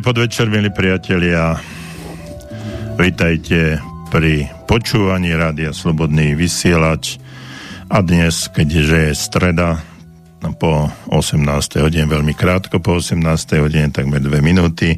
Dobrý 0.00 0.16
podvečer, 0.16 0.48
milí 0.48 0.72
priatelia. 0.72 1.60
Vítajte 2.96 3.84
pri 4.08 4.48
počúvaní 4.64 5.28
Rádia 5.36 5.76
Slobodný 5.76 6.32
vysielač. 6.32 7.20
A 7.92 8.00
dnes, 8.00 8.48
keďže 8.48 8.96
je 8.96 9.12
streda, 9.12 9.76
no 10.40 10.56
po 10.56 10.88
18. 11.12 11.44
hodine, 11.84 12.08
veľmi 12.08 12.32
krátko 12.32 12.80
po 12.80 12.96
18. 12.96 13.60
hodine, 13.60 13.92
takmer 13.92 14.24
2 14.24 14.40
minúty, 14.40 14.96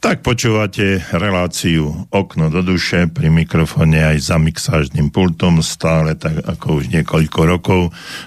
tak 0.00 0.24
počúvate 0.24 1.04
reláciu 1.12 2.08
Okno 2.08 2.48
do 2.48 2.64
duše 2.64 3.12
pri 3.12 3.28
mikrofóne 3.28 4.16
aj 4.16 4.32
za 4.32 4.40
mixážnym 4.40 5.12
pultom, 5.12 5.60
stále 5.60 6.16
tak 6.16 6.40
ako 6.40 6.80
už 6.80 6.88
niekoľko 6.88 7.40
rokov, 7.44 7.80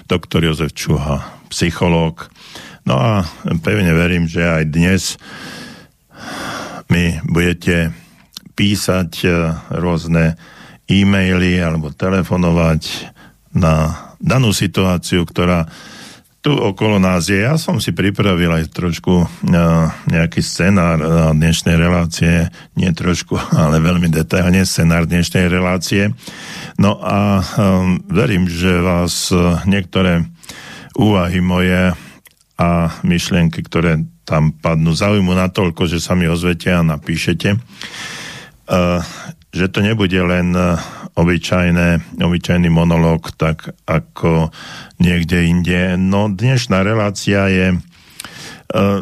doktor 0.06 0.46
Jozef 0.46 0.70
Čuha, 0.70 1.50
psychológ. 1.50 2.30
No 2.86 2.94
a 2.94 3.26
pevne 3.66 3.90
verím, 3.90 4.30
že 4.30 4.46
aj 4.46 4.70
dnes 4.70 5.18
budete 7.26 7.92
písať 8.56 9.10
e, 9.22 9.28
rôzne 9.76 10.40
e-maily 10.88 11.60
alebo 11.60 11.92
telefonovať 11.92 13.12
na 13.52 14.06
danú 14.22 14.54
situáciu, 14.54 15.26
ktorá 15.26 15.68
tu 16.46 16.54
okolo 16.54 17.02
nás 17.02 17.26
je. 17.26 17.42
Ja 17.42 17.58
som 17.58 17.82
si 17.82 17.90
pripravil 17.90 18.46
aj 18.46 18.70
trošku 18.70 19.26
uh, 19.26 19.90
nejaký 20.06 20.38
scenár 20.46 21.02
uh, 21.02 21.34
dnešnej 21.34 21.74
relácie, 21.74 22.46
nie 22.78 22.86
trošku, 22.94 23.34
ale 23.66 23.82
veľmi 23.82 24.06
detailne 24.06 24.62
scenár 24.62 25.10
dnešnej 25.10 25.50
relácie. 25.50 26.14
No 26.78 27.02
a 27.02 27.42
verím, 28.06 28.46
že 28.46 28.78
vás 28.78 29.34
niektoré 29.66 30.22
úvahy 30.94 31.42
moje 31.42 31.98
a 32.56 32.70
myšlienky, 33.02 33.66
ktoré 33.66 34.06
tam 34.26 34.50
padnú 34.50 34.90
zaujímu 34.90 35.32
natoľko, 35.32 35.86
že 35.86 36.02
sa 36.02 36.18
mi 36.18 36.26
ozvete 36.26 36.74
a 36.74 36.82
napíšete, 36.82 37.54
uh, 37.54 39.00
že 39.54 39.66
to 39.70 39.78
nebude 39.80 40.18
len 40.18 40.50
uh, 40.52 40.76
obyčajné, 41.14 42.18
obyčajný 42.18 42.68
monológ, 42.68 43.32
tak 43.38 43.72
ako 43.86 44.50
niekde 44.98 45.46
inde. 45.46 45.94
No 45.94 46.26
dnešná 46.26 46.82
relácia 46.82 47.46
je 47.46 47.66
uh, 47.78 49.00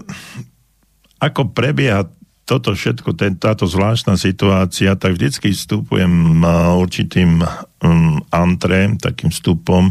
ako 1.18 1.56
prebieha 1.56 2.04
toto 2.44 2.77
všetko, 2.77 3.16
ten, 3.16 3.41
táto 3.41 3.65
zvláštna 3.65 4.21
situácia, 4.21 4.93
tak 5.00 5.16
vždycky 5.16 5.56
vstupujem 5.56 6.44
určitým 6.77 7.41
um, 7.41 8.21
antre, 8.28 9.00
takým 9.00 9.32
vstupom 9.32 9.88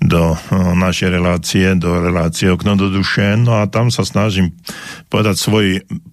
do 0.00 0.32
uh, 0.32 0.38
našej 0.72 1.12
relácie, 1.12 1.76
do 1.76 2.00
relácie 2.00 2.48
okno 2.48 2.80
do 2.80 2.88
duše, 2.88 3.36
no 3.36 3.60
a 3.60 3.68
tam 3.68 3.92
sa 3.92 4.08
snažím 4.08 4.56
povedať 5.12 5.36
svoj 5.36 5.66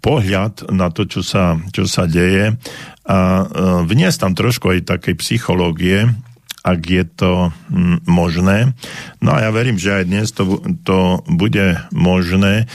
pohľad 0.03 0.67
na 0.75 0.91
to, 0.91 1.07
čo 1.07 1.23
sa, 1.23 1.55
čo 1.71 1.87
sa 1.87 2.03
deje 2.11 2.59
a 3.07 3.17
uh, 3.17 3.47
vniesť 3.87 4.27
tam 4.27 4.33
trošku 4.35 4.75
aj 4.75 4.91
takej 4.99 5.15
psychológie, 5.23 6.11
ak 6.59 6.79
je 6.83 7.03
to 7.07 7.55
mm, 7.71 8.03
možné. 8.03 8.75
No 9.23 9.31
a 9.31 9.47
ja 9.47 9.49
verím, 9.55 9.79
že 9.79 9.95
aj 9.95 10.05
dnes 10.11 10.27
to, 10.35 10.59
to 10.83 11.23
bude 11.31 11.79
možné. 11.95 12.67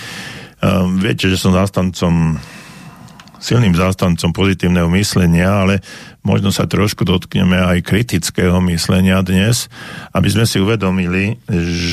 Uh, 0.65 0.89
viete, 0.97 1.29
že 1.29 1.37
som 1.37 1.53
zastancom 1.53 2.41
silným 3.45 3.77
zástancom 3.77 4.33
pozitívneho 4.33 4.89
myslenia, 4.97 5.69
ale 5.69 5.85
možno 6.25 6.49
sa 6.49 6.65
trošku 6.65 7.05
dotkneme 7.05 7.61
aj 7.61 7.85
kritického 7.85 8.57
myslenia 8.73 9.21
dnes, 9.21 9.69
aby 10.17 10.33
sme 10.33 10.49
si 10.49 10.57
uvedomili, 10.57 11.37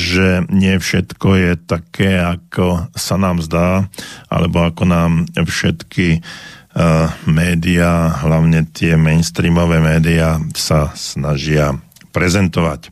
že 0.08 0.48
nie 0.48 0.80
všetko 0.80 1.28
je 1.36 1.52
také, 1.60 2.16
ako 2.16 2.88
sa 2.96 3.20
nám 3.20 3.44
zdá, 3.44 3.84
alebo 4.32 4.64
ako 4.64 4.88
nám 4.88 5.12
všetky 5.36 6.24
uh, 6.24 7.12
médiá, 7.28 8.16
hlavne 8.24 8.64
tie 8.72 8.96
mainstreamové 8.96 9.84
médiá 9.84 10.40
sa 10.56 10.88
snažia 10.96 11.76
prezentovať. 12.16 12.88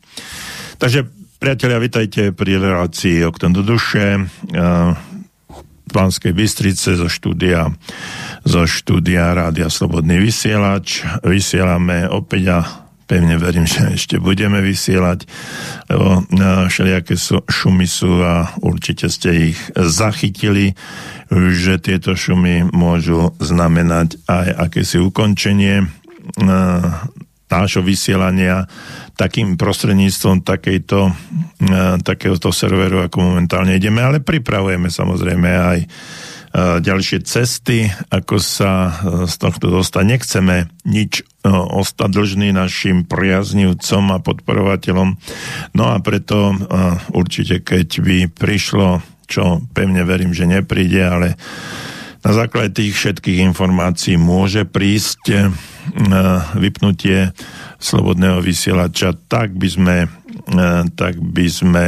Takže 0.77 1.09
priatelia, 1.41 1.81
vitajte 1.81 2.29
pri 2.29 2.61
relácii 2.61 3.25
Okten 3.25 3.57
do 3.57 3.65
duše. 3.65 4.21
Uh, 4.53 4.93
Banskej 5.91 6.31
Bystrice 6.31 6.95
zo 6.95 7.11
štúdia, 7.11 7.67
zo 8.41 8.65
štúdia 8.65 9.33
Rádia 9.33 9.69
Slobodný 9.69 10.17
vysielač. 10.17 11.05
Vysielame 11.21 12.09
opäť 12.09 12.43
a 12.49 12.59
pevne 13.11 13.35
verím, 13.35 13.67
že 13.67 13.91
ešte 13.91 14.23
budeme 14.23 14.63
vysielať, 14.63 15.27
lebo 15.91 16.23
e, 16.23 16.71
všelijaké 16.71 17.19
šumy 17.43 17.83
sú 17.83 18.23
a 18.23 18.55
určite 18.63 19.11
ste 19.11 19.51
ich 19.51 19.59
zachytili, 19.75 20.79
že 21.31 21.75
tieto 21.83 22.15
šumy 22.15 22.71
môžu 22.71 23.35
znamenať 23.43 24.15
aj 24.31 24.47
akési 24.71 25.03
ukončenie 25.03 25.83
e, 25.83 25.85
nášho 27.51 27.83
vysielania 27.83 28.63
takým 29.19 29.59
prostredníctvom 29.59 30.47
takejto, 30.47 31.11
e, 31.11 31.13
takéhoto 32.07 32.55
serveru, 32.55 33.03
ako 33.03 33.35
momentálne 33.35 33.75
ideme, 33.75 33.99
ale 33.99 34.23
pripravujeme 34.23 34.87
samozrejme 34.87 35.49
aj 35.51 35.79
ďalšie 36.55 37.23
cesty, 37.23 37.87
ako 38.11 38.35
sa 38.39 38.71
e, 38.71 38.91
z 39.27 39.35
tohto 39.39 39.71
dostať. 39.71 40.03
Nechceme 40.03 40.67
nič 40.83 41.23
ostať 41.41 42.09
dlžný 42.13 42.53
našim 42.53 43.01
priaznivcom 43.01 44.03
a 44.13 44.21
podporovateľom. 44.21 45.17
No 45.73 45.83
a 45.89 45.97
preto 45.97 46.53
určite, 47.17 47.65
keď 47.65 47.87
by 47.97 48.17
prišlo, 48.29 49.01
čo 49.25 49.65
pevne 49.73 50.05
verím, 50.05 50.37
že 50.37 50.45
nepríde, 50.45 51.01
ale 51.01 51.27
na 52.21 52.31
základe 52.37 52.77
tých 52.77 52.93
všetkých 52.93 53.41
informácií 53.41 54.21
môže 54.21 54.69
prísť 54.69 55.49
vypnutie 56.53 57.33
slobodného 57.81 58.39
vysielača, 58.39 59.17
tak 59.25 59.57
by 59.57 59.67
sme, 59.67 59.97
e, 60.05 60.69
tak 60.93 61.17
by 61.17 61.45
sme 61.49 61.85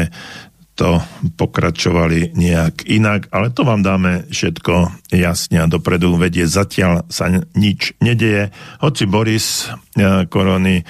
to 0.74 0.98
pokračovali 1.38 2.34
nejak 2.34 2.90
inak, 2.90 3.30
ale 3.30 3.54
to 3.54 3.62
vám 3.62 3.86
dáme 3.86 4.26
všetko 4.34 5.06
jasne 5.14 5.62
a 5.62 5.70
dopredu 5.70 6.18
vedie. 6.18 6.50
Zatiaľ 6.50 7.06
sa 7.14 7.30
nič 7.54 7.94
nedeje, 8.02 8.50
hoci 8.82 9.06
Boris 9.06 9.70
e, 9.70 10.26
Korony 10.26 10.82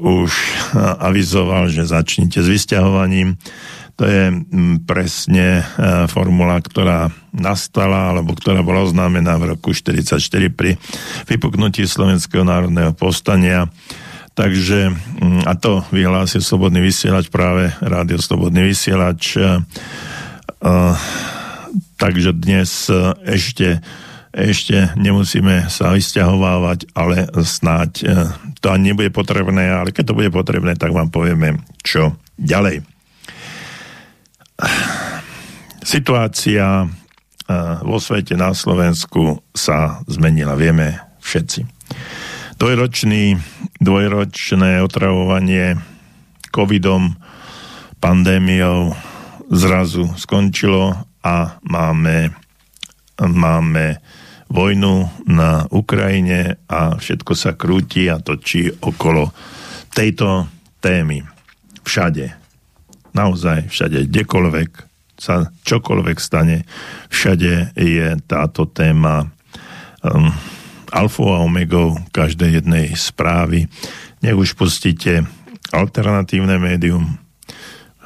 už 0.00 0.32
e, 0.32 0.44
avizoval, 0.80 1.68
že 1.68 1.84
začnite 1.84 2.40
s 2.40 2.48
vysťahovaním. 2.48 3.36
To 4.00 4.08
je 4.08 4.32
presne 4.88 5.60
formula, 6.08 6.56
ktorá 6.64 7.12
nastala, 7.36 8.16
alebo 8.16 8.32
ktorá 8.32 8.64
bola 8.64 8.88
oznámená 8.88 9.36
v 9.36 9.52
roku 9.52 9.76
1944 9.76 10.48
pri 10.56 10.80
vypuknutí 11.28 11.84
Slovenského 11.84 12.40
národného 12.40 12.96
povstania 12.96 13.68
Takže, 14.40 14.88
mm, 15.20 15.44
a 15.44 15.52
to 15.52 15.84
vyhlásil 15.92 16.40
Slobodný 16.40 16.80
vysielač, 16.80 17.28
práve 17.28 17.76
Rádio 17.84 18.16
Slobodný 18.16 18.72
vysielač. 18.72 19.36
Uh, 19.36 20.96
takže 22.00 22.32
dnes 22.32 22.88
uh, 22.88 23.12
ešte, 23.28 23.84
ešte 24.32 24.96
nemusíme 24.96 25.68
sa 25.68 25.92
vysťahovávať, 25.92 26.88
ale 26.96 27.28
snáď 27.44 27.90
to 28.64 28.72
ani 28.72 28.96
nebude 28.96 29.12
potrebné, 29.12 29.76
ale 29.76 29.92
keď 29.92 30.08
to 30.08 30.16
bude 30.16 30.32
potrebné, 30.32 30.72
tak 30.72 30.96
vám 30.96 31.12
povieme, 31.12 31.60
čo 31.84 32.16
ďalej. 32.40 32.80
Situácia 35.84 36.88
vo 37.82 37.98
svete 37.98 38.38
na 38.40 38.56
Slovensku 38.56 39.42
sa 39.52 40.00
zmenila, 40.08 40.54
vieme 40.54 40.96
všetci. 41.20 41.60
Dvojročný, 42.60 43.40
dvojročné 43.80 44.84
otravovanie 44.84 45.80
covidom, 46.52 47.16
pandémiou 48.04 48.92
zrazu 49.48 50.04
skončilo 50.20 50.92
a 51.24 51.56
máme, 51.64 52.36
máme 53.16 54.04
vojnu 54.52 55.08
na 55.24 55.64
Ukrajine 55.72 56.60
a 56.68 57.00
všetko 57.00 57.32
sa 57.32 57.56
krúti 57.56 58.12
a 58.12 58.20
točí 58.20 58.68
okolo 58.68 59.32
tejto 59.96 60.44
témy. 60.84 61.24
Všade. 61.80 62.28
Naozaj 63.16 63.72
všade, 63.72 64.04
kdekoľvek 64.12 64.70
sa 65.16 65.48
čokoľvek 65.64 66.16
stane, 66.20 66.68
všade 67.08 67.72
je 67.72 68.20
táto 68.28 68.68
téma 68.68 69.32
um, 70.04 70.28
alfou 70.90 71.32
a 71.34 71.42
omegou 71.42 71.96
každej 72.10 72.62
jednej 72.62 72.86
správy. 72.98 73.66
Nech 74.20 74.36
už 74.36 74.58
pustíte 74.58 75.24
alternatívne 75.70 76.58
médium, 76.58 77.18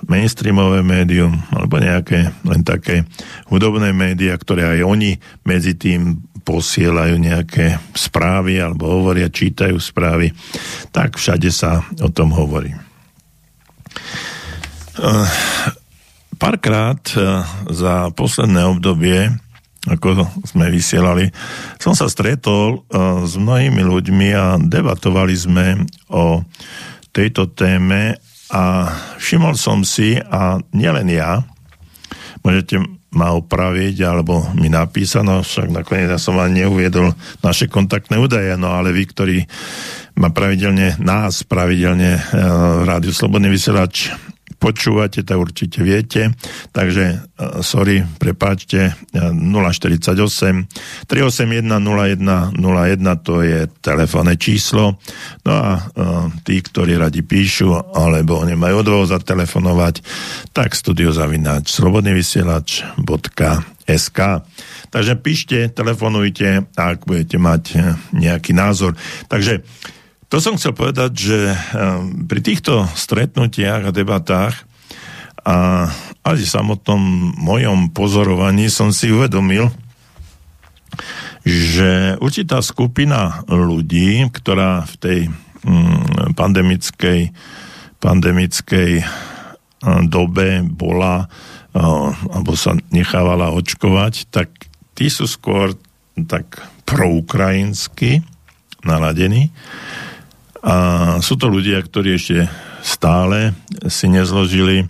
mainstreamové 0.04 0.84
médium 0.84 1.32
alebo 1.48 1.80
nejaké 1.80 2.30
len 2.44 2.60
také 2.60 3.08
hudobné 3.48 3.90
médiá, 3.96 4.36
ktoré 4.36 4.78
aj 4.78 4.80
oni 4.84 5.16
medzi 5.48 5.74
tým 5.74 6.20
posielajú 6.44 7.16
nejaké 7.16 7.80
správy 7.96 8.60
alebo 8.60 8.84
hovoria, 8.84 9.32
čítajú 9.32 9.80
správy, 9.80 10.36
tak 10.92 11.16
všade 11.16 11.48
sa 11.48 11.80
o 12.04 12.12
tom 12.12 12.36
hovorí. 12.36 12.76
Uh, 14.94 15.26
párkrát 16.36 17.00
uh, 17.16 17.42
za 17.72 18.12
posledné 18.12 18.62
obdobie 18.68 19.32
ako 19.84 20.24
sme 20.48 20.72
vysielali, 20.72 21.28
som 21.76 21.92
sa 21.92 22.08
stretol 22.08 22.80
uh, 22.88 23.24
s 23.24 23.36
mnohými 23.36 23.84
ľuďmi 23.84 24.28
a 24.32 24.56
debatovali 24.56 25.36
sme 25.36 25.84
o 26.08 26.40
tejto 27.12 27.52
téme 27.52 28.16
a 28.48 28.88
všimol 29.20 29.54
som 29.56 29.84
si, 29.84 30.16
a 30.16 30.58
nielen 30.72 31.08
ja, 31.12 31.44
môžete 32.40 32.80
ma 33.14 33.30
opraviť 33.30 33.96
alebo 34.02 34.42
mi 34.58 34.66
napísať, 34.66 35.22
no 35.22 35.40
však 35.40 35.70
nakoniec 35.70 36.10
ja 36.10 36.18
som 36.18 36.34
vám 36.34 36.50
neuviedol 36.50 37.14
naše 37.46 37.70
kontaktné 37.70 38.18
údaje, 38.18 38.58
no 38.58 38.74
ale 38.74 38.90
vy, 38.90 39.04
ktorí 39.06 39.38
ma 40.18 40.34
pravidelne, 40.34 40.98
nás 40.98 41.46
pravidelne 41.46 42.18
uh, 42.18 42.82
Rádiu 42.82 43.14
Slobodný 43.14 43.52
vysielač 43.52 44.10
počúvate, 44.64 45.20
tak 45.20 45.36
určite 45.36 45.84
viete. 45.84 46.32
Takže, 46.72 47.20
uh, 47.20 47.60
sorry, 47.60 48.00
prepáčte, 48.16 48.96
048 49.12 50.16
381 51.04 51.68
0101 51.68 52.56
to 53.20 53.44
je 53.44 53.68
telefónne 53.84 54.40
číslo. 54.40 54.96
No 55.44 55.52
a 55.52 55.76
uh, 55.76 56.32
tí, 56.48 56.64
ktorí 56.64 56.96
radi 56.96 57.20
píšu, 57.20 57.92
alebo 57.92 58.40
nemajú 58.48 58.80
odvahu 58.80 59.04
zatelefonovať, 59.04 60.00
tak 60.56 60.72
studiozavináč 60.72 61.68
slobodnyvysielač.sk 61.68 64.20
Takže 64.94 65.18
píšte, 65.18 65.74
telefonujte, 65.74 66.70
ak 66.78 67.10
budete 67.10 67.34
mať 67.34 67.62
nejaký 68.14 68.54
názor. 68.54 68.94
Takže 69.26 69.66
to 70.34 70.42
som 70.42 70.58
chcel 70.58 70.74
povedať, 70.74 71.14
že 71.14 71.38
ehm, 71.46 72.26
pri 72.26 72.42
týchto 72.42 72.90
stretnutiach 72.98 73.86
a 73.86 73.94
debatách 73.94 74.66
a 75.46 75.86
aj 76.26 76.36
v 76.42 76.42
samotnom 76.42 76.98
mojom 77.38 77.94
pozorovaní 77.94 78.66
som 78.66 78.90
si 78.90 79.14
uvedomil, 79.14 79.70
že 81.46 82.18
určitá 82.18 82.66
skupina 82.66 83.46
ľudí, 83.46 84.26
ktorá 84.34 84.82
v 84.90 84.94
tej 84.98 85.20
mm, 85.62 86.34
pandemickej, 86.34 87.30
pandemickej 88.02 88.90
ehm, 89.06 90.02
dobe 90.10 90.66
bola 90.66 91.30
ehm, 91.78 92.10
alebo 92.34 92.58
sa 92.58 92.74
nechávala 92.90 93.54
očkovať, 93.54 94.34
tak 94.34 94.50
tí 94.98 95.06
sú 95.06 95.30
skôr 95.30 95.78
tak 96.26 96.58
proukrajinsky 96.90 98.26
naladení 98.82 99.54
a 100.64 100.74
sú 101.20 101.36
to 101.36 101.52
ľudia, 101.52 101.76
ktorí 101.84 102.16
ešte 102.16 102.48
stále 102.80 103.52
si 103.84 104.08
nezložili 104.08 104.84
uh, 104.84 104.88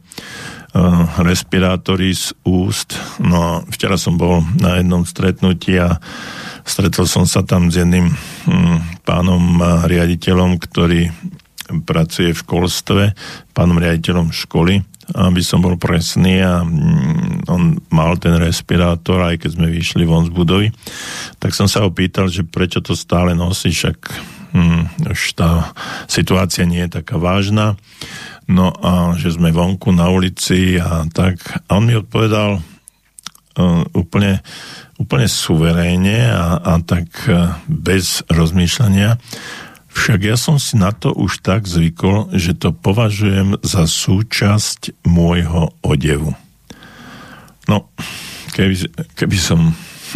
respirátory 1.19 2.15
z 2.15 2.31
úst. 2.47 2.95
No 3.19 3.67
včera 3.67 3.99
som 3.99 4.15
bol 4.15 4.47
na 4.63 4.79
jednom 4.79 5.03
stretnutí 5.03 5.75
a 5.83 5.99
stretol 6.63 7.11
som 7.11 7.27
sa 7.27 7.43
tam 7.43 7.75
s 7.75 7.83
jedným 7.83 8.07
um, 8.07 8.79
pánom 9.03 9.59
riaditeľom, 9.91 10.63
ktorý 10.63 11.11
pracuje 11.83 12.31
v 12.31 12.43
školstve, 12.45 13.03
pánom 13.51 13.81
riaditeľom 13.81 14.31
školy, 14.31 14.79
aby 15.17 15.43
som 15.43 15.59
bol 15.59 15.75
presný 15.75 16.39
a 16.39 16.63
um, 16.63 17.43
on 17.51 17.83
mal 17.91 18.15
ten 18.23 18.39
respirátor, 18.39 19.27
aj 19.27 19.43
keď 19.43 19.51
sme 19.59 19.75
vyšli 19.75 20.07
von 20.07 20.23
z 20.23 20.31
budovy, 20.31 20.71
tak 21.43 21.51
som 21.51 21.67
sa 21.67 21.83
opýtal, 21.83 22.31
že 22.31 22.47
prečo 22.47 22.79
to 22.79 22.95
stále 22.95 23.35
nosí, 23.35 23.75
však 23.75 23.99
hm, 24.55 25.11
už 25.11 25.35
tá 25.35 25.75
situácia 26.07 26.63
nie 26.65 26.87
je 26.87 27.03
taká 27.03 27.19
vážna. 27.19 27.75
No 28.47 28.71
a 28.71 29.19
že 29.19 29.35
sme 29.35 29.51
vonku 29.51 29.91
na 29.91 30.09
ulici 30.09 30.79
a 30.79 31.05
tak. 31.11 31.43
A 31.67 31.81
on 31.81 31.91
mi 31.91 31.99
odpovedal 31.99 32.61
uh, 32.61 33.83
úplne, 33.97 34.45
úplne 35.01 35.27
suverénne 35.27 36.31
a, 36.31 36.63
a 36.63 36.73
tak 36.85 37.09
uh, 37.27 37.59
bez 37.67 38.23
rozmýšľania. 38.31 39.19
Však 39.95 40.21
ja 40.27 40.35
som 40.35 40.59
si 40.59 40.75
na 40.75 40.91
to 40.91 41.15
už 41.15 41.39
tak 41.43 41.71
zvykol, 41.71 42.35
že 42.35 42.59
to 42.59 42.75
považujem 42.75 43.63
za 43.63 43.87
súčasť 43.87 45.07
môjho 45.07 45.71
odevu. 45.87 46.35
No, 47.71 47.89
keby, 48.53 48.91
keby 49.15 49.39
som 49.39 49.73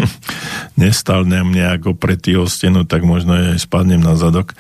nestal 0.81 1.27
na 1.27 1.43
mne 1.43 1.79
ako 1.79 1.95
pretý 1.99 2.39
o 2.39 2.47
stenu, 2.47 2.85
tak 2.85 3.05
možno 3.05 3.55
aj 3.55 3.63
spadnem 3.63 4.01
na 4.01 4.15
zadok, 4.15 4.55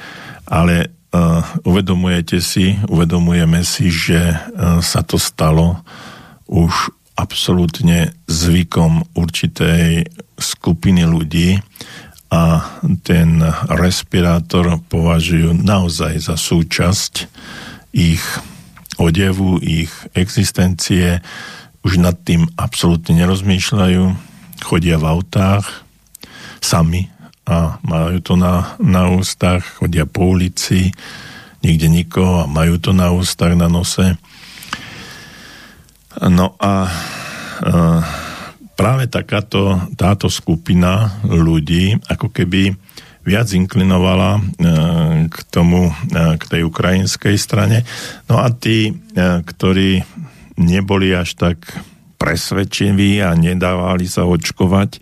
ale 0.48 0.90
uh, 1.12 1.44
uvedomujete 1.64 2.38
si, 2.42 2.78
uvedomujeme 2.88 3.62
si, 3.62 3.92
že 3.92 4.34
uh, 4.34 4.80
sa 4.84 5.04
to 5.04 5.16
stalo 5.20 5.82
už 6.48 6.92
absolútne 7.18 8.14
zvykom 8.30 9.18
určitej 9.18 10.06
skupiny 10.38 11.02
ľudí 11.02 11.58
a 12.30 12.62
ten 13.02 13.42
respirátor 13.66 14.78
považujú 14.86 15.56
naozaj 15.56 16.20
za 16.22 16.36
súčasť 16.38 17.26
ich 17.90 18.22
odevu, 19.00 19.58
ich 19.58 19.90
existencie, 20.12 21.24
už 21.82 21.98
nad 21.98 22.14
tým 22.22 22.46
absolútne 22.58 23.16
nerozmýšľajú, 23.16 24.27
chodia 24.62 24.98
v 24.98 25.08
autách 25.08 25.64
sami 26.58 27.06
a 27.48 27.80
majú 27.80 28.20
to 28.20 28.34
na, 28.36 28.76
na 28.76 29.08
ústach, 29.08 29.80
chodia 29.80 30.04
po 30.04 30.36
ulici, 30.36 30.92
nikde 31.64 31.88
nikoho 31.88 32.44
a 32.44 32.50
majú 32.50 32.76
to 32.76 32.92
na 32.92 33.08
ústach, 33.08 33.56
na 33.56 33.72
nose. 33.72 34.20
No 36.18 36.52
a 36.60 36.72
e, 36.84 36.92
práve 38.76 39.08
takáto, 39.08 39.80
táto 39.96 40.28
skupina 40.28 41.18
ľudí 41.24 41.96
ako 42.06 42.28
keby 42.28 42.76
viac 43.24 43.48
inklinovala 43.52 44.36
e, 44.36 44.40
k 45.32 45.36
tomu, 45.48 45.88
e, 45.88 45.92
k 46.36 46.42
tej 46.48 46.62
ukrajinskej 46.68 47.36
strane. 47.40 47.84
No 48.28 48.44
a 48.44 48.52
tí, 48.52 48.92
e, 48.92 48.92
ktorí 49.40 50.04
neboli 50.58 51.16
až 51.16 51.32
tak 51.38 51.64
presvedčiví 52.18 53.22
a 53.22 53.32
nedávali 53.38 54.10
sa 54.10 54.26
očkovať, 54.26 54.98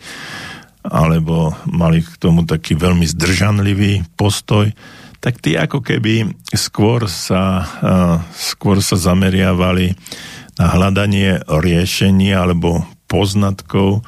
alebo 0.86 1.56
mali 1.66 2.04
k 2.04 2.14
tomu 2.20 2.46
taký 2.46 2.78
veľmi 2.78 3.08
zdržanlivý 3.08 4.06
postoj, 4.14 4.70
tak 5.18 5.42
tí 5.42 5.58
ako 5.58 5.82
keby 5.82 6.30
skôr 6.54 7.10
sa, 7.10 7.66
skôr 8.30 8.78
sa 8.78 8.94
zameriavali 8.94 9.96
na 10.60 10.66
hľadanie 10.70 11.42
riešení 11.50 12.30
alebo 12.30 12.86
poznatkov, 13.10 14.06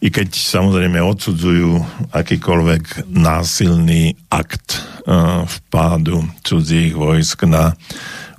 i 0.00 0.08
keď 0.08 0.32
samozrejme 0.32 1.00
odsudzujú 1.00 1.80
akýkoľvek 2.12 3.12
násilný 3.12 4.16
akt 4.32 4.80
vpádu 5.44 6.24
cudzích 6.40 6.96
vojsk 6.96 7.44
na 7.44 7.76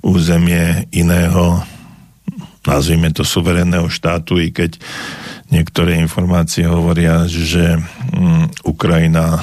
územie 0.02 0.90
iného 0.90 1.62
nazvime 2.66 3.10
to 3.10 3.26
suverénneho 3.26 3.90
štátu, 3.90 4.38
i 4.38 4.54
keď 4.54 4.78
niektoré 5.52 6.00
informácie 6.00 6.64
hovoria, 6.64 7.28
že 7.28 7.76
mm, 7.76 8.64
Ukrajina 8.64 9.42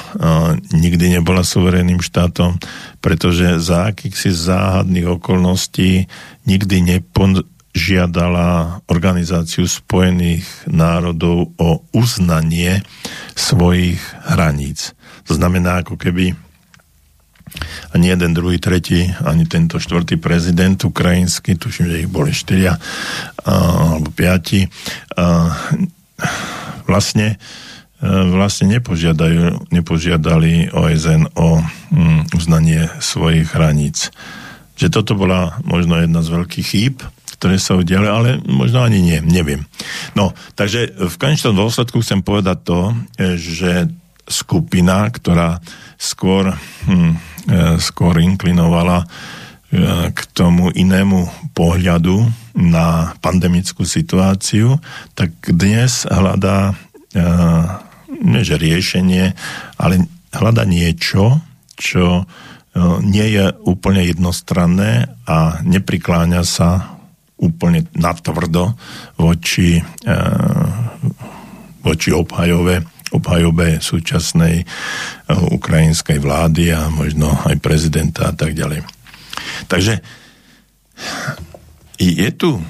nikdy 0.74 1.20
nebola 1.20 1.46
suverénnym 1.46 2.02
štátom, 2.02 2.58
pretože 2.98 3.62
za 3.62 3.94
akýchsi 3.94 4.34
záhadných 4.34 5.20
okolností 5.20 6.10
nikdy 6.48 6.76
nepožiadala 6.98 8.82
Organizáciu 8.90 9.70
spojených 9.70 10.44
národov 10.66 11.54
o 11.60 11.86
uznanie 11.94 12.82
svojich 13.38 14.02
hraníc. 14.26 14.96
To 15.30 15.38
znamená, 15.38 15.86
ako 15.86 15.94
keby 15.94 16.34
ani 17.94 18.12
jeden, 18.14 18.34
druhý, 18.34 18.58
tretí, 18.58 19.10
ani 19.24 19.46
tento 19.46 19.82
štvrtý 19.82 20.16
prezident 20.16 20.78
ukrajinský, 20.78 21.58
tuším, 21.58 21.86
že 21.90 22.00
ich 22.06 22.10
boli 22.10 22.30
štyria 22.30 22.78
alebo 23.44 24.10
piati, 24.14 24.68
vlastne 26.86 27.40
vlastne 28.08 28.80
nepožiadajú, 28.80 29.68
nepožiadali 29.68 30.72
OSN 30.72 31.36
o 31.36 31.60
mm, 31.92 32.32
uznanie 32.32 32.88
svojich 32.96 33.52
hraníc. 33.52 34.08
Že 34.80 34.88
toto 34.88 35.12
bola 35.12 35.60
možno 35.68 36.00
jedna 36.00 36.24
z 36.24 36.32
veľkých 36.32 36.66
chýb, 36.66 37.04
ktoré 37.36 37.60
sa 37.60 37.76
udiali, 37.76 38.08
ale 38.08 38.28
možno 38.48 38.80
ani 38.80 39.04
nie, 39.04 39.20
neviem. 39.20 39.68
No, 40.16 40.32
takže 40.56 40.96
v 40.96 41.14
konečnom 41.20 41.52
dôsledku 41.52 42.00
chcem 42.00 42.24
povedať 42.24 42.58
to, 42.64 42.80
že 43.36 43.92
skupina, 44.24 45.04
ktorá 45.12 45.60
skôr 46.00 46.56
hm, 46.88 47.20
E, 47.20 47.29
skôr 47.80 48.20
inklinovala 48.20 49.04
e, 49.04 49.06
k 50.12 50.20
tomu 50.34 50.68
inému 50.74 51.52
pohľadu 51.56 52.26
na 52.58 53.16
pandemickú 53.22 53.86
situáciu, 53.86 54.76
tak 55.14 55.32
dnes 55.48 56.04
hľadá 56.10 56.72
e, 56.72 57.22
nie 58.20 58.42
že 58.44 58.60
riešenie, 58.60 59.32
ale 59.80 60.04
hľada 60.34 60.68
niečo, 60.68 61.40
čo 61.80 62.28
nie 63.02 63.34
je 63.34 63.50
úplne 63.66 64.06
jednostranné 64.06 65.10
a 65.26 65.58
neprikláňa 65.66 66.46
sa 66.46 67.00
úplne 67.34 67.82
natvrdo 67.98 68.78
voči 69.18 69.82
voči 71.80 72.10
obhajove, 72.12 72.84
obhajobe 73.10 73.82
súčasnej 73.82 74.64
ukrajinskej 75.30 76.18
vlády 76.22 76.70
a 76.74 76.90
možno 76.90 77.34
aj 77.46 77.58
prezidenta 77.58 78.30
a 78.30 78.34
tak 78.34 78.54
ďalej. 78.54 78.86
Takže 79.66 80.02
je 82.00 82.28
tu 82.34 82.62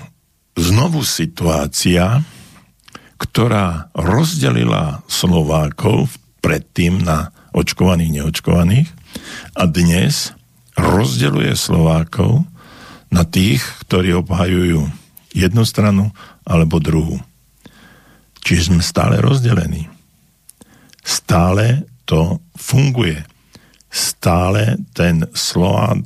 znovu 0.56 1.06
situácia, 1.06 2.24
ktorá 3.20 3.92
rozdelila 3.92 5.04
Slovákov 5.06 6.08
predtým 6.40 7.04
na 7.04 7.30
očkovaných, 7.52 8.20
neočkovaných 8.20 8.88
a 9.54 9.68
dnes 9.68 10.32
rozdeluje 10.78 11.52
Slovákov 11.52 12.48
na 13.12 13.26
tých, 13.26 13.60
ktorí 13.84 14.16
obhajujú 14.24 14.88
jednu 15.36 15.62
stranu 15.66 16.14
alebo 16.46 16.80
druhú. 16.80 17.20
Čiže 18.40 18.72
sme 18.72 18.82
stále 18.82 19.20
rozdelení. 19.20 19.99
Stále 21.04 21.88
to 22.04 22.42
funguje. 22.56 23.22
Stále 23.90 24.78
ten 24.94 25.26
Slová, 25.34 25.98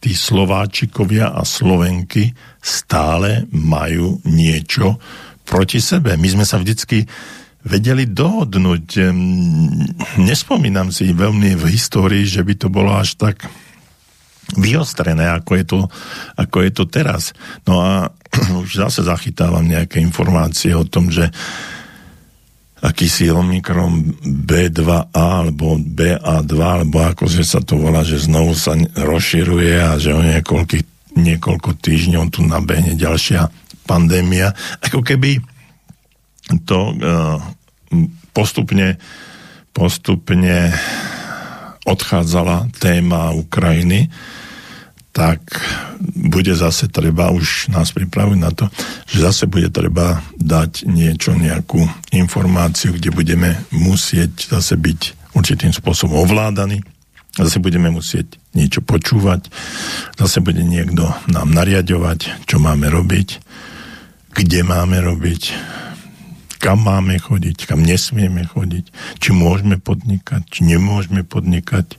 tí 0.00 0.16
Slováčikovia 0.16 1.36
a 1.36 1.44
Slovenky 1.44 2.32
stále 2.64 3.44
majú 3.52 4.24
niečo 4.24 4.96
proti 5.44 5.82
sebe. 5.82 6.16
My 6.16 6.28
sme 6.30 6.44
sa 6.48 6.56
vždycky 6.56 7.04
vedeli 7.60 8.08
dohodnúť. 8.08 9.12
Nespomínam 10.16 10.88
si 10.88 11.12
veľmi 11.12 11.60
v 11.60 11.64
histórii, 11.68 12.24
že 12.24 12.40
by 12.40 12.54
to 12.56 12.68
bolo 12.72 12.96
až 12.96 13.20
tak 13.20 13.44
vyostrené, 14.56 15.30
ako 15.30 15.52
je 15.54 15.64
to, 15.68 15.80
ako 16.40 16.56
je 16.64 16.70
to 16.72 16.84
teraz. 16.88 17.36
No 17.68 17.84
a 17.84 17.92
už 18.64 18.80
zase 18.80 19.04
zachytávam 19.04 19.62
nejaké 19.62 20.00
informácie 20.00 20.72
o 20.72 20.88
tom, 20.88 21.12
že 21.12 21.28
akýsi 22.80 23.28
Omikron 23.28 24.16
B2A 24.24 25.12
alebo 25.12 25.76
BA2, 25.76 26.52
alebo 26.56 26.96
ako 27.04 27.28
sa 27.28 27.60
to 27.60 27.76
volá, 27.76 28.00
že 28.00 28.24
znovu 28.24 28.56
sa 28.56 28.72
rozširuje 28.96 29.72
a 29.76 30.00
že 30.00 30.16
o 30.16 30.20
niekoľko, 30.24 30.80
niekoľko 31.16 31.70
týždňov 31.76 32.32
tu 32.32 32.40
nabehne 32.44 32.96
ďalšia 32.96 33.52
pandémia. 33.84 34.56
Ako 34.80 35.04
keby 35.04 35.44
to 36.64 36.96
uh, 36.96 37.36
postupne 38.32 38.96
postupne 39.70 40.74
odchádzala 41.86 42.74
téma 42.82 43.30
Ukrajiny 43.32 44.10
tak 45.10 45.42
bude 46.06 46.54
zase 46.54 46.86
treba, 46.86 47.34
už 47.34 47.74
nás 47.74 47.90
pripraviť 47.90 48.38
na 48.38 48.50
to, 48.54 48.70
že 49.10 49.26
zase 49.26 49.44
bude 49.50 49.66
treba 49.74 50.22
dať 50.38 50.86
niečo, 50.86 51.34
nejakú 51.34 51.82
informáciu, 52.14 52.94
kde 52.94 53.10
budeme 53.10 53.58
musieť 53.74 54.54
zase 54.54 54.78
byť 54.78 55.34
určitým 55.34 55.74
spôsobom 55.74 56.22
ovládaní, 56.22 56.86
zase 57.34 57.58
budeme 57.58 57.90
musieť 57.90 58.38
niečo 58.54 58.82
počúvať, 58.82 59.50
zase 60.18 60.38
bude 60.42 60.62
niekto 60.62 61.10
nám 61.30 61.50
nariadovať, 61.50 62.46
čo 62.46 62.62
máme 62.62 62.86
robiť, 62.86 63.28
kde 64.30 64.60
máme 64.62 65.02
robiť, 65.02 65.42
kam 66.62 66.86
máme 66.86 67.18
chodiť, 67.18 67.66
kam 67.66 67.82
nesmieme 67.82 68.46
chodiť, 68.46 68.84
či 69.18 69.30
môžeme 69.34 69.80
podnikať, 69.80 70.46
či 70.50 70.60
nemôžeme 70.70 71.26
podnikať 71.26 71.98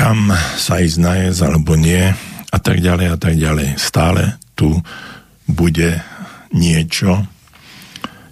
kam 0.00 0.32
sa 0.56 0.80
ísť 0.80 0.96
najesť 0.96 1.40
alebo 1.44 1.76
nie 1.76 2.00
a 2.48 2.56
tak 2.56 2.80
ďalej 2.80 3.06
a 3.12 3.16
tak 3.20 3.36
ďalej. 3.36 3.76
Stále 3.76 4.40
tu 4.56 4.80
bude 5.44 6.00
niečo, 6.56 7.28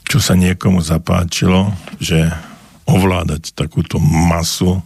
čo 0.09 0.17
sa 0.17 0.33
niekomu 0.33 0.81
zapáčilo, 0.81 1.77
že 2.01 2.33
ovládať 2.89 3.53
takúto 3.53 4.01
masu, 4.01 4.81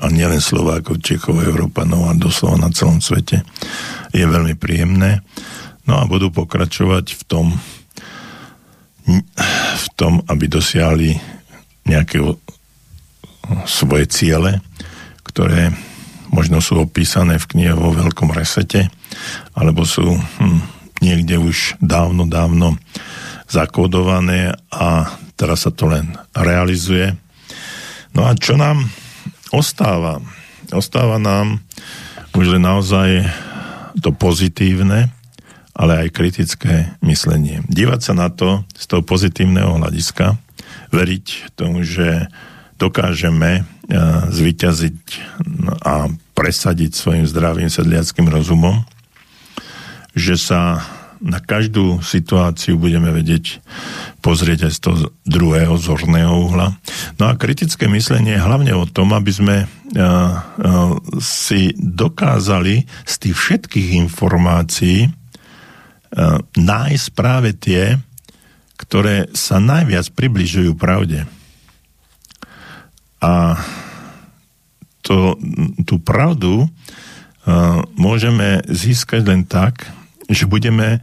a 0.00 0.06
nielen 0.08 0.40
Slovákov, 0.40 1.04
Čechov, 1.04 1.44
Európanov 1.44 2.08
a 2.08 2.16
doslova 2.16 2.56
na 2.56 2.72
celom 2.72 3.04
svete, 3.04 3.44
je 4.16 4.24
veľmi 4.24 4.56
príjemné. 4.56 5.20
No 5.84 6.00
a 6.00 6.08
budú 6.08 6.32
pokračovať 6.32 7.12
v 7.12 7.22
tom, 7.28 7.46
v 9.76 9.86
tom, 10.00 10.24
aby 10.32 10.48
dosiahli 10.48 11.12
nejaké 11.84 12.24
svoje 13.68 14.08
ciele, 14.08 14.64
ktoré 15.28 15.91
možno 16.32 16.64
sú 16.64 16.80
opísané 16.80 17.36
v 17.36 17.48
knihe 17.52 17.72
vo 17.76 17.92
Veľkom 17.92 18.32
resete, 18.32 18.88
alebo 19.52 19.84
sú 19.84 20.16
hm, 20.16 20.60
niekde 21.04 21.36
už 21.36 21.76
dávno, 21.78 22.24
dávno 22.24 22.80
zakódované 23.52 24.56
a 24.72 25.12
teraz 25.36 25.68
sa 25.68 25.70
to 25.70 25.92
len 25.92 26.16
realizuje. 26.32 27.12
No 28.16 28.24
a 28.24 28.32
čo 28.32 28.56
nám 28.56 28.88
ostáva? 29.52 30.24
Ostáva 30.72 31.20
nám 31.20 31.60
už 32.32 32.56
len 32.56 32.64
naozaj 32.64 33.28
to 34.00 34.16
pozitívne, 34.16 35.12
ale 35.76 35.92
aj 36.08 36.16
kritické 36.16 36.96
myslenie. 37.04 37.60
Dívať 37.68 38.00
sa 38.00 38.14
na 38.16 38.32
to 38.32 38.64
z 38.72 38.84
toho 38.88 39.04
pozitívneho 39.04 39.76
hľadiska, 39.76 40.40
veriť 40.92 41.56
tomu, 41.56 41.84
že 41.84 42.28
dokážeme 42.82 43.62
zvyťaziť 44.32 44.98
a 45.86 46.10
presadiť 46.34 46.90
svojim 46.90 47.26
zdravým 47.30 47.70
sedliackým 47.70 48.26
rozumom, 48.26 48.82
že 50.18 50.34
sa 50.34 50.82
na 51.22 51.38
každú 51.38 52.02
situáciu 52.02 52.74
budeme 52.74 53.14
vedieť 53.14 53.62
pozrieť 54.18 54.66
aj 54.66 54.72
z 54.74 54.80
toho 54.82 54.96
druhého 55.22 55.78
zorného 55.78 56.50
uhla. 56.50 56.74
No 57.22 57.30
a 57.30 57.38
kritické 57.38 57.86
myslenie 57.86 58.34
je 58.34 58.42
hlavne 58.42 58.74
o 58.74 58.90
tom, 58.90 59.14
aby 59.14 59.30
sme 59.30 59.56
uh, 59.62 59.68
uh, 60.02 60.98
si 61.22 61.78
dokázali 61.78 62.90
z 63.06 63.14
tých 63.22 63.36
všetkých 63.38 63.88
informácií 64.02 65.14
nájsť 66.52 67.06
práve 67.16 67.56
tie, 67.56 67.96
ktoré 68.76 69.32
sa 69.32 69.56
najviac 69.62 70.12
približujú 70.12 70.76
pravde. 70.76 71.24
A 73.22 73.56
to, 75.06 75.38
tú 75.86 76.02
pravdu 76.02 76.66
uh, 76.66 76.68
môžeme 77.94 78.66
získať 78.66 79.22
len 79.24 79.42
tak, 79.46 79.86
že 80.26 80.50
budeme 80.50 81.02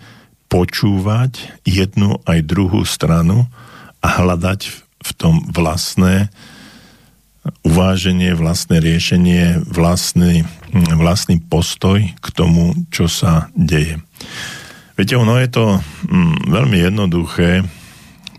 počúvať 0.50 1.62
jednu 1.64 2.20
aj 2.26 2.40
druhú 2.44 2.84
stranu 2.84 3.48
a 4.04 4.20
hľadať 4.20 4.60
v 5.00 5.12
tom 5.16 5.46
vlastné 5.54 6.34
uváženie, 7.64 8.36
vlastné 8.36 8.84
riešenie, 8.84 9.64
vlastný, 9.64 10.44
vlastný 10.74 11.40
postoj 11.40 12.04
k 12.04 12.28
tomu, 12.36 12.76
čo 12.92 13.08
sa 13.08 13.48
deje. 13.56 14.02
Viete, 15.00 15.16
ono 15.16 15.40
je 15.40 15.48
to 15.48 15.66
mm, 15.80 16.52
veľmi 16.52 16.78
jednoduché 16.84 17.64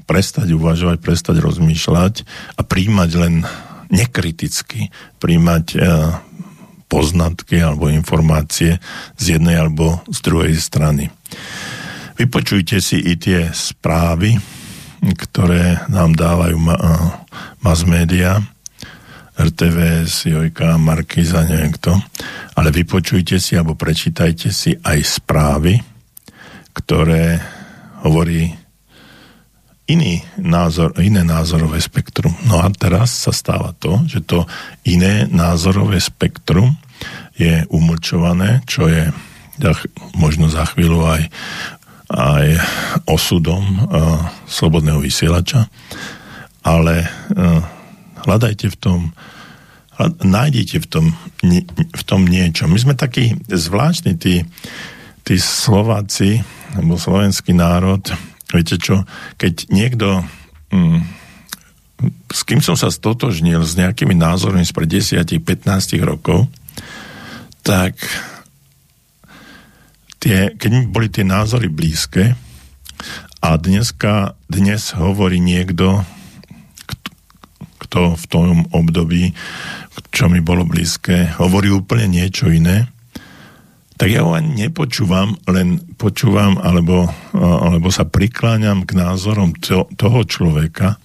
prestať 0.04 0.52
uvažovať, 0.52 1.00
prestať 1.00 1.40
rozmýšľať 1.40 2.14
a 2.58 2.62
príjmať 2.66 3.10
len 3.16 3.34
nekriticky 3.90 4.88
príjmať 5.18 5.66
e, 5.75 5.78
poznatky 6.90 7.62
alebo 7.62 7.90
informácie 7.90 8.78
z 9.14 9.25
jednej 9.38 9.59
alebo 9.59 10.02
z 10.11 10.18
druhej 10.23 10.54
strany. 10.59 11.11
Vypočujte 12.18 12.82
si 12.82 12.99
i 13.00 13.14
tie 13.18 13.50
správy, 13.54 14.38
ktoré 15.00 15.87
nám 15.90 16.14
dávajú 16.14 16.56
ma, 16.59 16.76
e, 16.76 16.82
mass 17.62 17.87
media, 17.87 18.42
RTVS, 19.40 20.28
Jojka, 20.28 20.76
Markiza, 20.76 21.49
neviem 21.49 21.73
kto, 21.73 21.97
ale 22.61 22.68
vypočujte 22.68 23.40
si 23.40 23.56
alebo 23.56 23.73
prečítajte 23.73 24.52
si 24.52 24.76
aj 24.76 24.99
správy, 25.00 25.80
ktoré 26.76 27.40
hovorí 28.04 28.60
iný 29.90 30.23
názor, 30.38 30.94
iné 31.02 31.26
názorové 31.26 31.82
spektrum. 31.82 32.30
No 32.47 32.62
a 32.62 32.70
teraz 32.70 33.26
sa 33.26 33.35
stáva 33.35 33.75
to, 33.75 34.06
že 34.06 34.23
to 34.23 34.47
iné 34.87 35.26
názorové 35.26 35.99
spektrum 35.99 36.78
je 37.35 37.66
umlčované, 37.75 38.62
čo 38.70 38.87
je 38.87 39.11
možno 40.16 40.49
za 40.49 40.64
chvíľu 40.73 41.04
aj, 41.04 41.23
aj 42.09 42.47
osudom 43.11 43.61
uh, 43.61 44.25
slobodného 44.49 45.02
vysielača, 45.02 45.68
ale 46.64 47.04
uh, 47.04 47.61
hľadajte 48.25 48.73
v 48.73 48.78
tom 48.78 49.00
nájdete 50.09 50.80
v 50.80 50.87
tom, 50.88 51.06
v 51.76 52.02
tom 52.09 52.25
niečo. 52.25 52.64
My 52.64 52.80
sme 52.80 52.94
takí 52.97 53.37
zvláštni, 53.52 54.16
tí, 54.16 54.40
tí 55.28 55.37
Slováci, 55.37 56.40
alebo 56.73 56.97
slovenský 56.97 57.52
národ, 57.52 58.00
Viete 58.50 58.76
čo, 58.83 59.07
keď 59.38 59.71
niekto, 59.71 60.26
mm, 60.75 61.00
s 62.33 62.40
kým 62.42 62.59
som 62.64 62.75
sa 62.75 62.90
stotožnil 62.90 63.62
s 63.62 63.78
nejakými 63.78 64.16
názormi 64.16 64.66
spred 64.66 64.90
10-15 64.90 66.00
rokov, 66.02 66.50
tak 67.62 67.95
tie, 70.19 70.52
keď 70.57 70.71
boli 70.90 71.09
tie 71.12 71.23
názory 71.23 71.69
blízke 71.69 72.35
A 73.40 73.57
dneska, 73.57 74.37
dnes 74.52 74.92
hovorí 74.92 75.40
niekto, 75.40 76.04
kto 77.80 78.12
v 78.12 78.25
tom 78.28 78.69
období, 78.69 79.33
čo 80.12 80.28
mi 80.28 80.45
bolo 80.45 80.69
blízke, 80.69 81.33
hovorí 81.40 81.73
úplne 81.73 82.21
niečo 82.21 82.52
iné, 82.52 82.92
tak 84.00 84.09
ja 84.09 84.25
ho 84.25 84.33
ani 84.33 84.64
nepočúvam, 84.64 85.37
len 85.45 85.76
počúvam 86.00 86.57
alebo, 86.57 87.04
alebo 87.37 87.92
sa 87.92 88.09
prikláňam 88.09 88.88
k 88.88 88.97
názorom 88.97 89.52
to, 89.61 89.85
toho 89.92 90.25
človeka, 90.25 90.97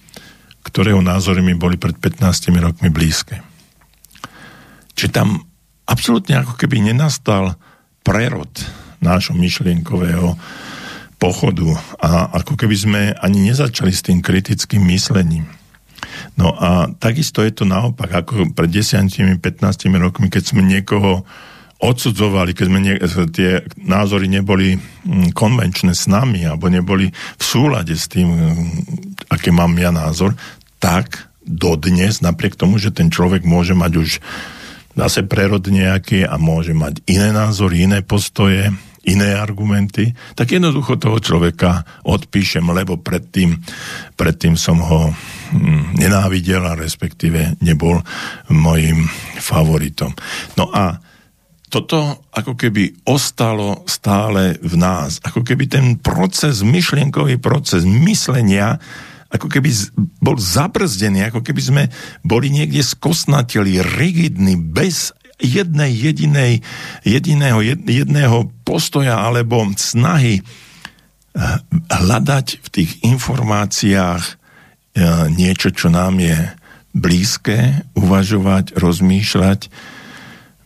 ktorého 0.64 1.04
názory 1.04 1.44
mi 1.44 1.52
boli 1.52 1.76
pred 1.76 1.92
15 1.92 2.24
rokmi 2.56 2.88
blízke. 2.88 3.44
Či 4.96 5.12
tam 5.12 5.44
absolútne 5.84 6.40
ako 6.40 6.56
keby 6.56 6.88
nenastal 6.88 7.60
prerod 8.00 8.48
nášho 9.04 9.36
myšlienkového 9.36 10.32
pochodu 11.20 11.76
a 12.00 12.32
ako 12.40 12.56
keby 12.56 12.76
sme 12.80 13.02
ani 13.12 13.52
nezačali 13.52 13.92
s 13.92 14.08
tým 14.08 14.24
kritickým 14.24 14.80
myslením. 14.88 15.44
No 16.40 16.56
a 16.56 16.88
takisto 16.96 17.44
je 17.44 17.52
to 17.52 17.68
naopak, 17.68 18.08
ako 18.24 18.56
pred 18.56 18.72
10-15 18.72 19.36
rokmi, 20.00 20.32
keď 20.32 20.42
sme 20.48 20.64
niekoho 20.64 21.28
odsudzovali, 21.76 22.56
keď 22.56 22.66
sme 22.66 22.80
nie, 22.80 22.94
tie 23.36 23.60
názory 23.76 24.32
neboli 24.32 24.76
mm, 24.76 25.36
konvenčné 25.36 25.92
s 25.92 26.08
nami, 26.08 26.48
alebo 26.48 26.72
neboli 26.72 27.12
v 27.12 27.44
súlade 27.44 27.92
s 27.92 28.08
tým, 28.08 28.28
mm, 28.32 28.54
aké 29.28 29.52
mám 29.52 29.76
ja 29.76 29.92
názor, 29.92 30.32
tak 30.80 31.28
dodnes, 31.44 32.24
napriek 32.24 32.56
tomu, 32.56 32.80
že 32.80 32.90
ten 32.90 33.12
človek 33.12 33.44
môže 33.44 33.76
mať 33.76 33.92
už 33.96 34.08
zase 34.96 35.28
prerod 35.28 35.62
nejaký 35.68 36.24
a 36.24 36.40
môže 36.40 36.72
mať 36.72 37.04
iné 37.04 37.30
názory, 37.30 37.84
iné 37.84 38.00
postoje, 38.00 38.72
iné 39.06 39.38
argumenty, 39.38 40.16
tak 40.34 40.50
jednoducho 40.50 40.98
toho 40.98 41.22
človeka 41.22 41.86
odpíšem, 42.02 42.66
lebo 42.66 42.98
predtým, 42.98 43.54
predtým 44.18 44.58
som 44.58 44.82
ho 44.82 45.14
hm, 45.52 45.94
nenávidel 45.94 46.64
a 46.66 46.74
respektíve 46.74 47.62
nebol 47.62 48.02
mojim 48.50 49.06
favoritom. 49.38 50.10
No 50.58 50.72
a 50.74 50.98
toto 51.66 52.22
ako 52.30 52.54
keby 52.54 53.02
ostalo 53.10 53.82
stále 53.90 54.54
v 54.62 54.74
nás. 54.78 55.18
Ako 55.26 55.42
keby 55.42 55.66
ten 55.66 55.86
proces, 55.98 56.62
myšlienkový 56.62 57.42
proces 57.42 57.82
myslenia 57.82 58.78
ako 59.26 59.50
keby 59.50 59.70
bol 60.22 60.38
zabrzdený, 60.38 61.28
ako 61.28 61.42
keby 61.42 61.62
sme 61.62 61.82
boli 62.22 62.48
niekde 62.48 62.80
skosnateli, 62.80 63.82
rigidní, 63.82 64.54
bez 64.54 65.10
jednej 65.36 65.92
jedinej, 65.92 66.64
jediného, 67.04 67.60
jedného 67.84 68.48
postoja 68.64 69.20
alebo 69.20 69.66
snahy 69.76 70.40
eh, 70.40 70.44
hľadať 71.90 72.46
v 72.64 72.68
tých 72.72 72.90
informáciách 73.04 74.22
eh, 74.24 74.36
niečo, 75.34 75.74
čo 75.74 75.92
nám 75.92 76.22
je 76.22 76.38
blízke, 76.96 77.84
uvažovať, 77.92 78.72
rozmýšľať, 78.72 79.68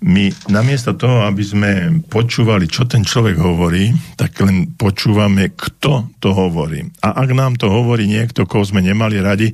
my 0.01 0.33
namiesto 0.49 0.97
toho, 0.97 1.29
aby 1.29 1.45
sme 1.45 1.71
počúvali, 2.09 2.65
čo 2.65 2.89
ten 2.89 3.05
človek 3.05 3.37
hovorí, 3.37 3.93
tak 4.17 4.41
len 4.41 4.73
počúvame, 4.73 5.53
kto 5.53 6.09
to 6.17 6.33
hovorí. 6.33 6.89
A 7.05 7.21
ak 7.21 7.31
nám 7.37 7.61
to 7.61 7.69
hovorí 7.69 8.09
niekto, 8.09 8.49
koho 8.49 8.65
sme 8.65 8.81
nemali 8.81 9.21
radi, 9.21 9.53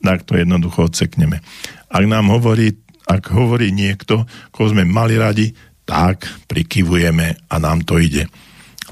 tak 0.00 0.24
to 0.24 0.40
jednoducho 0.40 0.88
odsekneme. 0.88 1.44
Ak 1.92 2.04
nám 2.08 2.32
hovorí, 2.32 2.72
ak 3.04 3.36
hovorí 3.36 3.68
niekto, 3.68 4.24
koho 4.48 4.72
sme 4.72 4.88
mali 4.88 5.20
radi, 5.20 5.52
tak 5.84 6.24
prikyvujeme 6.48 7.36
a 7.52 7.54
nám 7.60 7.84
to 7.84 8.00
ide. 8.00 8.32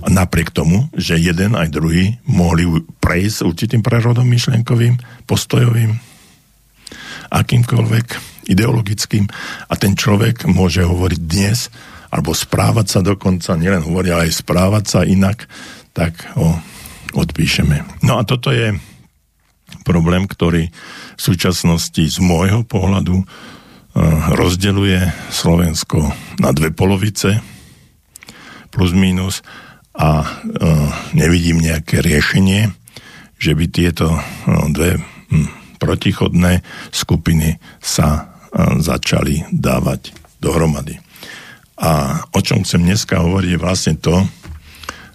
Napriek 0.04 0.52
tomu, 0.52 0.92
že 0.92 1.16
jeden 1.16 1.56
aj 1.56 1.72
druhý 1.72 2.20
mohli 2.28 2.68
prejsť 3.00 3.38
určitým 3.44 3.80
prerodom 3.80 4.28
myšlienkovým, 4.28 5.00
postojovým, 5.24 5.96
akýmkoľvek 7.32 8.29
ideologickým 8.48 9.28
a 9.68 9.74
ten 9.76 9.92
človek 9.98 10.48
môže 10.48 10.84
hovoriť 10.84 11.20
dnes 11.20 11.68
alebo 12.10 12.34
správať 12.34 12.86
sa 12.90 13.00
dokonca, 13.00 13.54
nielen 13.54 13.86
hovoriť, 13.86 14.10
ale 14.10 14.26
aj 14.26 14.40
správať 14.42 14.84
sa 14.84 15.00
inak, 15.06 15.46
tak 15.94 16.18
ho 16.34 16.58
odpíšeme. 17.14 18.02
No 18.02 18.18
a 18.18 18.26
toto 18.26 18.50
je 18.50 18.74
problém, 19.86 20.26
ktorý 20.26 20.70
v 21.14 21.20
súčasnosti 21.20 22.02
z 22.02 22.18
môjho 22.18 22.66
pohľadu 22.66 23.22
uh, 23.22 23.24
rozdeluje 24.34 25.06
Slovensko 25.30 26.10
na 26.42 26.50
dve 26.50 26.74
polovice, 26.74 27.38
plus 28.74 28.90
minus, 28.94 29.42
a 29.90 30.22
uh, 30.22 30.26
nevidím 31.14 31.58
nejaké 31.58 31.98
riešenie, 31.98 32.70
že 33.38 33.52
by 33.54 33.64
tieto 33.70 34.14
uh, 34.14 34.20
dve 34.70 34.98
hm, 35.30 35.78
protichodné 35.82 36.62
skupiny 36.94 37.58
sa 37.82 38.29
začali 38.80 39.46
dávať 39.54 40.14
dohromady. 40.42 40.98
A 41.80 42.22
o 42.36 42.40
čom 42.44 42.60
chcem 42.66 42.84
dneska 42.84 43.22
hovoriť 43.24 43.50
je 43.56 43.62
vlastne 43.62 43.94
to, 43.96 44.20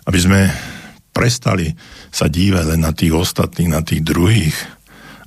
aby 0.10 0.19
sme 0.21 0.41
prestali 1.13 1.74
sa 2.10 2.28
dívať 2.28 2.76
len 2.76 2.82
na 2.82 2.91
tých 2.91 3.13
ostatných, 3.13 3.69
na 3.71 3.82
tých 3.86 4.02
druhých, 4.02 4.56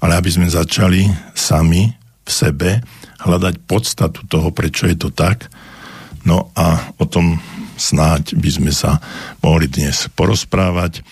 ale 0.03 0.19
aby 0.19 0.31
sme 0.31 0.49
začali 0.51 1.07
sami 1.35 1.91
v 2.25 2.31
sebe 2.31 2.83
hľadať 3.25 3.55
podstatu 3.67 4.27
toho, 4.31 4.55
prečo 4.55 4.87
je 4.87 4.97
to 4.99 5.11
tak. 5.11 5.51
No 6.23 6.53
a 6.55 6.93
o 7.01 7.05
tom 7.09 7.41
snáď 7.79 8.35
by 8.37 8.51
sme 8.51 8.73
sa 8.75 8.99
mohli 9.41 9.71
dnes 9.71 10.11
porozprávať. 10.13 11.03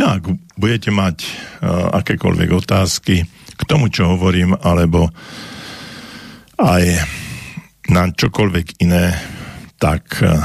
No 0.00 0.10
ak 0.10 0.26
budete 0.58 0.90
mať 0.90 1.22
uh, 1.22 1.94
akékoľvek 2.02 2.50
otázky 2.50 3.22
k 3.54 3.62
tomu, 3.68 3.86
čo 3.92 4.18
hovorím, 4.18 4.58
alebo 4.58 5.12
aj 6.58 6.84
na 7.90 8.08
čokoľvek 8.10 8.80
iné, 8.84 9.14
tak 9.78 10.22
eh, 10.22 10.38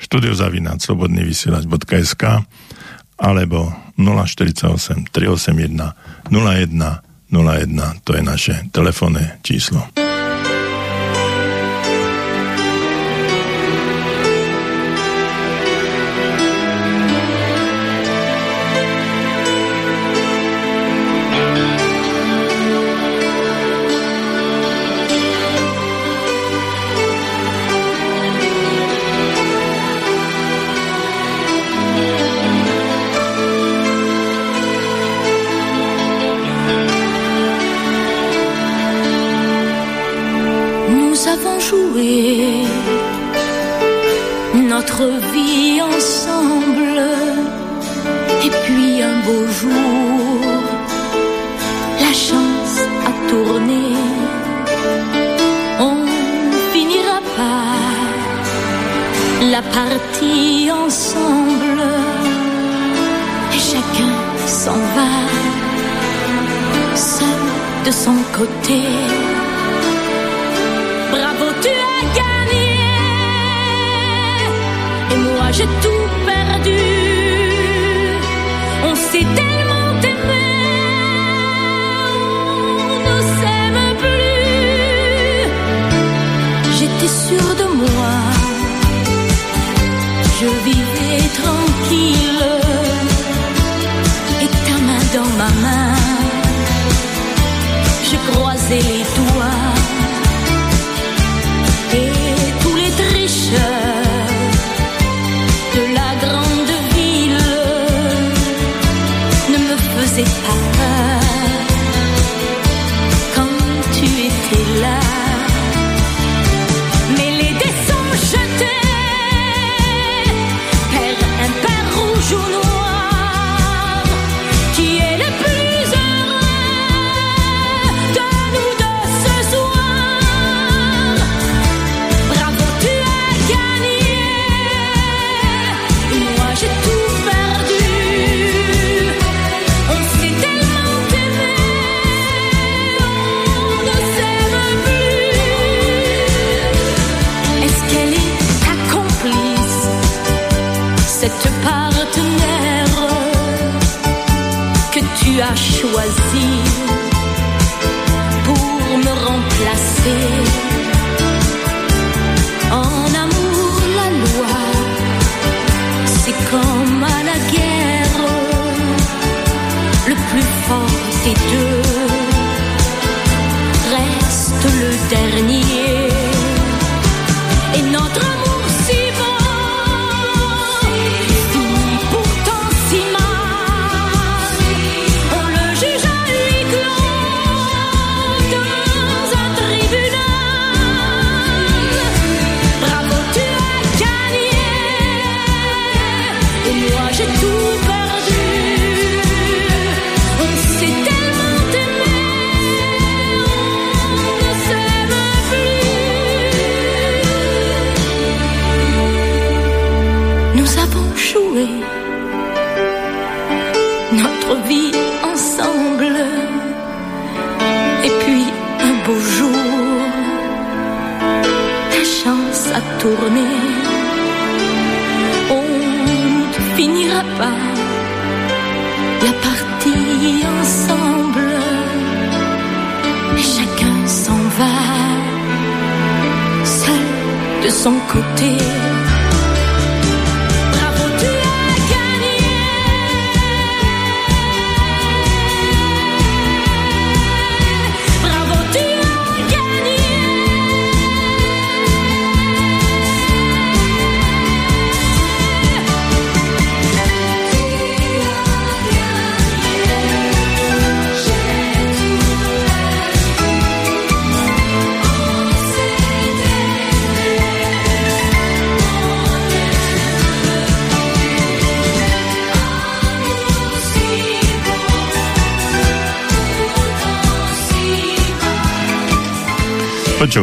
študiozavinať 0.00 0.78
slobodnyvysielač.sk 0.78 2.24
alebo 3.16 3.72
048 3.96 5.08
381 5.08 6.28
01 6.28 7.06
01, 7.32 8.04
to 8.06 8.10
je 8.14 8.22
naše 8.22 8.54
telefónne 8.70 9.42
číslo. 9.42 10.15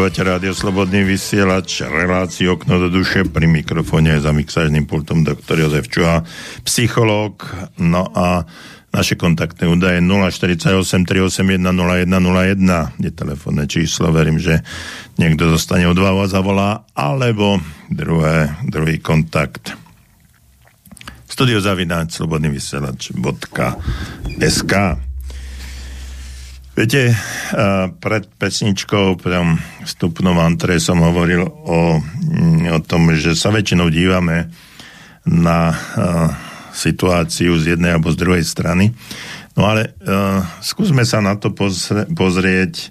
Počúvate 0.04 0.36
rádio 0.36 0.52
Slobodný 0.52 1.08
vysielač, 1.08 1.80
reláciu 1.80 2.60
okno 2.60 2.76
do 2.76 2.92
duše, 2.92 3.24
pri 3.24 3.48
mikrofóne 3.48 4.20
za 4.20 4.36
mixážnym 4.36 4.84
pultom 4.84 5.24
doktor 5.24 5.56
Jozef 5.56 5.88
Čuha, 5.88 6.28
psychológ, 6.68 7.48
no 7.80 8.12
a 8.12 8.44
naše 8.92 9.16
kontaktné 9.16 9.72
údaje 9.72 10.04
048 10.04 11.08
381 11.08 11.56
0101 11.56 13.00
je 13.00 13.12
telefónne 13.16 13.64
číslo, 13.64 14.12
verím, 14.12 14.44
že 14.44 14.60
niekto 15.16 15.48
zostane 15.48 15.88
od 15.88 15.96
a 15.96 16.28
zavolá, 16.28 16.84
alebo 17.00 17.64
druhé, 17.88 18.60
druhý 18.68 19.00
kontakt. 19.00 19.72
Studiozavináč 21.32 22.20
slobodný 22.20 22.52
vysielač.sk 22.52 24.74
Viete, 26.74 27.14
a 27.54 27.86
pred 27.94 28.26
pesničkou, 28.26 29.22
pri 29.22 29.62
vstupnom 29.86 30.34
antre 30.42 30.82
som 30.82 31.06
hovoril 31.06 31.46
o, 31.46 32.02
mm, 32.02 32.66
o 32.74 32.80
tom, 32.82 33.14
že 33.14 33.38
sa 33.38 33.54
väčšinou 33.54 33.94
dívame 33.94 34.50
na 35.22 35.70
a, 35.70 35.76
situáciu 36.74 37.62
z 37.62 37.78
jednej 37.78 37.94
alebo 37.94 38.10
z 38.10 38.18
druhej 38.18 38.42
strany. 38.42 38.90
No 39.54 39.70
ale 39.70 39.94
a, 40.02 40.42
skúsme 40.66 41.06
sa 41.06 41.22
na 41.22 41.38
to 41.38 41.54
pozre, 41.54 42.10
pozrieť, 42.10 42.90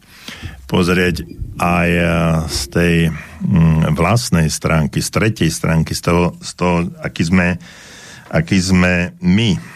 pozrieť 0.71 1.27
aj 1.59 1.91
a, 1.91 2.07
z 2.47 2.61
tej 2.71 2.95
mm, 3.11 3.99
vlastnej 3.99 4.47
stránky, 4.47 5.03
z 5.03 5.11
tretej 5.11 5.51
stránky, 5.51 5.99
z 5.99 6.07
toho, 6.07 6.39
z 6.39 6.51
toho 6.55 6.87
aký, 7.03 7.27
sme, 7.27 7.59
aký 8.31 8.63
sme 8.63 9.19
my. 9.19 9.72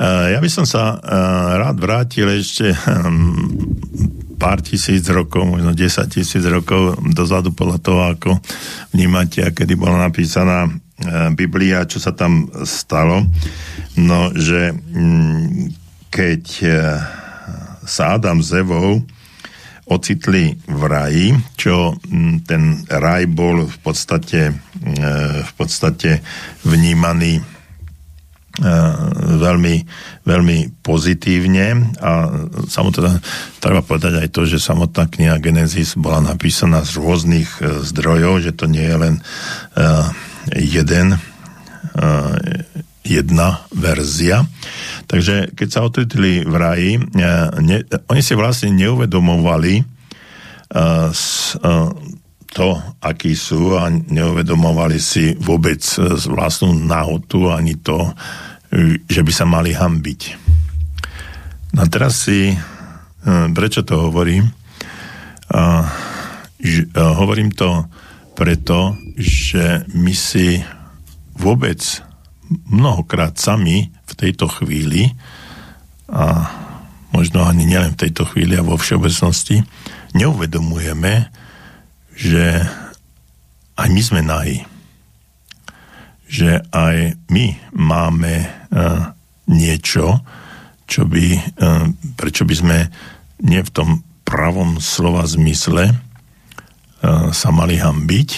Uh, 0.00 0.32
ja 0.32 0.40
by 0.40 0.48
som 0.48 0.64
sa 0.64 0.96
uh, 0.96 1.60
rád 1.60 1.76
vrátil 1.76 2.24
ešte 2.32 2.72
um, 2.72 3.36
pár 4.40 4.64
tisíc 4.64 5.04
rokov, 5.12 5.44
možno 5.44 5.76
10 5.76 6.08
tisíc 6.08 6.40
rokov 6.48 6.96
dozadu 7.12 7.52
podľa 7.52 7.78
toho, 7.84 8.00
ako 8.08 8.30
vnímate, 8.96 9.44
kedy 9.44 9.76
bola 9.76 10.08
napísaná 10.08 10.64
uh, 10.64 11.28
Biblia, 11.36 11.84
čo 11.84 12.00
sa 12.00 12.16
tam 12.16 12.48
stalo. 12.64 13.28
No, 14.00 14.32
že 14.32 14.72
um, 14.72 15.68
keď 16.08 16.42
sa 17.84 18.16
Adam 18.16 18.40
s 18.40 18.56
Evou 18.56 19.04
ocitli 19.84 20.56
v 20.64 20.82
raji, 20.88 21.26
čo 21.60 21.92
um, 21.92 22.40
ten 22.40 22.88
raj 22.88 23.28
bol 23.28 23.68
v 23.68 23.78
podstate, 23.84 24.48
v 25.44 25.52
podstate 25.60 26.24
vnímaný 26.64 27.59
veľmi, 29.40 29.76
veľmi 30.26 30.58
pozitívne 30.82 31.94
a 32.02 32.10
samotná, 32.66 33.22
treba 33.62 33.80
povedať 33.80 34.26
aj 34.26 34.28
to, 34.34 34.42
že 34.44 34.58
samotná 34.58 35.06
kniha 35.06 35.38
Genesis 35.38 35.94
bola 35.94 36.20
napísaná 36.20 36.82
z 36.82 36.98
rôznych 36.98 37.48
uh, 37.62 37.80
zdrojov, 37.86 38.42
že 38.42 38.52
to 38.52 38.66
nie 38.66 38.84
je 38.84 38.96
len 38.96 39.14
uh, 39.20 40.10
jeden 40.56 41.16
jedna 43.02 43.66
verzia. 43.74 44.46
Takže 45.10 45.52
keď 45.58 45.68
sa 45.68 45.84
otretili 45.84 46.46
v 46.46 46.54
raji, 46.54 46.92
ne, 47.16 47.82
oni 48.06 48.22
si 48.22 48.38
vlastne 48.38 48.70
neuvedomovali 48.76 49.82
to, 52.50 52.74
akí 52.98 53.38
sú 53.38 53.78
a 53.78 53.86
neuvedomovali 53.88 54.98
si 54.98 55.38
vôbec 55.38 55.80
vlastnú 56.26 56.74
nahotu 56.74 57.46
ani 57.46 57.78
to, 57.78 58.10
že 59.06 59.22
by 59.22 59.32
sa 59.34 59.46
mali 59.46 59.70
hambiť. 59.74 60.20
No 61.78 61.86
teraz 61.86 62.26
si, 62.26 62.50
prečo 63.54 63.86
to 63.86 64.10
hovorím? 64.10 64.50
A, 65.50 65.86
že, 66.58 66.90
a 66.94 67.14
hovorím 67.18 67.54
to 67.54 67.86
preto, 68.34 68.98
že 69.18 69.86
my 69.94 70.14
si 70.14 70.58
vôbec 71.38 71.78
mnohokrát 72.66 73.38
sami 73.38 73.94
v 74.10 74.12
tejto 74.18 74.50
chvíli 74.50 75.14
a 76.10 76.50
možno 77.14 77.46
ani 77.46 77.66
nielen 77.66 77.94
v 77.94 78.06
tejto 78.06 78.26
chvíli 78.26 78.58
a 78.58 78.66
vo 78.66 78.74
všeobecnosti, 78.74 79.62
neuvedomujeme, 80.14 81.30
že 82.20 82.68
aj 83.80 83.88
my 83.88 84.02
sme 84.04 84.20
nají. 84.20 84.56
Že 86.28 86.60
aj 86.68 87.16
my 87.32 87.44
máme 87.72 88.44
uh, 88.44 89.16
niečo, 89.48 90.20
čo 90.84 91.08
by, 91.08 91.26
uh, 91.64 91.88
prečo 92.20 92.44
by 92.44 92.54
sme 92.54 92.78
nie 93.40 93.64
v 93.64 93.72
tom 93.72 94.04
pravom 94.28 94.76
slova 94.84 95.24
zmysle 95.24 95.96
uh, 95.96 97.32
sa 97.32 97.48
mali 97.48 97.80
hambiť, 97.80 98.30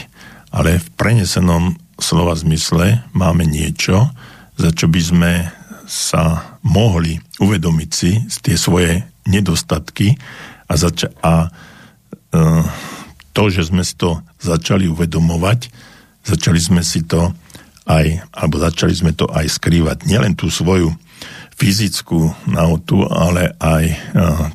ale 0.55 0.79
v 0.79 0.89
prenesenom 0.95 1.75
slova 1.99 2.39
zmysle 2.39 3.03
máme 3.19 3.43
niečo, 3.43 4.15
za 4.63 4.71
čo 4.71 4.87
by 4.87 5.01
sme 5.03 5.33
sa 5.91 6.55
mohli 6.63 7.19
uvedomiť 7.43 7.91
si 7.91 8.23
tie 8.41 8.55
svoje 8.55 9.03
nedostatky 9.27 10.15
a, 10.71 10.73
zača- 10.79 11.13
a 11.19 11.51
uh, 11.51 12.65
to, 13.33 13.49
že 13.49 13.73
sme 13.73 13.83
si 13.83 13.97
to 13.97 14.21
začali 14.41 14.89
uvedomovať, 14.89 15.73
začali 16.25 16.61
sme 16.61 16.81
si 16.85 17.05
to 17.05 17.33
aj, 17.89 18.23
alebo 18.31 18.63
začali 18.63 18.95
sme 18.95 19.13
to 19.17 19.27
aj 19.27 19.49
skrývať. 19.59 20.07
Nielen 20.07 20.39
tú 20.39 20.53
svoju 20.53 20.93
fyzickú 21.53 22.33
nahotu, 22.49 23.07
ale 23.07 23.55
aj 23.61 23.85
uh, 23.87 23.95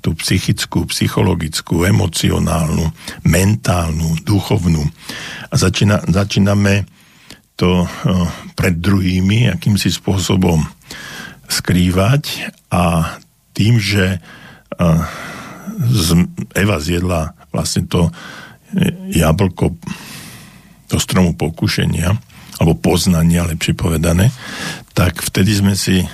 tú 0.01 0.17
psychickú, 0.17 0.89
psychologickú, 0.89 1.85
emocionálnu, 1.87 2.89
mentálnu, 3.23 4.17
duchovnú. 4.25 4.83
A 5.47 5.55
začína, 5.55 6.03
začíname 6.03 6.83
to 7.55 7.85
uh, 7.85 7.87
pred 8.59 8.81
druhými 8.81 9.47
akýmsi 9.55 9.93
spôsobom 9.93 10.67
skrývať 11.47 12.51
a 12.73 13.15
tým, 13.55 13.79
že 13.79 14.19
uh, 14.19 15.01
Eva 16.57 16.77
zjedla 16.81 17.37
vlastne 17.53 17.87
to 17.87 18.11
jablko 19.11 19.75
do 20.87 20.97
stromu 20.99 21.35
pokušenia, 21.35 22.15
alebo 22.57 22.73
poznania, 22.79 23.47
lepšie 23.47 23.77
povedané, 23.77 24.33
tak 24.97 25.21
vtedy 25.21 25.51
sme 25.53 25.73
si 25.77 26.01
e, 26.01 26.07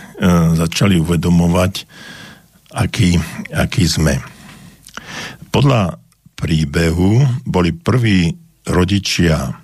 začali 0.58 1.00
uvedomovať, 1.00 1.74
aký, 2.76 3.16
aký 3.54 3.86
sme. 3.88 4.20
Podľa 5.54 6.02
príbehu 6.36 7.24
boli 7.48 7.72
prví 7.72 8.34
rodičia 8.68 9.56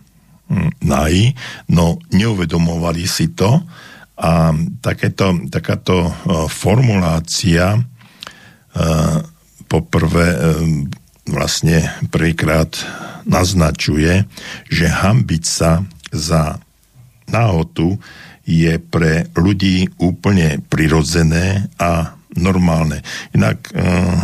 hm, 0.48 0.86
naji, 0.88 1.36
no 1.74 2.00
neuvedomovali 2.14 3.04
si 3.10 3.34
to 3.36 3.60
a 4.20 4.52
takéto, 4.84 5.48
takáto 5.48 6.08
e, 6.08 6.12
formulácia 6.52 7.76
e, 7.76 7.82
poprvé 9.68 10.28
e, 10.28 10.40
vlastne 11.30 11.90
prvýkrát 12.10 12.74
naznačuje, 13.26 14.26
že 14.68 14.86
hambiť 14.90 15.44
sa 15.46 15.86
za 16.10 16.58
náhotu 17.30 18.02
je 18.50 18.82
pre 18.82 19.30
ľudí 19.38 19.94
úplne 20.02 20.58
prirodzené 20.66 21.70
a 21.78 22.18
normálne. 22.34 23.06
Inak 23.38 23.70
uh, 23.70 24.18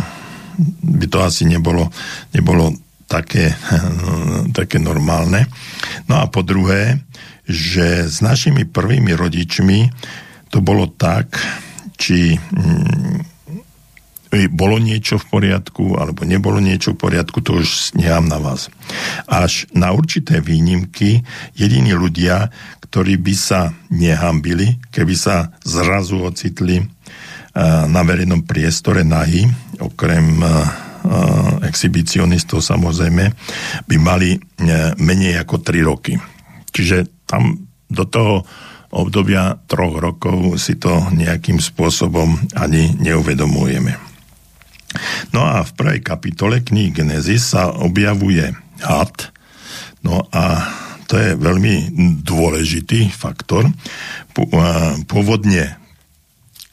by 0.82 1.06
to 1.06 1.18
asi 1.22 1.46
nebolo, 1.46 1.86
nebolo 2.34 2.74
také, 3.06 3.54
také 4.58 4.82
normálne. 4.82 5.46
No 6.10 6.18
a 6.18 6.26
po 6.26 6.42
druhé, 6.42 6.98
že 7.46 8.10
s 8.10 8.18
našimi 8.18 8.66
prvými 8.66 9.14
rodičmi 9.14 9.86
to 10.50 10.58
bolo 10.58 10.90
tak, 10.90 11.38
či 11.94 12.34
um, 12.34 13.22
bolo 14.52 14.76
niečo 14.76 15.16
v 15.16 15.40
poriadku, 15.40 15.96
alebo 15.96 16.28
nebolo 16.28 16.60
niečo 16.60 16.92
v 16.92 17.08
poriadku, 17.08 17.40
to 17.40 17.64
už 17.64 17.96
nechám 17.96 18.28
na 18.28 18.36
vás. 18.36 18.68
Až 19.24 19.64
na 19.72 19.96
určité 19.96 20.44
výnimky 20.44 21.24
jediní 21.56 21.96
ľudia, 21.96 22.52
ktorí 22.84 23.16
by 23.16 23.34
sa 23.34 23.72
nehambili, 23.88 24.76
keby 24.92 25.14
sa 25.16 25.50
zrazu 25.64 26.20
ocitli 26.22 26.80
eh, 26.80 26.86
na 27.88 28.00
verejnom 28.04 28.44
priestore 28.44 29.02
nahy, 29.02 29.48
okrem 29.80 30.26
eh, 30.38 30.48
eh, 30.48 31.68
exhibicionistov 31.68 32.60
samozrejme, 32.60 33.24
by 33.88 33.96
mali 33.96 34.36
menej 35.00 35.40
ako 35.42 35.64
3 35.64 35.88
roky. 35.88 36.14
Čiže 36.72 37.24
tam 37.24 37.68
do 37.88 38.04
toho 38.06 38.44
obdobia 38.96 39.58
troch 39.66 39.98
rokov 39.98 40.56
si 40.56 40.78
to 40.78 41.10
nejakým 41.12 41.60
spôsobom 41.60 42.38
ani 42.56 42.96
neuvedomujeme. 42.96 44.05
No 45.34 45.44
a 45.44 45.66
v 45.66 45.70
prvej 45.74 46.00
kapitole 46.00 46.62
knihy 46.62 46.94
Genesis 46.94 47.52
sa 47.52 47.70
objavuje 47.72 48.54
had, 48.80 49.32
no 50.06 50.24
a 50.30 50.62
to 51.06 51.14
je 51.18 51.38
veľmi 51.38 51.94
dôležitý 52.26 53.14
faktor. 53.14 53.70
Pôvodne 55.06 55.78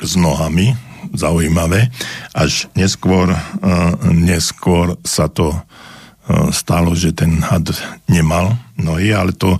s 0.01 0.13
nohami, 0.17 0.73
zaujímavé, 1.13 1.93
až 2.33 2.65
neskôr, 2.73 3.29
neskôr 4.09 4.97
sa 5.05 5.29
to 5.29 5.53
stalo, 6.55 6.95
že 6.95 7.13
ten 7.13 7.43
had 7.43 7.67
nemal 8.07 8.57
nohy, 8.79 9.11
ale 9.13 9.35
to 9.35 9.59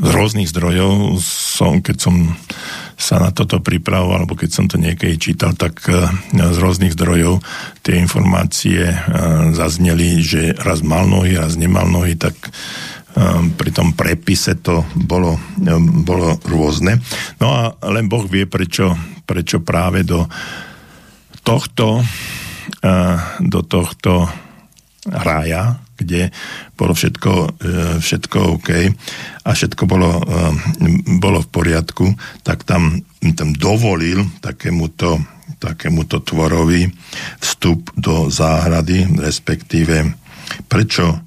z 0.00 0.08
rôznych 0.10 0.50
zdrojov 0.50 1.16
som, 1.24 1.80
keď 1.80 1.96
som 2.04 2.36
sa 3.00 3.16
na 3.16 3.32
toto 3.32 3.64
pripravoval, 3.64 4.22
alebo 4.22 4.36
keď 4.36 4.50
som 4.52 4.68
to 4.68 4.76
niekedy 4.76 5.16
čítal, 5.16 5.56
tak 5.56 5.80
e, 5.88 6.04
z 6.36 6.56
rôznych 6.60 6.92
zdrojov 6.92 7.40
tie 7.80 7.96
informácie 7.96 8.92
e, 8.92 8.96
zazneli, 9.56 10.20
že 10.20 10.52
raz 10.60 10.84
mal 10.84 11.08
nohy, 11.08 11.40
raz 11.40 11.56
nemal 11.56 11.88
nohy, 11.88 12.20
tak 12.20 12.36
e, 12.36 12.50
pri 13.56 13.70
tom 13.72 13.96
prepise 13.96 14.60
to 14.60 14.84
bolo, 14.92 15.40
bolo 16.04 16.36
rôzne. 16.44 17.00
No 17.40 17.48
a 17.56 17.72
len 17.88 18.04
Boh 18.04 18.28
vie, 18.28 18.44
prečo, 18.44 18.92
prečo 19.24 19.64
práve 19.64 20.04
do 20.04 20.28
tohto 21.40 22.04
do 23.40 23.60
tohto 23.66 24.30
rája, 25.08 25.80
kde 26.00 26.32
bolo 26.74 26.96
všetko, 26.96 27.32
e, 27.32 27.48
všetko 28.00 28.38
OK 28.56 28.70
a 29.44 29.50
všetko 29.52 29.82
bolo, 29.84 30.10
e, 30.16 30.22
bolo 31.20 31.44
v 31.44 31.48
poriadku, 31.52 32.06
tak 32.40 32.64
tam, 32.64 33.04
tam 33.36 33.52
dovolil 33.52 34.24
takémuto, 34.40 35.20
takémuto 35.60 36.24
tvorovi 36.24 36.88
vstup 37.44 37.92
do 38.00 38.32
záhrady, 38.32 39.20
respektíve 39.20 40.16
prečo 40.66 41.20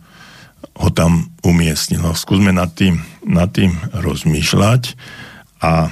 ho 0.74 0.90
tam 0.90 1.30
umiestnilo. 1.46 2.18
Skúsme 2.18 2.50
nad 2.50 2.74
tým, 2.74 2.98
nad 3.30 3.54
tým 3.54 3.78
rozmýšľať 3.94 4.98
a 5.62 5.88
e, 5.88 5.92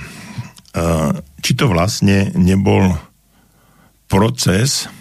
či 1.42 1.52
to 1.54 1.70
vlastne 1.70 2.34
nebol 2.34 2.98
proces, 4.10 4.92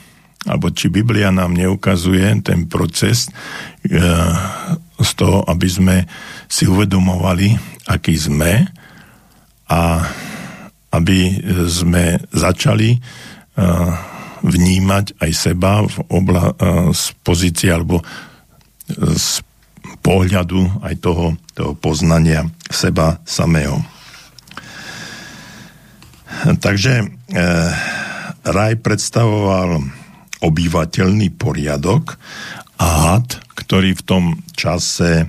alebo 0.48 0.72
či 0.72 0.88
Biblia 0.88 1.28
nám 1.28 1.52
neukazuje 1.52 2.24
ten 2.40 2.64
proces 2.64 3.28
e, 3.28 4.00
z 5.00 5.10
toho, 5.16 5.44
aby 5.44 5.68
sme 5.68 5.96
si 6.48 6.64
uvedomovali, 6.64 7.56
aký 7.88 8.16
sme 8.16 8.64
a 9.68 9.80
aby 10.90 11.44
sme 11.68 12.18
začali 12.32 12.96
e, 12.96 12.98
vnímať 14.40 15.20
aj 15.20 15.30
seba 15.36 15.84
v 15.84 15.96
obla, 16.08 16.56
e, 16.56 16.92
z 16.96 17.04
pozície 17.20 17.68
alebo 17.68 18.00
z 18.96 19.44
pohľadu 20.00 20.80
aj 20.80 20.94
toho, 21.04 21.36
toho 21.52 21.72
poznania 21.76 22.48
seba 22.72 23.20
samého. 23.28 23.84
Takže 26.40 27.04
e, 27.04 27.06
raj 28.48 28.72
predstavoval 28.80 29.99
obyvateľný 30.40 31.36
poriadok 31.36 32.16
a 32.80 32.86
had, 32.86 33.28
ktorý 33.54 33.92
v 33.92 34.02
tom 34.02 34.24
čase, 34.56 35.24
e, 35.24 35.26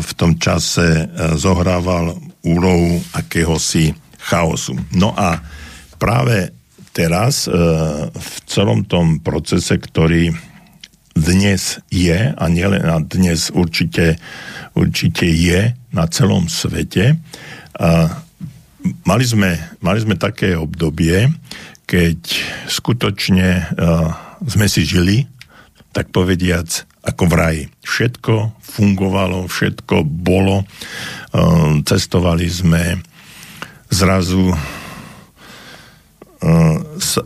v 0.00 0.12
tom 0.16 0.40
čase 0.40 1.04
e, 1.04 1.04
zohrával 1.36 2.16
úlohu 2.44 3.04
akéhosi 3.12 3.92
chaosu. 4.24 4.72
No 4.96 5.12
a 5.12 5.38
práve 6.00 6.56
teraz 6.96 7.44
e, 7.44 7.52
v 8.08 8.34
celom 8.48 8.88
tom 8.88 9.20
procese, 9.20 9.76
ktorý 9.76 10.32
dnes 11.14 11.78
je, 11.92 12.32
a 12.34 12.44
nielen 12.50 12.82
a 12.90 12.98
dnes 12.98 13.52
určite, 13.54 14.18
určite 14.74 15.30
je 15.30 15.70
na 15.94 16.10
celom 16.10 16.50
svete, 16.50 17.14
mali 19.06 19.24
sme, 19.24 19.54
mali 19.78 19.98
sme 20.02 20.18
také 20.18 20.58
obdobie, 20.58 21.30
keď 21.84 22.18
skutočne 22.68 23.48
uh, 23.76 24.10
sme 24.44 24.66
si 24.68 24.84
žili, 24.84 25.28
tak 25.94 26.10
povediac, 26.10 26.66
ako 27.04 27.22
v 27.28 27.34
raji. 27.34 27.64
Všetko 27.84 28.56
fungovalo, 28.60 29.46
všetko 29.46 30.02
bolo, 30.04 30.64
uh, 30.64 31.78
cestovali 31.84 32.48
sme, 32.48 32.98
zrazu 33.92 34.50
uh, 34.50 34.58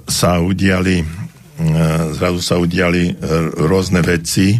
sa, 0.07 0.38
udiali, 0.38 1.03
e, 1.03 1.07
zrazu 2.14 2.40
sa 2.42 2.57
udiali 2.59 3.11
e, 3.11 3.12
rôzne 3.66 4.03
veci, 4.03 4.59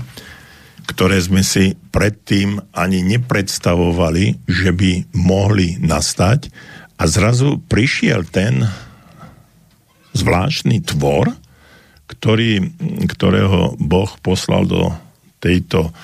ktoré 0.88 1.20
sme 1.20 1.44
si 1.44 1.76
predtým 1.92 2.58
ani 2.72 3.04
nepredstavovali, 3.04 4.48
že 4.48 4.70
by 4.72 5.12
mohli 5.14 5.76
nastať. 5.78 6.48
A 6.98 7.06
zrazu 7.06 7.61
prišiel 7.70 8.26
ten 8.26 8.66
zvláštny 10.18 10.83
tvor, 10.83 11.31
ktorý, 12.09 12.74
ktorého 13.07 13.76
Boh 13.78 14.11
poslal 14.24 14.66
do 14.66 14.90
tejto 15.38 15.94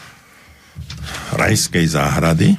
rajskej 1.35 1.87
záhrady 1.91 2.55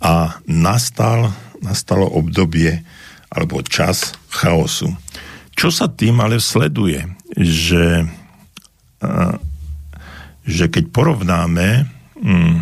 a 0.00 0.40
nastal, 0.48 1.32
nastalo 1.60 2.08
obdobie 2.08 2.82
alebo 3.30 3.62
čas 3.62 4.16
chaosu. 4.32 4.90
Čo 5.54 5.68
sa 5.70 5.86
tým 5.92 6.18
ale 6.24 6.40
sleduje? 6.40 7.04
Že, 7.36 8.08
že 10.48 10.64
keď 10.66 10.84
porovnáme 10.90 11.68
hm, 12.16 12.56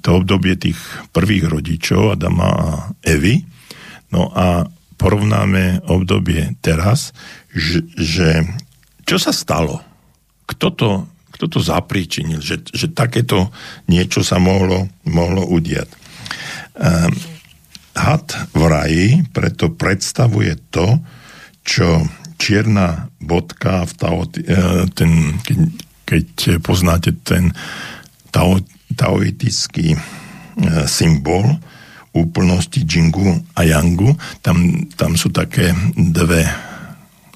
to 0.00 0.08
obdobie 0.16 0.56
tých 0.56 0.80
prvých 1.12 1.50
rodičov 1.50 2.16
Adama 2.16 2.48
a 2.48 2.66
Evy, 3.04 3.44
no 4.10 4.32
a 4.32 4.64
porovnáme 5.00 5.88
obdobie 5.88 6.60
teraz, 6.60 7.16
že, 7.56 7.80
že 7.96 8.44
čo 9.08 9.16
sa 9.16 9.32
stalo? 9.32 9.80
Kto 10.44 10.68
to, 10.76 10.90
kto 11.32 11.48
to 11.48 11.58
zapríčinil, 11.64 12.44
že, 12.44 12.60
že 12.68 12.92
takéto 12.92 13.48
niečo 13.88 14.20
sa 14.20 14.36
mohlo, 14.36 14.92
mohlo 15.08 15.48
udiať? 15.48 15.88
Um, 16.76 17.10
had 17.96 18.28
v 18.52 18.62
raji 18.68 19.06
preto 19.32 19.72
predstavuje 19.72 20.54
to, 20.70 21.00
čo 21.64 22.06
čierna 22.40 23.10
bodka 23.20 23.84
v 23.84 23.92
tao, 24.00 24.20
e, 24.24 24.28
ten, 24.96 25.36
keď, 25.44 25.58
keď 26.08 26.26
poznáte 26.64 27.12
ten 27.20 27.52
tao, 28.32 28.56
taoitický 28.96 29.92
e, 29.92 29.98
symbol 30.88 31.60
úplnosti 32.12 32.82
Jingu 32.82 33.38
a 33.54 33.62
Yangu, 33.62 34.16
tam, 34.42 34.86
tam 34.98 35.14
sú 35.14 35.30
také 35.30 35.70
dve 35.94 36.70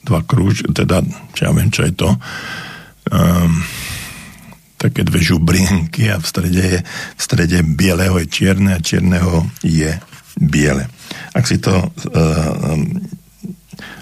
dva 0.04 0.20
krúž, 0.20 0.68
teda, 0.70 1.00
čo 1.32 1.40
ja 1.48 1.52
viem, 1.56 1.72
čo 1.72 1.82
je 1.88 1.92
to, 1.96 2.12
um, 3.08 3.52
také 4.76 5.00
dve 5.00 5.24
žubrienky 5.24 6.12
a 6.12 6.20
v 6.20 6.26
strede, 6.28 6.60
je, 6.60 6.80
v 7.16 7.20
strede 7.20 7.64
bieleho 7.64 8.20
je 8.20 8.28
čierne 8.28 8.76
a 8.76 8.84
čierneho 8.84 9.48
je 9.64 9.96
biele. 10.36 10.92
Ak 11.32 11.48
si 11.48 11.56
to, 11.56 11.88
uh, 11.88 12.76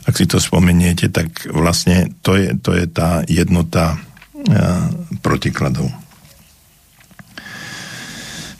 ak 0.02 0.14
si 0.18 0.26
to 0.26 0.42
spomeniete, 0.42 1.06
tak 1.14 1.46
vlastne 1.54 2.10
to 2.26 2.34
je, 2.34 2.58
to 2.58 2.74
je 2.74 2.90
tá 2.90 3.22
jednota 3.30 3.94
uh, 3.94 4.90
protikladov. 5.22 5.86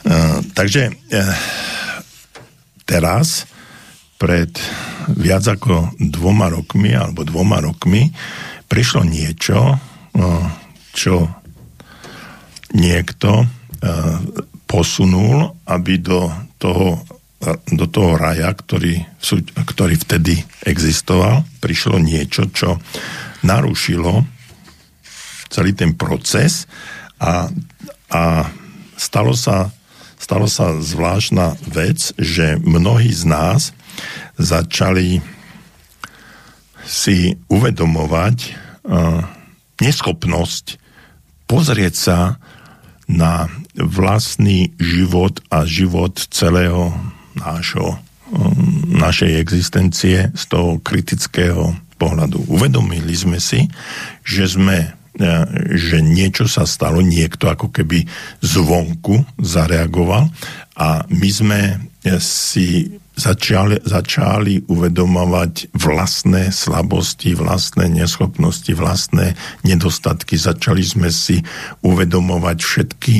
Uh, 0.07 0.39
takže 0.55 0.95
uh, 0.95 1.35
teraz 2.83 3.47
pred 4.19 4.55
viac 5.11 5.43
ako 5.43 5.99
dvoma 5.99 6.47
rokmi 6.47 6.95
alebo 6.95 7.27
dvoma 7.27 7.59
rokmi 7.59 8.07
prišlo 8.71 9.03
niečo, 9.03 9.75
čo 10.95 11.15
niekto 12.73 13.43
posunul, 14.63 15.59
aby 15.67 15.99
do 15.99 16.31
toho 16.55 17.03
do 17.75 17.91
toho 17.91 18.15
raja, 18.15 18.55
ktorý, 18.55 19.03
ktorý 19.67 19.99
vtedy 19.99 20.39
existoval, 20.63 21.43
prišlo 21.59 21.99
niečo, 21.99 22.47
čo 22.47 22.79
narušilo 23.43 24.23
celý 25.51 25.75
ten 25.75 25.93
proces 25.93 26.65
a, 27.19 27.51
a 28.09 28.23
stalo, 28.95 29.35
sa, 29.35 29.69
stalo 30.23 30.47
sa 30.47 30.79
zvláštna 30.79 31.59
vec, 31.67 32.15
že 32.15 32.55
mnohí 32.63 33.11
z 33.11 33.27
nás 33.27 33.75
začali 34.39 35.19
si 36.87 37.35
uvedomovať 37.51 38.37
uh, 38.87 39.27
neschopnosť 39.83 40.79
pozrieť 41.47 41.93
sa 41.95 42.19
na 43.07 43.51
vlastný 43.75 44.71
život 44.79 45.43
a 45.51 45.67
život 45.67 46.15
celého 46.31 46.95
nášho, 47.35 47.99
um, 48.31 48.95
našej 48.95 49.31
existencie 49.43 50.31
z 50.31 50.43
toho 50.47 50.79
kritického 50.79 51.75
pohľadu. 51.99 52.47
Uvedomili 52.47 53.15
sme 53.15 53.39
si, 53.39 53.67
že 54.23 54.47
sme 54.47 54.77
e, 54.81 54.89
že 55.73 55.97
niečo 56.01 56.49
sa 56.49 56.65
stalo, 56.65 57.05
niekto 57.05 57.45
ako 57.49 57.69
keby 57.69 58.05
zvonku 58.41 59.21
zareagoval 59.37 60.29
a 60.73 61.05
my 61.05 61.29
sme 61.29 61.59
si 62.17 62.89
začali, 63.13 63.85
začali 63.85 64.65
uvedomovať 64.65 65.77
vlastné 65.77 66.49
slabosti, 66.49 67.37
vlastné 67.37 67.89
neschopnosti, 67.89 68.69
vlastné 68.73 69.37
nedostatky. 69.61 70.33
Začali 70.33 70.81
sme 70.81 71.09
si 71.13 71.39
uvedomovať 71.85 72.57
všetky 72.57 73.15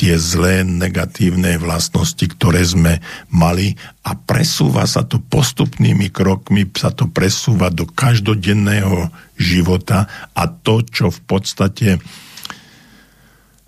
tie 0.00 0.14
zlé, 0.16 0.64
negatívne 0.64 1.60
vlastnosti, 1.60 2.24
ktoré 2.24 2.64
sme 2.64 3.04
mali 3.28 3.76
a 4.04 4.16
presúva 4.16 4.88
sa 4.88 5.04
to 5.04 5.20
postupnými 5.20 6.08
krokmi, 6.08 6.68
sa 6.72 6.92
to 6.92 7.08
presúva 7.08 7.68
do 7.68 7.84
každodenného 7.88 9.12
života 9.36 10.08
a 10.32 10.48
to, 10.48 10.84
čo 10.84 11.12
v 11.12 11.20
podstate 11.24 11.88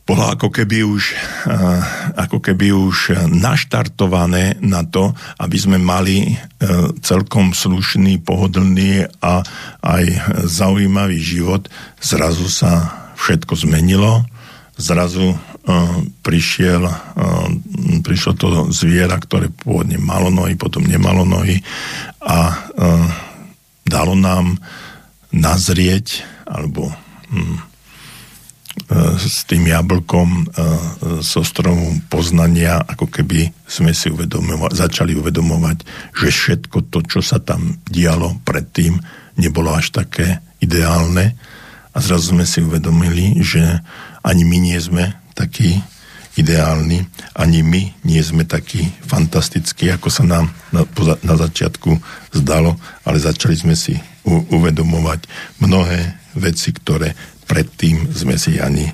bolo 0.06 0.22
ako 0.22 0.54
keby 0.54 0.86
už, 0.86 1.02
eh, 1.10 1.82
ako 2.14 2.38
keby 2.38 2.70
už 2.70 3.26
naštartované 3.26 4.54
na 4.62 4.86
to, 4.86 5.10
aby 5.42 5.58
sme 5.58 5.82
mali 5.82 6.30
eh, 6.30 6.38
celkom 7.02 7.50
slušný, 7.50 8.22
pohodlný 8.22 9.02
a 9.18 9.42
aj 9.82 10.04
zaujímavý 10.46 11.18
život. 11.18 11.66
Zrazu 11.98 12.46
sa 12.46 13.02
všetko 13.18 13.58
zmenilo, 13.58 14.22
zrazu 14.78 15.34
eh, 15.34 15.38
prišiel, 16.22 16.86
prišlo 18.06 18.32
to 18.38 18.48
zviera, 18.70 19.18
ktoré 19.18 19.50
pôvodne 19.50 19.98
malo 19.98 20.30
nohy, 20.30 20.54
potom 20.54 20.86
nemalo 20.86 21.26
nohy 21.26 21.58
a 22.22 22.70
dalo 23.86 24.14
nám 24.18 24.58
nazrieť 25.34 26.22
alebo 26.46 26.90
hm, 27.30 27.75
s 29.16 29.42
tým 29.48 29.66
jablkom 29.66 30.28
e, 30.30 30.42
so 31.24 31.42
stromu 31.42 31.98
poznania, 32.06 32.78
ako 32.86 33.10
keby 33.10 33.50
sme 33.66 33.90
si 33.90 34.12
uvedomovať, 34.12 34.72
začali 34.78 35.16
uvedomovať, 35.16 35.78
že 36.14 36.28
všetko 36.30 36.92
to, 36.92 37.02
čo 37.02 37.20
sa 37.24 37.42
tam 37.42 37.82
dialo 37.88 38.38
predtým, 38.46 39.00
nebolo 39.40 39.74
až 39.74 39.90
také 39.90 40.38
ideálne. 40.62 41.34
A 41.96 41.98
zrazu 41.98 42.36
sme 42.36 42.44
si 42.44 42.60
uvedomili, 42.60 43.40
že 43.40 43.80
ani 44.22 44.44
my 44.44 44.58
nie 44.60 44.78
sme 44.78 45.16
takí 45.32 45.80
ideálni, 46.36 47.08
ani 47.32 47.64
my 47.64 47.82
nie 48.04 48.20
sme 48.20 48.44
takí 48.44 48.92
fantastickí, 49.08 49.88
ako 49.88 50.08
sa 50.12 50.24
nám 50.28 50.52
na, 50.68 50.84
na 51.24 51.34
začiatku 51.34 51.96
zdalo, 52.36 52.76
ale 53.08 53.16
začali 53.16 53.56
sme 53.56 53.72
si 53.72 53.96
u, 54.28 54.44
uvedomovať 54.52 55.24
mnohé 55.64 56.20
veci, 56.36 56.76
ktoré 56.76 57.16
predtým 57.46 58.10
sme 58.12 58.34
si 58.36 58.58
ani 58.58 58.90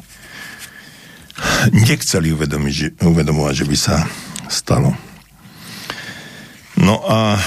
nechceli 1.73 2.31
uvedomiť, 2.33 2.75
že, 2.75 2.89
uvedomovať, 3.03 3.55
že 3.65 3.67
by 3.67 3.77
sa 3.77 3.97
stalo. 4.47 4.93
No 6.79 7.01
a 7.05 7.37
e, 7.37 7.43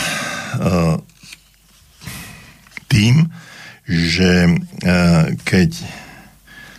tým, 2.89 3.29
že 3.85 4.31
e, 4.45 4.53
keď 5.45 5.71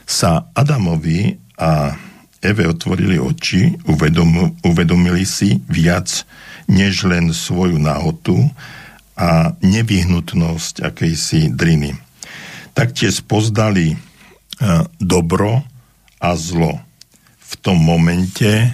sa 0.06 0.46
Adamovi 0.54 1.38
a 1.58 1.94
Eve 2.42 2.68
otvorili 2.70 3.18
oči, 3.18 3.74
uvedom, 3.90 4.54
uvedomili 4.62 5.26
si 5.26 5.58
viac 5.66 6.22
než 6.70 7.06
len 7.06 7.34
svoju 7.34 7.78
náhotu 7.78 8.38
a 9.18 9.56
nevyhnutnosť 9.64 10.84
akejsi 10.84 11.50
driny. 11.50 11.96
Taktiež 12.76 13.24
pozdali 13.24 13.96
E, 13.96 14.05
dobro 14.96 15.60
a 16.20 16.32
zlo. 16.32 16.80
V 17.46 17.52
tom 17.60 17.78
momente 17.78 18.50
e, 18.56 18.68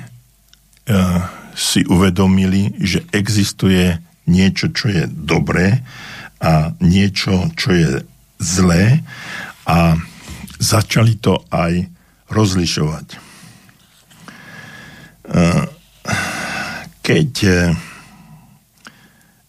si 1.52 1.82
uvedomili, 1.84 2.72
že 2.78 3.02
existuje 3.10 3.98
niečo, 4.30 4.70
čo 4.70 4.88
je 4.88 5.04
dobré 5.10 5.82
a 6.38 6.72
niečo, 6.78 7.50
čo 7.58 7.70
je 7.74 7.90
zlé 8.38 9.02
a 9.66 9.98
začali 10.62 11.18
to 11.18 11.42
aj 11.50 11.90
rozlišovať. 12.30 13.06
E, 13.12 13.18
keď 17.02 17.32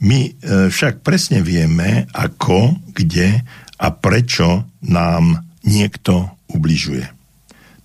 My 0.03 0.27
e, 0.27 0.31
však 0.67 0.99
presne 0.99 1.39
vieme, 1.39 2.11
ako, 2.11 2.75
kde 2.91 3.39
a 3.79 3.87
prečo 3.95 4.67
nám 4.83 5.52
niekto 5.63 6.29
ubližuje. 6.51 7.07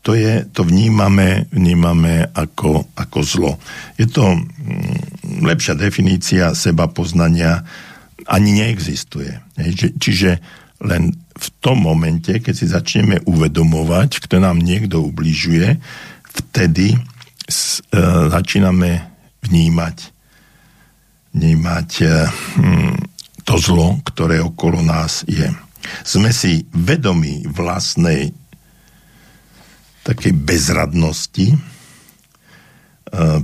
To, 0.07 0.14
je, 0.14 0.47
to 0.55 0.64
vnímame, 0.64 1.51
vnímame 1.53 2.31
ako, 2.33 2.87
ako 2.97 3.18
zlo. 3.26 3.53
Je 3.99 4.07
to 4.09 4.24
mm, 4.24 5.45
lepšia 5.45 5.74
definícia 5.74 6.55
seba 6.55 6.89
poznania 6.89 7.66
ani 8.29 8.62
neexistuje. 8.62 9.41
Čiže 9.99 10.39
len 10.85 11.16
v 11.39 11.49
tom 11.59 11.83
momente, 11.83 12.39
keď 12.39 12.55
si 12.55 12.66
začneme 12.70 13.22
uvedomovať, 13.26 14.22
kto 14.22 14.39
nám 14.39 14.62
niekto 14.62 15.03
ubližuje, 15.03 15.79
vtedy 16.29 16.95
s, 17.49 17.83
e, 17.91 18.01
začíname 18.31 19.03
vnímať, 19.43 19.97
vnímať 21.35 21.91
e, 22.01 22.07
hm, 22.59 22.95
to 23.43 23.55
zlo, 23.59 23.99
ktoré 24.05 24.45
okolo 24.45 24.85
nás 24.85 25.24
je. 25.24 25.49
Sme 26.03 26.32
si 26.34 26.66
vedomí 26.72 27.47
vlastnej 27.49 28.32
takej 30.09 30.32
bezradnosti, 30.32 31.53
e, 31.53 31.59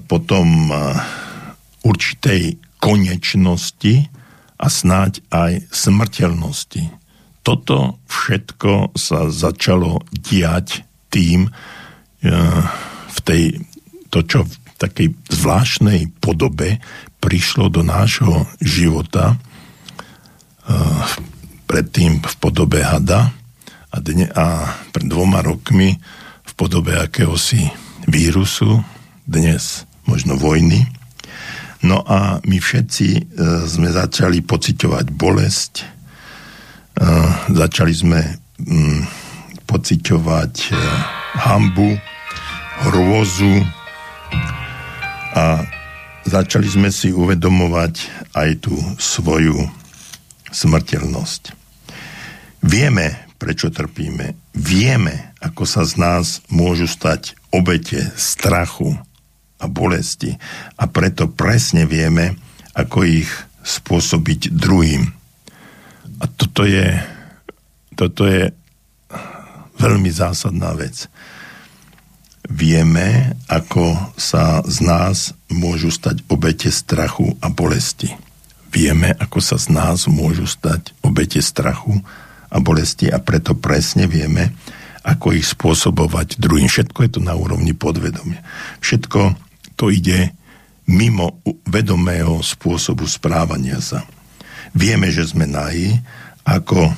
potom 0.09 0.72
e, 0.72 0.76
určitej 1.84 2.57
konečnosti 2.80 4.09
a 4.57 4.66
snáď 4.72 5.20
aj 5.28 5.68
smrteľnosti. 5.68 6.88
Toto 7.45 8.01
všetko 8.09 8.97
sa 8.97 9.28
začalo 9.28 10.01
diať 10.16 10.88
tým, 11.12 11.49
e, 11.49 11.51
v 13.12 13.18
tej, 13.28 13.61
to, 14.09 14.24
čo 14.24 14.49
v 14.49 14.55
takej 14.80 15.12
zvláštnej 15.28 16.16
podobe 16.24 16.80
prišlo 17.20 17.68
do 17.68 17.84
nášho 17.84 18.49
života, 18.61 19.36
predtým 21.74 22.22
v 22.22 22.34
podobe 22.38 22.86
hada 22.86 23.34
a, 23.90 23.98
dne, 23.98 24.30
a 24.30 24.70
pred 24.94 25.10
dvoma 25.10 25.42
rokmi 25.42 25.98
v 26.46 26.52
podobe 26.54 26.94
akéhosi 26.94 27.66
vírusu, 28.06 28.78
dnes 29.26 29.82
možno 30.06 30.38
vojny. 30.38 30.86
No 31.82 31.98
a 32.06 32.38
my 32.46 32.62
všetci 32.62 33.08
e, 33.18 33.20
sme 33.66 33.90
začali 33.90 34.46
pociťovať 34.46 35.06
bolesť, 35.18 35.72
začali 37.50 37.90
sme 37.90 38.22
mm, 38.62 39.00
pociťovať 39.66 40.54
e, 40.54 40.78
hambu, 41.42 41.90
hrôzu 42.86 43.66
a 45.34 45.66
začali 46.22 46.70
sme 46.70 46.94
si 46.94 47.10
uvedomovať 47.10 47.94
aj 48.30 48.50
tú 48.62 48.78
svoju 48.94 49.58
smrteľnosť. 50.54 51.63
Vieme, 52.74 53.30
prečo 53.38 53.70
trpíme. 53.70 54.34
Vieme, 54.58 55.30
ako 55.38 55.62
sa 55.62 55.86
z 55.86 55.94
nás 55.94 56.42
môžu 56.50 56.90
stať 56.90 57.38
obete 57.54 58.02
strachu 58.18 58.98
a 59.62 59.70
bolesti. 59.70 60.34
A 60.74 60.90
preto 60.90 61.30
presne 61.30 61.86
vieme, 61.86 62.34
ako 62.74 63.06
ich 63.06 63.30
spôsobiť 63.62 64.50
druhým 64.50 65.06
a 66.18 66.24
toto 66.26 66.66
je, 66.66 66.98
toto 67.94 68.26
je 68.26 68.50
veľmi 69.78 70.10
zásadná 70.10 70.74
vec. 70.74 71.06
Vieme, 72.50 73.38
ako 73.46 74.14
sa 74.18 74.66
z 74.66 74.82
nás 74.82 75.30
môžu 75.46 75.94
stať 75.94 76.26
obete 76.26 76.74
strachu 76.74 77.38
a 77.38 77.54
bolesti. 77.54 78.10
Vieme, 78.74 79.14
ako 79.14 79.38
sa 79.38 79.62
z 79.62 79.70
nás 79.70 80.10
môžu 80.10 80.50
stať 80.50 80.90
obete 81.06 81.38
strachu 81.38 82.02
bolesti 82.59 83.11
a 83.11 83.18
preto 83.22 83.59
presne 83.59 84.07
vieme, 84.07 84.55
ako 85.05 85.36
ich 85.36 85.46
spôsobovať 85.52 86.40
druhým. 86.40 86.70
Všetko 86.70 86.98
je 87.05 87.11
to 87.18 87.20
na 87.20 87.36
úrovni 87.36 87.76
podvedomia. 87.76 88.40
Všetko 88.80 89.36
to 89.76 89.92
ide 89.92 90.32
mimo 90.88 91.40
vedomého 91.68 92.40
spôsobu 92.40 93.05
správania 93.09 93.80
sa. 93.80 94.05
Vieme, 94.74 95.12
že 95.12 95.28
sme 95.28 95.48
nahí, 95.48 95.96
ako 96.44 96.92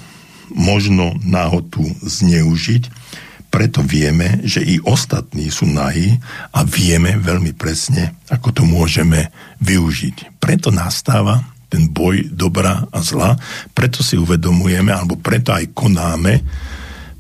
možno 0.54 1.18
náhodu 1.22 1.82
zneužiť, 2.02 2.90
preto 3.50 3.80
vieme, 3.80 4.42
že 4.44 4.60
i 4.60 4.76
ostatní 4.82 5.48
sú 5.48 5.64
nahí 5.64 6.18
a 6.52 6.60
vieme 6.66 7.16
veľmi 7.16 7.56
presne, 7.56 8.12
ako 8.28 8.52
to 8.52 8.62
môžeme 8.68 9.32
využiť. 9.64 10.36
Preto 10.36 10.68
nastáva 10.68 11.55
ten 11.66 11.90
boj 11.90 12.30
dobra 12.30 12.86
a 12.90 12.98
zla, 13.02 13.34
preto 13.74 14.00
si 14.02 14.14
uvedomujeme, 14.14 14.94
alebo 14.94 15.18
preto 15.18 15.50
aj 15.54 15.74
konáme 15.74 16.34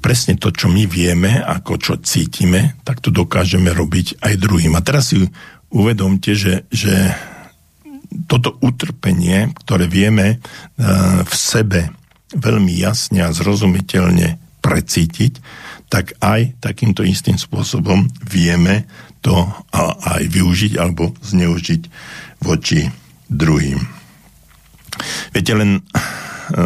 presne 0.06 0.38
to, 0.38 0.54
čo 0.54 0.70
my 0.70 0.86
vieme, 0.86 1.42
ako 1.42 1.82
čo 1.82 1.94
cítime, 1.98 2.78
tak 2.86 3.02
to 3.02 3.10
dokážeme 3.10 3.74
robiť 3.74 4.22
aj 4.22 4.38
druhým. 4.38 4.78
A 4.78 4.84
teraz 4.86 5.10
si 5.10 5.18
uvedomte, 5.74 6.38
že, 6.38 6.62
že 6.70 7.10
toto 8.30 8.54
utrpenie, 8.62 9.50
ktoré 9.66 9.90
vieme 9.90 10.26
e, 10.30 10.36
v 11.26 11.34
sebe 11.34 11.90
veľmi 12.30 12.70
jasne 12.78 13.26
a 13.26 13.34
zrozumiteľne 13.34 14.38
precítiť, 14.62 15.42
tak 15.90 16.14
aj 16.22 16.62
takýmto 16.62 17.02
istým 17.02 17.38
spôsobom 17.38 18.06
vieme 18.22 18.86
to 19.22 19.34
aj 20.06 20.22
využiť 20.22 20.78
alebo 20.78 21.14
zneužiť 21.18 21.82
voči 22.46 22.86
druhým. 23.26 23.95
Viete, 25.32 25.52
len 25.56 25.80
e, 25.80 26.60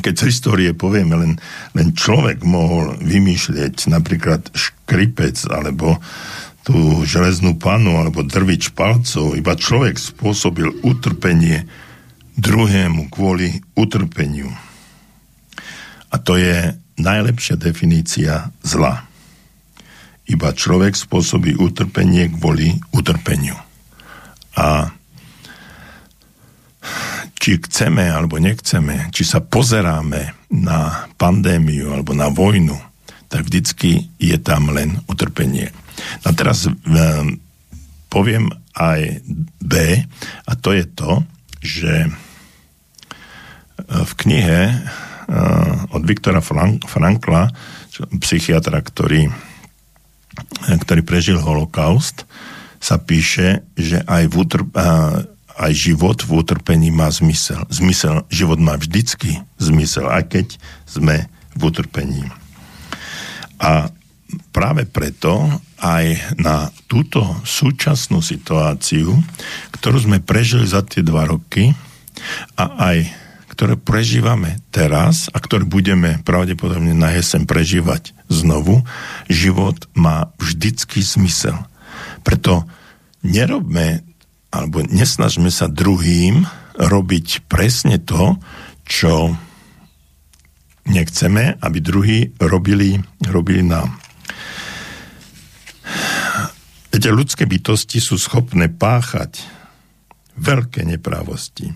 keď 0.00 0.14
z 0.16 0.26
histórie 0.28 0.70
povieme, 0.72 1.14
len, 1.16 1.32
len 1.76 1.88
človek 1.92 2.44
mohol 2.46 2.96
vymýšľať 3.00 3.92
napríklad 3.92 4.48
škripec 4.56 5.36
alebo 5.48 6.00
tú 6.66 7.06
železnú 7.06 7.54
panu 7.62 7.94
alebo 8.02 8.26
drvič 8.26 8.74
palcov, 8.74 9.38
iba 9.38 9.54
človek 9.54 9.94
spôsobil 9.94 10.82
utrpenie 10.82 11.62
druhému 12.36 13.08
kvôli 13.08 13.62
utrpeniu. 13.78 14.50
A 16.10 16.16
to 16.18 16.34
je 16.36 16.74
najlepšia 16.98 17.54
definícia 17.60 18.50
zla. 18.66 19.06
Iba 20.26 20.50
človek 20.50 20.98
spôsobí 20.98 21.54
utrpenie 21.54 22.34
kvôli 22.34 22.74
utrpeniu. 22.90 23.54
A 24.58 24.90
či 27.46 27.62
chceme 27.62 28.02
alebo 28.10 28.42
nechceme, 28.42 29.14
či 29.14 29.22
sa 29.22 29.38
pozeráme 29.38 30.34
na 30.50 31.06
pandémiu 31.14 31.94
alebo 31.94 32.10
na 32.10 32.26
vojnu, 32.26 32.74
tak 33.30 33.46
vždycky 33.46 34.10
je 34.18 34.34
tam 34.42 34.74
len 34.74 34.98
utrpenie. 35.06 35.70
A 36.26 36.34
teraz 36.34 36.66
um, 36.66 36.74
poviem 38.10 38.50
aj 38.74 39.22
B, 39.62 40.02
a 40.42 40.52
to 40.58 40.74
je 40.74 40.90
to, 40.90 41.22
že 41.62 41.94
e, 42.02 42.10
v 43.86 44.12
knihe 44.26 44.60
uh, 44.66 45.94
od 45.94 46.02
Viktora 46.02 46.42
Frankla, 46.84 47.54
psychiatra, 48.26 48.82
ktorý, 48.82 49.30
ktorý 50.66 51.00
prežil 51.06 51.38
holokaust, 51.38 52.26
sa 52.82 52.98
píše, 52.98 53.64
že 53.78 54.02
aj, 54.04 54.22
v 54.28 54.34
utrp, 54.34 54.68
aj 55.56 55.72
život 55.72 56.20
v 56.20 56.44
utrpení 56.44 56.92
má 56.92 57.08
zmysel. 57.08 57.64
Zmysel, 57.72 58.28
život 58.28 58.60
má 58.60 58.76
vždycky 58.76 59.40
zmysel, 59.56 60.06
aj 60.08 60.24
keď 60.28 60.46
sme 60.84 61.26
v 61.56 61.60
utrpení. 61.64 62.24
A 63.56 63.88
práve 64.52 64.84
preto 64.84 65.48
aj 65.80 66.36
na 66.36 66.68
túto 66.88 67.24
súčasnú 67.44 68.20
situáciu, 68.20 69.16
ktorú 69.72 69.96
sme 70.04 70.18
prežili 70.20 70.68
za 70.68 70.84
tie 70.84 71.00
dva 71.00 71.24
roky 71.24 71.72
a 72.56 72.92
aj 72.92 72.96
ktoré 73.56 73.80
prežívame 73.80 74.60
teraz 74.68 75.32
a 75.32 75.40
ktoré 75.40 75.64
budeme 75.64 76.20
pravdepodobne 76.28 76.92
na 76.92 77.16
jesen 77.16 77.48
prežívať 77.48 78.12
znovu, 78.28 78.84
život 79.32 79.88
má 79.96 80.28
vždycky 80.36 81.00
zmysel. 81.00 81.56
Preto 82.20 82.68
nerobme 83.24 84.04
alebo 84.50 84.82
nesnažme 84.86 85.50
sa 85.50 85.66
druhým 85.66 86.46
robiť 86.76 87.48
presne 87.48 87.98
to, 87.98 88.36
čo 88.86 89.34
nechceme, 90.86 91.58
aby 91.58 91.78
druhí 91.82 92.18
robili, 92.38 93.02
robili 93.26 93.62
nám. 93.66 93.90
Viete, 96.94 97.10
ľudské 97.12 97.44
bytosti 97.44 98.00
sú 98.00 98.16
schopné 98.16 98.72
páchať 98.72 99.42
veľké 100.40 100.86
neprávosti. 100.86 101.74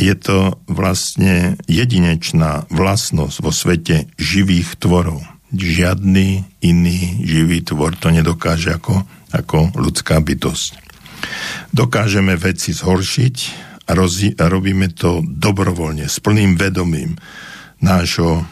Je 0.00 0.14
to 0.16 0.60
vlastne 0.70 1.58
jedinečná 1.66 2.70
vlastnosť 2.70 3.36
vo 3.42 3.50
svete 3.50 4.08
živých 4.14 4.78
tvorov. 4.78 5.20
Žiadny 5.50 6.62
iný 6.62 7.00
živý 7.26 7.66
tvor 7.66 7.98
to 7.98 8.14
nedokáže 8.14 8.70
ako, 8.78 9.02
ako 9.30 9.74
ľudská 9.78 10.18
bytosť. 10.18 10.70
Dokážeme 11.70 12.34
veci 12.34 12.74
zhoršiť 12.74 13.36
a, 13.86 13.92
rozi- 13.94 14.34
a 14.38 14.46
robíme 14.50 14.90
to 14.94 15.22
dobrovoľne, 15.22 16.06
s 16.06 16.18
plným 16.22 16.56
vedomím 16.58 17.18
nášho 17.82 18.46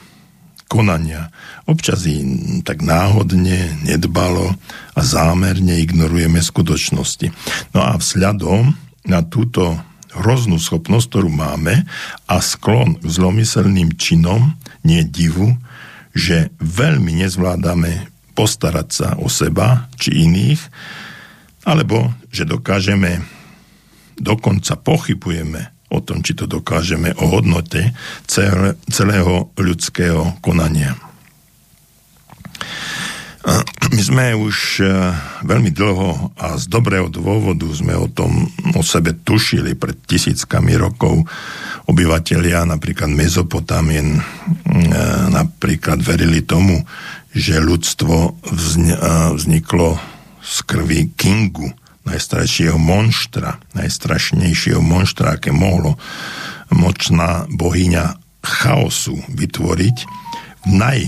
konania. 0.68 1.32
Občas 1.64 2.04
i 2.04 2.20
tak 2.60 2.84
náhodne, 2.84 3.80
nedbalo 3.82 4.52
a 4.94 5.00
zámerne 5.00 5.80
ignorujeme 5.80 6.44
skutočnosti. 6.44 7.32
No 7.72 7.80
a 7.82 7.96
vzhľadom 7.96 8.76
na 9.08 9.24
túto 9.24 9.80
hroznú 10.12 10.60
schopnosť, 10.60 11.06
ktorú 11.08 11.30
máme 11.32 11.88
a 12.28 12.36
sklon 12.44 13.00
k 13.00 13.06
zlomyselným 13.08 13.96
činom, 13.96 14.56
nie 14.84 15.04
divu, 15.04 15.56
že 16.12 16.52
veľmi 16.60 17.24
nezvládame 17.24 18.17
postarať 18.38 18.88
sa 18.94 19.08
o 19.18 19.26
seba 19.26 19.90
či 19.98 20.22
iných, 20.22 20.62
alebo 21.66 22.14
že 22.30 22.46
dokážeme, 22.46 23.18
dokonca 24.14 24.78
pochybujeme 24.78 25.74
o 25.90 25.98
tom, 25.98 26.22
či 26.22 26.38
to 26.38 26.46
dokážeme 26.46 27.18
o 27.18 27.24
hodnote 27.26 27.90
celého 28.86 29.50
ľudského 29.58 30.38
konania. 30.38 30.94
My 33.88 34.02
sme 34.04 34.26
už 34.36 34.84
e, 34.84 34.86
veľmi 35.48 35.72
dlho 35.72 36.36
a 36.36 36.60
z 36.60 36.68
dobrého 36.68 37.08
dôvodu 37.08 37.64
sme 37.72 37.96
o 37.96 38.04
tom 38.04 38.44
o 38.76 38.82
sebe 38.84 39.16
tušili 39.16 39.72
pred 39.72 39.96
tisíckami 40.04 40.76
rokov. 40.76 41.24
Obyvatelia 41.88 42.68
napríklad 42.68 43.08
Mezopotamien 43.08 44.20
e, 44.20 44.22
napríklad 45.32 46.04
verili 46.04 46.44
tomu, 46.44 46.84
že 47.38 47.62
ľudstvo 47.62 48.42
vzniklo 49.38 49.94
z 50.42 50.56
krvi 50.66 51.14
Kingu, 51.14 51.70
najstraššieho 52.02 52.74
monštra, 52.74 53.62
najstrašnejšieho 53.78 54.82
monštra, 54.82 55.38
aké 55.38 55.54
mohlo 55.54 55.94
močná 56.74 57.46
bohyňa 57.46 58.18
chaosu 58.42 59.22
vytvoriť 59.30 59.96
v 60.66 60.70
naj 60.72 61.00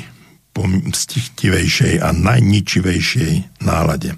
stichtivejšej 0.93 2.05
a 2.05 2.13
najničivejšej 2.13 3.65
nálade. 3.65 4.13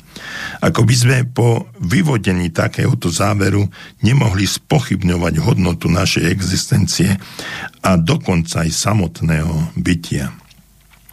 Ako 0.58 0.82
by 0.82 0.94
sme 0.96 1.18
po 1.22 1.70
vyvodení 1.78 2.50
takéhoto 2.50 3.14
záveru 3.14 3.70
nemohli 4.02 4.42
spochybňovať 4.42 5.38
hodnotu 5.38 5.86
našej 5.86 6.26
existencie 6.26 7.14
a 7.86 7.94
dokonca 7.94 8.66
aj 8.66 8.70
samotného 8.74 9.76
bytia. 9.78 10.41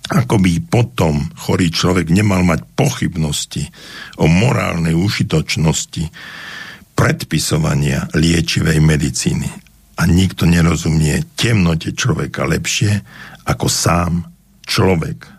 Ako 0.10 0.42
by 0.42 0.58
potom 0.66 1.30
chorý 1.38 1.70
človek 1.70 2.10
nemal 2.10 2.42
mať 2.42 2.66
pochybnosti 2.74 3.70
o 4.18 4.26
morálnej 4.26 4.98
užitočnosti 4.98 6.10
predpisovania 6.98 8.10
liečivej 8.18 8.82
medicíny. 8.82 9.50
A 10.00 10.10
nikto 10.10 10.50
nerozumie 10.50 11.22
temnote 11.38 11.94
človeka 11.94 12.50
lepšie 12.50 13.06
ako 13.46 13.68
sám 13.70 14.26
človek, 14.66 15.30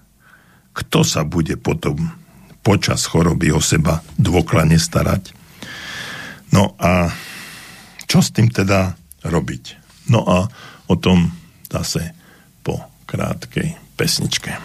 kto 0.70 1.00
sa 1.02 1.26
bude 1.26 1.58
potom 1.58 2.14
počas 2.62 3.10
choroby 3.10 3.50
o 3.50 3.58
seba 3.58 3.98
dôkladne 4.16 4.78
starať? 4.78 5.34
No 6.54 6.78
a 6.78 7.10
čo 8.06 8.22
s 8.22 8.30
tým 8.30 8.50
teda 8.50 8.94
robiť? 9.26 9.64
No 10.14 10.22
a 10.26 10.46
o 10.86 10.94
tom 10.94 11.30
zase 11.66 12.14
po 12.62 12.78
krátkej 13.06 13.89
pesničke. 14.00 14.56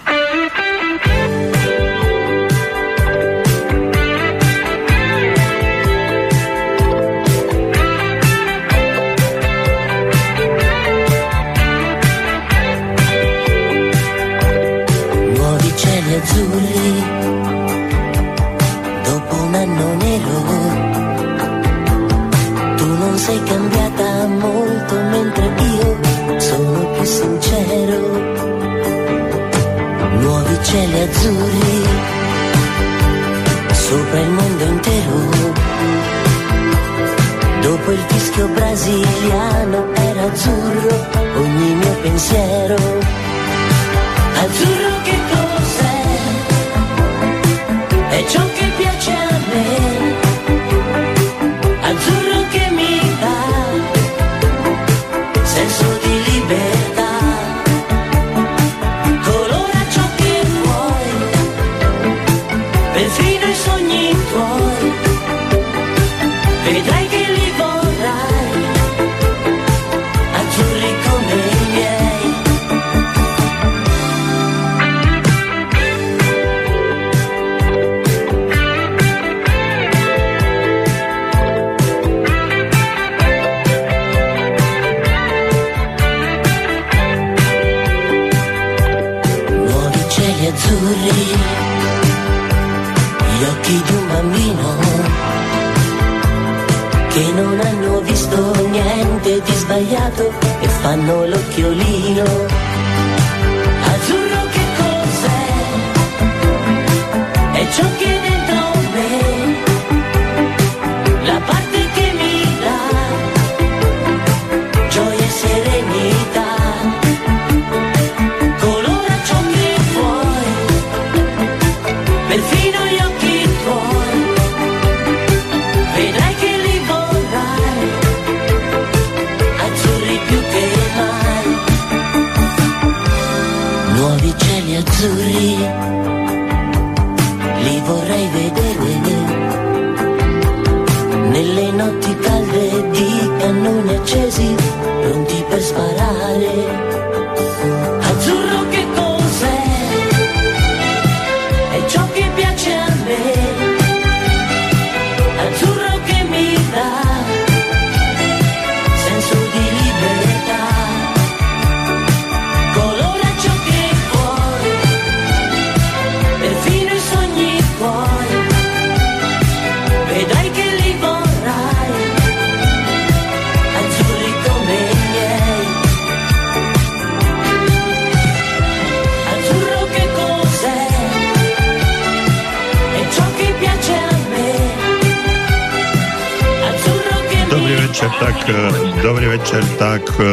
Dobrý 189.01 189.25
večer, 189.33 189.65
tak 189.81 190.05
e, 190.21 190.25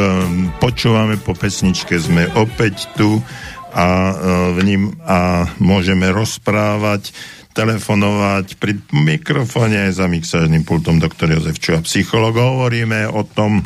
počúvame 0.60 1.16
po 1.16 1.32
pesničke, 1.32 1.96
sme 1.96 2.28
opäť 2.36 2.92
tu 2.92 3.16
a, 3.72 3.88
e, 3.88 4.14
v 4.52 4.58
ním, 4.68 4.82
a 5.08 5.48
môžeme 5.56 6.12
rozprávať, 6.12 7.08
telefonovať 7.56 8.60
pri 8.60 8.76
mikrofóne 8.92 9.88
za 9.96 10.12
mixážnym 10.12 10.60
pultom 10.60 11.00
doktor 11.00 11.32
Jozef 11.32 11.56
Čuha, 11.56 11.80
psycholog. 11.88 12.36
Hovoríme 12.36 13.08
o 13.08 13.24
tom, 13.24 13.64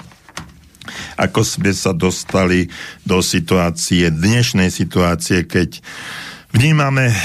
ako 1.19 1.43
sme 1.43 1.75
sa 1.75 1.91
dostali 1.91 2.71
do 3.03 3.19
situácie, 3.19 4.15
dnešnej 4.15 4.71
situácie, 4.71 5.43
keď 5.43 5.83
Vnímame, 6.57 7.13
eh, 7.13 7.17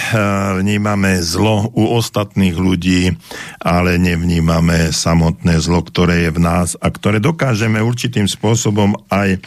vnímame 0.59 1.23
zlo 1.23 1.63
u 1.71 1.95
ostatných 1.95 2.51
ľudí, 2.51 3.15
ale 3.63 3.95
nevnímame 3.95 4.91
samotné 4.91 5.55
zlo, 5.63 5.87
ktoré 5.87 6.27
je 6.27 6.35
v 6.35 6.39
nás 6.43 6.75
a 6.75 6.91
ktoré 6.91 7.23
dokážeme 7.23 7.79
určitým 7.79 8.27
spôsobom 8.27 8.91
aj 9.07 9.39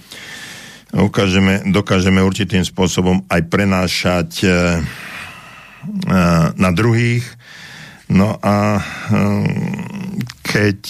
ukážeme, 0.88 1.68
dokážeme 1.68 2.24
určitým 2.24 2.64
spôsobom 2.64 3.28
aj 3.28 3.44
prenášať 3.52 4.30
eh, 4.40 4.48
eh, 4.48 6.46
na 6.56 6.70
druhých. 6.72 7.28
No 8.08 8.40
a 8.40 8.80
keď 10.44 10.80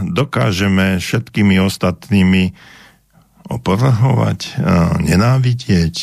dokážeme 0.00 0.96
všetkými 0.96 1.60
ostatnými 1.60 2.56
opovrhovať, 3.52 4.56
nenávidieť, 5.04 5.96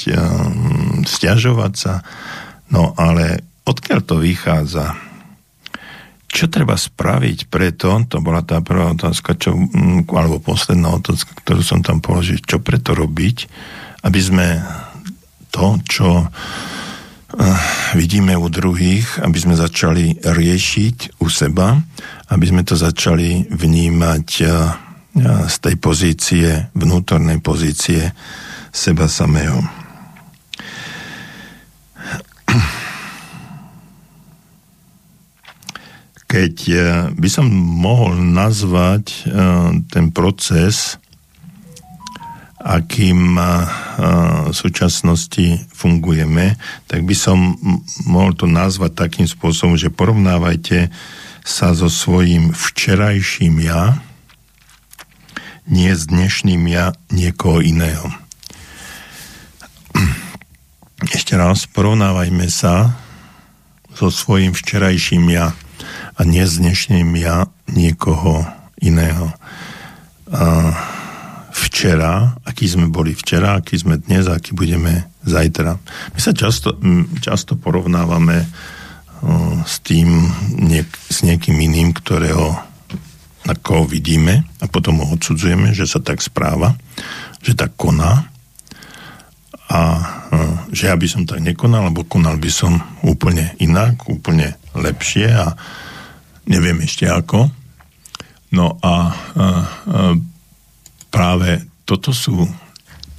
stiažovať 1.01 1.73
sa. 1.73 1.93
No 2.71 2.95
ale 2.95 3.43
odkiaľ 3.67 3.99
to 4.07 4.15
vychádza? 4.23 4.95
Čo 6.31 6.47
treba 6.47 6.79
spraviť 6.79 7.51
preto, 7.51 7.91
to 8.07 8.23
bola 8.23 8.39
tá 8.39 8.63
prvá 8.63 8.95
otázka, 8.95 9.35
čo, 9.35 9.51
alebo 10.15 10.39
posledná 10.39 10.95
otázka, 10.95 11.35
ktorú 11.43 11.59
som 11.59 11.83
tam 11.83 11.99
položil, 11.99 12.39
čo 12.39 12.63
preto 12.63 12.95
robiť, 12.95 13.51
aby 14.07 14.19
sme 14.23 14.63
to, 15.51 15.75
čo 15.83 16.31
vidíme 17.99 18.31
u 18.39 18.47
druhých, 18.47 19.19
aby 19.19 19.37
sme 19.39 19.59
začali 19.59 20.23
riešiť 20.23 21.19
u 21.19 21.27
seba, 21.27 21.75
aby 22.31 22.45
sme 22.47 22.63
to 22.63 22.79
začali 22.79 23.51
vnímať 23.51 24.27
z 25.47 25.55
tej 25.59 25.75
pozície, 25.83 26.71
vnútornej 26.71 27.43
pozície 27.43 28.15
seba 28.71 29.11
samého. 29.11 29.59
Keď 36.31 36.55
by 37.11 37.27
som 37.27 37.51
mohol 37.51 38.15
nazvať 38.15 39.27
ten 39.91 40.15
proces, 40.15 40.95
akým 42.61 43.35
v 44.47 44.53
súčasnosti 44.55 45.65
fungujeme, 45.75 46.55
tak 46.87 47.03
by 47.03 47.15
som 47.17 47.59
mohol 48.07 48.31
to 48.37 48.47
nazvať 48.47 48.95
takým 48.95 49.27
spôsobom, 49.27 49.75
že 49.75 49.91
porovnávajte 49.91 50.93
sa 51.41 51.73
so 51.73 51.89
svojím 51.89 52.53
včerajším 52.53 53.65
ja, 53.65 53.99
nie 55.67 55.89
s 55.89 56.05
dnešným 56.07 56.63
ja 56.69 56.93
niekoho 57.09 57.59
iného. 57.59 58.20
Ešte 61.01 61.33
raz, 61.33 61.65
porovnávajme 61.65 62.45
sa 62.45 62.93
so 63.97 64.13
svojím 64.13 64.53
včerajším 64.53 65.33
ja 65.33 65.49
a 66.13 66.21
nie 66.21 66.45
s 66.45 66.61
dnešným 66.61 67.09
ja 67.17 67.49
niekoho 67.73 68.45
iného. 68.77 69.33
A 70.29 70.77
včera, 71.49 72.37
aký 72.45 72.69
sme 72.69 72.85
boli 72.93 73.17
včera, 73.17 73.57
aký 73.57 73.81
sme 73.81 73.97
dnes, 73.97 74.29
aký 74.29 74.53
budeme 74.53 75.09
zajtra. 75.25 75.81
My 76.13 76.19
sa 76.21 76.37
často, 76.37 76.77
často 77.17 77.57
porovnávame 77.57 78.45
s 79.65 79.81
tým, 79.81 80.29
niek- 80.53 81.01
s 81.09 81.25
niekým 81.25 81.57
iným, 81.57 81.97
ktorého 81.97 82.61
na 83.49 83.57
koho 83.57 83.89
vidíme 83.89 84.45
a 84.61 84.69
potom 84.69 85.01
ho 85.01 85.17
odsudzujeme, 85.17 85.73
že 85.73 85.89
sa 85.89 85.97
tak 85.97 86.21
správa, 86.21 86.77
že 87.41 87.57
tak 87.57 87.73
koná 87.73 88.29
a 89.65 89.81
že 90.71 90.87
ja 90.87 90.95
by 90.95 91.07
som 91.07 91.27
tak 91.27 91.43
nekonal, 91.43 91.91
alebo 91.91 92.07
konal 92.07 92.39
by 92.39 92.47
som 92.47 92.79
úplne 93.03 93.51
inak, 93.59 94.07
úplne 94.07 94.55
lepšie 94.71 95.27
a 95.27 95.51
neviem 96.47 96.79
ešte 96.79 97.11
ako. 97.11 97.51
No 98.55 98.79
a, 98.79 98.87
a, 98.87 98.95
a 98.95 99.47
práve 101.11 101.67
toto 101.83 102.15
sú, 102.15 102.47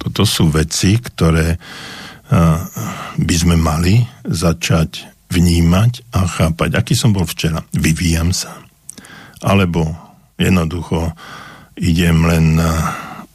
toto 0.01 0.25
sú 0.25 0.49
veci, 0.49 0.97
ktoré 0.97 1.53
a, 1.53 1.57
by 3.17 3.35
sme 3.37 3.53
mali 3.53 4.01
začať 4.25 5.13
vnímať 5.29 6.13
a 6.13 6.25
chápať. 6.25 6.77
Aký 6.77 6.93
som 6.93 7.13
bol 7.13 7.25
včera? 7.25 7.61
Vyvíjam 7.73 8.33
sa. 8.33 8.61
Alebo 9.41 9.93
jednoducho 10.37 11.13
idem 11.77 12.25
len 12.25 12.61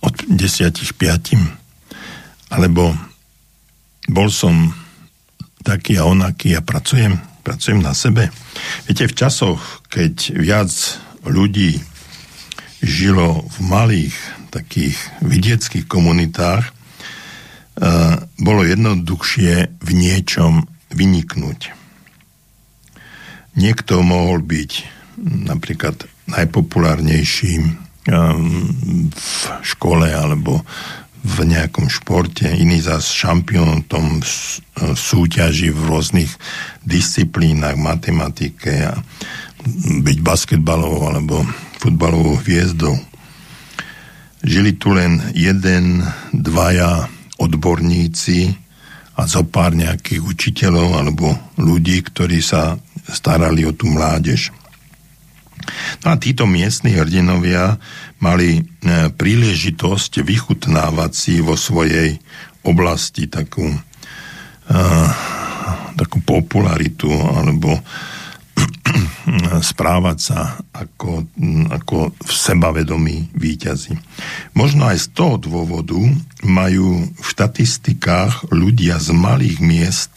od 0.02 0.14
10 0.26 0.38
5. 0.70 2.54
Alebo 2.54 2.94
bol 4.08 4.32
som 4.32 4.72
taký 5.62 6.00
a 6.00 6.08
onaký 6.08 6.56
a 6.56 6.64
pracujem, 6.64 7.20
pracujem 7.44 7.84
na 7.84 7.92
sebe. 7.92 8.32
Viete, 8.88 9.04
v 9.04 9.14
časoch, 9.14 9.84
keď 9.92 10.32
viac 10.32 10.72
ľudí 11.28 11.76
žilo 12.80 13.44
v 13.44 13.58
malých 13.68 14.16
takých 14.48 14.96
vidieckých 15.20 15.84
komunitách, 15.84 16.72
bolo 18.38 18.66
jednoduchšie 18.66 19.78
v 19.78 19.90
niečom 19.92 20.66
vyniknúť. 20.90 21.70
Niekto 23.58 24.02
mohol 24.02 24.42
byť 24.42 24.72
napríklad 25.18 26.06
najpopulárnejší 26.30 27.52
um, 27.58 29.10
v 29.10 29.30
škole 29.66 30.06
alebo 30.06 30.62
v 31.24 31.38
nejakom 31.44 31.90
športe, 31.90 32.46
iný 32.46 32.78
zás 32.78 33.10
šampión 33.10 33.86
tom 33.90 34.22
súťaži 34.78 35.74
v 35.74 35.80
rôznych 35.90 36.30
disciplínach, 36.86 37.74
matematike 37.74 38.86
a 38.86 38.94
byť 40.02 40.18
basketbalovou 40.22 41.02
alebo 41.10 41.42
futbalovou 41.82 42.38
hviezdou. 42.42 42.94
Žili 44.46 44.78
tu 44.78 44.94
len 44.94 45.34
jeden, 45.34 46.06
dvaja 46.30 47.10
odborníci 47.42 48.54
a 49.18 49.26
zo 49.26 49.42
pár 49.42 49.74
nejakých 49.74 50.22
učiteľov 50.22 50.88
alebo 50.94 51.34
ľudí, 51.58 52.06
ktorí 52.06 52.38
sa 52.38 52.78
starali 53.10 53.66
o 53.66 53.74
tú 53.74 53.90
mládež. 53.90 54.54
No 56.06 56.14
a 56.14 56.16
títo 56.16 56.46
miestni 56.46 56.94
hrdinovia 56.94 57.76
mali 58.18 58.58
e, 58.58 58.62
príležitosť 59.14 60.22
vychutnávať 60.26 61.10
si 61.14 61.34
vo 61.38 61.54
svojej 61.54 62.18
oblasti 62.66 63.30
takú, 63.30 63.64
uh, 63.64 65.08
takú 65.96 66.20
popularitu 66.20 67.08
alebo 67.08 67.80
správať 69.60 70.18
sa 70.18 70.56
ako, 70.72 71.28
ako 71.68 71.96
v 72.12 72.32
sebavedomí 72.32 73.32
výťazí. 73.36 73.94
Možno 74.56 74.88
aj 74.88 74.98
z 75.04 75.06
toho 75.12 75.36
dôvodu 75.36 75.98
majú 76.44 77.08
v 77.08 77.26
štatistikách 77.26 78.48
ľudia 78.52 78.96
z 78.98 79.12
malých 79.12 79.58
miest 79.60 80.14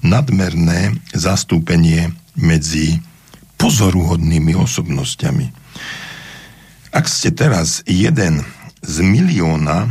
nadmerné 0.00 0.96
zastúpenie 1.12 2.16
medzi 2.34 3.00
pozoruhodnými 3.60 4.56
osobnosťami. 4.56 5.63
Ak 6.94 7.10
ste 7.10 7.34
teraz 7.34 7.82
jeden 7.90 8.46
z 8.86 8.96
milióna, 9.02 9.90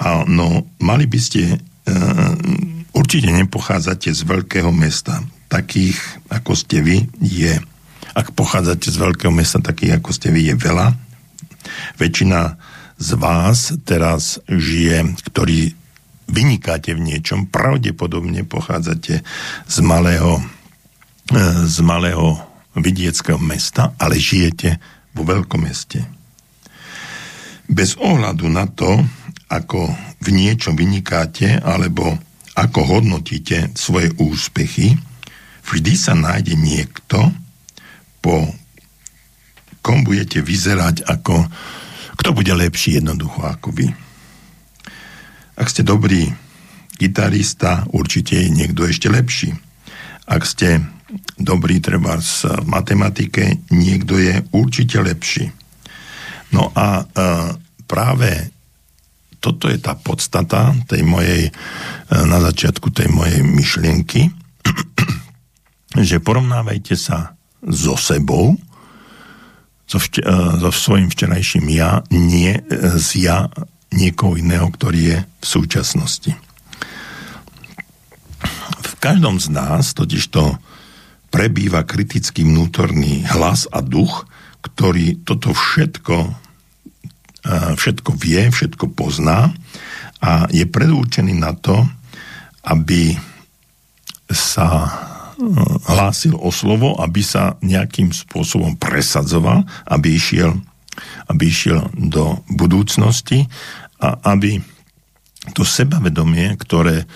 a 0.00 0.24
no, 0.24 0.64
mali 0.80 1.04
by 1.04 1.20
ste, 1.20 1.60
uh, 1.60 2.32
určite 2.96 3.28
nepochádzate 3.28 4.08
z 4.16 4.24
veľkého 4.24 4.72
mesta. 4.72 5.20
Takých, 5.52 6.00
ako 6.32 6.56
ste 6.56 6.80
vy, 6.80 7.04
je. 7.20 7.60
Ak 8.16 8.32
pochádzate 8.32 8.88
z 8.88 8.96
veľkého 8.96 9.28
mesta, 9.28 9.60
takých, 9.60 10.00
ako 10.00 10.10
ste 10.16 10.32
vy, 10.32 10.48
je 10.48 10.54
veľa. 10.56 10.96
Väčšina 12.00 12.56
z 12.96 13.10
vás 13.20 13.76
teraz 13.84 14.40
žije, 14.48 15.12
ktorí 15.28 15.76
vynikáte 16.32 16.96
v 16.96 17.04
niečom, 17.04 17.52
pravdepodobne 17.52 18.48
pochádzate 18.48 19.20
z 19.68 19.76
malého 19.84 20.40
z 21.66 21.78
malého 21.86 22.42
vidieckého 22.74 23.38
mesta, 23.38 23.94
ale 24.02 24.18
žijete 24.18 24.82
vo 25.14 25.22
veľkom 25.26 25.66
meste. 25.66 26.02
Bez 27.70 27.94
ohľadu 27.98 28.50
na 28.50 28.66
to, 28.66 28.98
ako 29.50 29.90
v 30.22 30.28
niečom 30.34 30.74
vynikáte 30.74 31.58
alebo 31.62 32.18
ako 32.58 32.80
hodnotíte 32.98 33.70
svoje 33.78 34.10
úspechy, 34.18 34.98
vždy 35.66 35.92
sa 35.94 36.18
nájde 36.18 36.58
niekto, 36.58 37.30
po 38.20 38.52
kom 39.80 40.04
budete 40.04 40.44
vyzerať 40.44 41.08
ako, 41.08 41.46
kto 42.20 42.28
bude 42.36 42.52
lepší 42.52 43.00
jednoducho 43.00 43.40
ako 43.46 43.72
vy. 43.72 43.88
Ak 45.56 45.72
ste 45.72 45.84
dobrý 45.84 46.28
gitarista, 47.00 47.88
určite 47.96 48.36
je 48.36 48.48
niekto 48.52 48.84
ešte 48.84 49.08
lepší. 49.08 49.56
Ak 50.28 50.44
ste 50.44 50.84
dobrý 51.38 51.82
treba 51.82 52.18
v 52.18 52.30
matematike, 52.66 53.70
niekto 53.70 54.18
je 54.18 54.44
určite 54.54 55.00
lepší. 55.02 55.50
No 56.50 56.70
a 56.74 57.02
e, 57.02 57.04
práve 57.86 58.50
toto 59.38 59.70
je 59.70 59.78
tá 59.80 59.94
podstata 59.96 60.74
tej 60.86 61.02
mojej, 61.06 61.48
e, 61.48 61.52
na 62.10 62.38
začiatku 62.42 62.90
tej 62.90 63.08
mojej 63.10 63.40
myšlienky, 63.42 64.30
že 66.08 66.22
porovnávajte 66.22 66.94
sa 66.98 67.38
so 67.62 67.94
sebou, 67.94 68.58
so, 69.86 69.98
vč- 69.98 70.22
e, 70.22 70.34
so 70.58 70.70
svojím 70.74 71.08
včerajším 71.10 71.66
ja, 71.70 72.02
nie 72.10 72.58
z 72.98 73.08
ja 73.22 73.46
niekoho 73.90 74.38
iného, 74.38 74.70
ktorý 74.70 75.00
je 75.02 75.18
v 75.22 75.46
súčasnosti. 75.46 76.32
V 78.80 78.92
každom 79.02 79.42
z 79.42 79.50
nás 79.50 79.96
totiž 79.96 80.30
to 80.30 80.58
prebýva 81.30 81.86
kritický 81.86 82.42
vnútorný 82.42 83.24
hlas 83.30 83.70
a 83.70 83.80
duch, 83.80 84.26
ktorý 84.60 85.22
toto 85.24 85.54
všetko 85.56 86.50
všetko 87.76 88.10
vie, 88.20 88.52
všetko 88.52 88.92
pozná 88.92 89.48
a 90.20 90.44
je 90.52 90.68
predurčený 90.68 91.40
na 91.40 91.56
to, 91.56 91.88
aby 92.68 93.16
sa 94.28 94.68
e, 94.84 94.90
hlásil 95.88 96.36
o 96.36 96.52
slovo, 96.52 97.00
aby 97.00 97.24
sa 97.24 97.56
nejakým 97.64 98.12
spôsobom 98.12 98.76
presadzoval, 98.76 99.64
aby 99.88 100.20
išiel, 100.20 100.60
aby 101.32 101.48
išiel 101.48 101.88
do 101.96 102.44
budúcnosti 102.52 103.48
a 103.96 104.20
aby 104.28 104.60
to 105.56 105.64
sebavedomie, 105.64 106.60
ktoré 106.60 107.08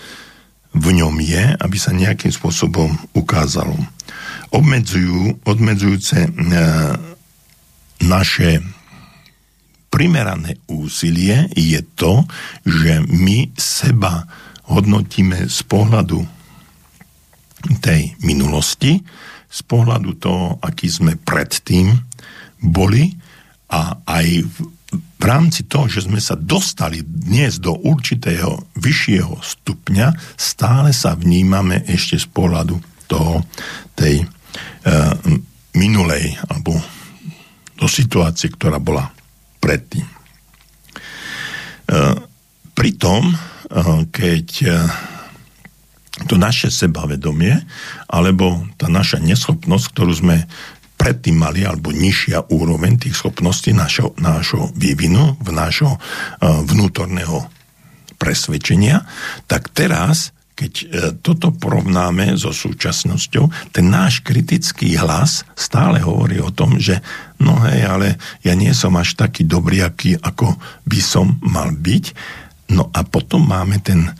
v 0.75 0.87
ňom 0.91 1.15
je, 1.23 1.55
aby 1.55 1.77
sa 1.79 1.95
nejakým 1.95 2.35
spôsobom 2.35 2.91
ukázalo. 3.15 3.79
Obmedzujú, 4.51 5.39
odmedzujúce 5.47 6.27
e, 6.27 6.29
naše 8.03 8.59
primerané 9.87 10.59
úsilie 10.67 11.47
je 11.55 11.79
to, 11.95 12.27
že 12.67 13.07
my 13.07 13.55
seba 13.55 14.27
hodnotíme 14.67 15.47
z 15.47 15.59
pohľadu 15.63 16.19
tej 17.79 18.13
minulosti, 18.21 18.99
z 19.47 19.59
pohľadu 19.63 20.11
toho, 20.19 20.59
aký 20.59 20.91
sme 20.91 21.15
predtým 21.15 21.95
boli 22.59 23.15
a 23.71 24.03
aj 24.03 24.43
v, 24.95 25.23
rámci 25.23 25.65
toho, 25.65 25.89
že 25.89 26.05
sme 26.05 26.21
sa 26.21 26.37
dostali 26.37 27.01
dnes 27.01 27.57
do 27.57 27.73
určitého 27.75 28.65
vyššieho 28.77 29.41
stupňa, 29.41 30.37
stále 30.37 30.93
sa 30.93 31.17
vnímame 31.17 31.83
ešte 31.89 32.21
z 32.21 32.27
pohľadu 32.29 32.75
toho, 33.09 33.45
tej 33.95 34.21
e, 34.21 34.25
minulej 35.75 36.35
alebo 36.47 36.77
do 37.75 37.87
situácie, 37.91 38.47
ktorá 38.51 38.79
bola 38.79 39.11
predtým. 39.59 40.05
E, 40.05 40.13
pritom, 42.73 43.23
e, 43.29 43.35
keď 44.09 44.47
e, 44.63 44.67
to 46.31 46.39
naše 46.39 46.71
sebavedomie 46.71 47.59
alebo 48.07 48.63
tá 48.79 48.87
naša 48.87 49.19
neschopnosť, 49.19 49.85
ktorú 49.91 50.13
sme 50.15 50.47
predtým 50.95 51.35
mali, 51.37 51.67
alebo 51.67 51.91
nižšia 51.91 52.49
úroveň 52.49 52.97
tých 52.97 53.19
schopností 53.19 53.75
nášho, 53.75 54.15
nášho 54.17 54.71
vývinu, 54.73 55.35
v 55.39 55.49
nášho 55.51 55.99
vnútorného 56.41 57.51
presvedčenia, 58.15 59.03
tak 59.45 59.69
teraz 59.75 60.35
keď 60.55 60.73
e, 60.79 60.85
toto 61.19 61.51
porovnáme 61.51 62.39
so 62.39 62.55
súčasnosťou, 62.55 63.75
ten 63.75 63.91
náš 63.91 64.23
kritický 64.23 64.95
hlas 64.95 65.43
stále 65.51 65.99
hovorí 65.99 66.39
o 66.39 66.49
tom, 66.49 66.79
že 66.79 67.03
no 67.43 67.59
hej, 67.67 67.83
ale 67.83 68.07
ja 68.39 68.55
nie 68.55 68.71
som 68.71 68.95
až 68.95 69.19
taký 69.19 69.43
dobrý, 69.43 69.83
aký, 69.83 70.15
ako 70.15 70.55
by 70.87 70.99
som 71.03 71.43
mal 71.43 71.75
byť. 71.75 72.05
No 72.71 72.87
a 72.95 73.03
potom 73.03 73.43
máme 73.43 73.83
ten 73.83 74.15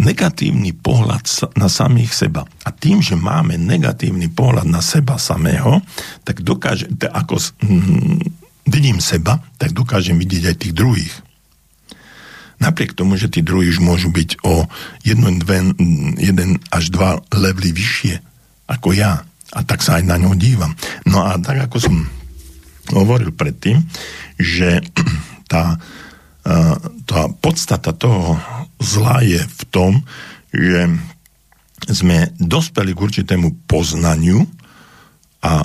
negatívny 0.00 0.72
pohľad 0.72 1.52
na 1.60 1.68
samých 1.68 2.26
seba. 2.26 2.48
A 2.64 2.72
tým, 2.72 3.04
že 3.04 3.20
máme 3.20 3.60
negatívny 3.60 4.32
pohľad 4.32 4.64
na 4.64 4.80
seba 4.80 5.20
samého, 5.20 5.84
tak 6.24 6.40
dokáže, 6.40 6.88
ako 7.12 7.36
hm, 7.60 8.18
vidím 8.64 8.98
seba, 8.98 9.38
tak 9.60 9.76
dokážem 9.76 10.16
vidieť 10.16 10.44
aj 10.50 10.56
tých 10.56 10.74
druhých 10.74 11.14
napriek 12.60 12.92
tomu, 12.92 13.16
že 13.16 13.32
tí 13.32 13.40
druhí 13.40 13.72
už 13.72 13.80
môžu 13.80 14.12
byť 14.12 14.44
o 14.44 14.68
jeden, 15.00 15.40
dve, 15.40 15.72
jeden 16.20 16.60
až 16.68 16.92
dva 16.92 17.16
levely 17.32 17.72
vyššie 17.72 18.20
ako 18.70 18.94
ja. 18.94 19.24
A 19.50 19.66
tak 19.66 19.82
sa 19.82 19.98
aj 19.98 20.06
na 20.06 20.14
ňo 20.20 20.38
dívam. 20.38 20.70
No 21.08 21.26
a 21.26 21.34
tak 21.42 21.58
ako 21.66 21.76
som 21.82 21.96
hovoril 22.94 23.34
predtým, 23.34 23.82
že 24.38 24.84
tá, 25.50 25.80
tá 27.08 27.20
podstata 27.42 27.90
toho 27.90 28.38
zla 28.80 29.20
je 29.22 29.40
v 29.44 29.62
tom, 29.68 29.92
že 30.50 30.88
sme 31.88 32.32
dospeli 32.36 32.92
k 32.92 33.02
určitému 33.02 33.68
poznaniu 33.68 34.44
a 35.40 35.64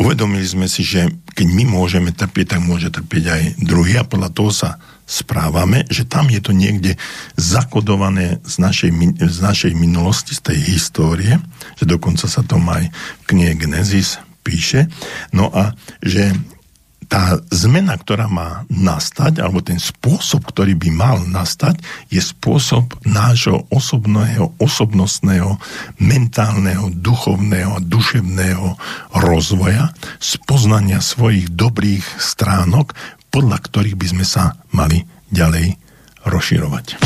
uvedomili 0.00 0.44
sme 0.44 0.64
si, 0.64 0.80
že 0.80 1.12
keď 1.36 1.46
my 1.52 1.64
môžeme 1.68 2.10
trpieť, 2.12 2.56
tak 2.56 2.60
môže 2.64 2.88
trpieť 2.88 3.24
aj 3.28 3.42
druhý 3.60 4.00
a 4.00 4.08
podľa 4.08 4.30
toho 4.32 4.50
sa 4.52 4.70
správame, 5.04 5.84
že 5.90 6.06
tam 6.06 6.30
je 6.30 6.40
to 6.40 6.54
niekde 6.54 6.94
zakodované 7.34 8.38
z 8.46 8.54
našej, 8.62 8.90
z 9.18 9.38
našej 9.42 9.72
minulosti, 9.74 10.38
z 10.38 10.54
tej 10.54 10.58
histórie, 10.70 11.34
že 11.76 11.84
dokonca 11.84 12.30
sa 12.30 12.46
to 12.46 12.56
aj 12.56 12.88
v 12.88 13.24
knihe 13.26 13.58
Genesis 13.58 14.22
píše, 14.40 14.88
no 15.34 15.52
a 15.52 15.76
že 16.00 16.32
tá 17.10 17.42
zmena, 17.50 17.98
ktorá 17.98 18.30
má 18.30 18.62
nastať, 18.70 19.42
alebo 19.42 19.58
ten 19.58 19.82
spôsob, 19.82 20.46
ktorý 20.46 20.78
by 20.78 20.90
mal 20.94 21.18
nastať, 21.26 21.82
je 22.06 22.22
spôsob 22.22 22.94
nášho 23.02 23.66
osobného, 23.66 24.54
osobnostného, 24.62 25.58
mentálneho, 25.98 26.86
duchovného, 26.94 27.82
duševného 27.82 28.78
rozvoja, 29.18 29.90
spoznania 30.22 31.02
svojich 31.02 31.50
dobrých 31.50 32.06
stránok, 32.22 32.94
podľa 33.34 33.58
ktorých 33.58 33.98
by 33.98 34.06
sme 34.06 34.22
sa 34.22 34.54
mali 34.70 35.02
ďalej 35.34 35.74
rozširovať. 36.22 37.02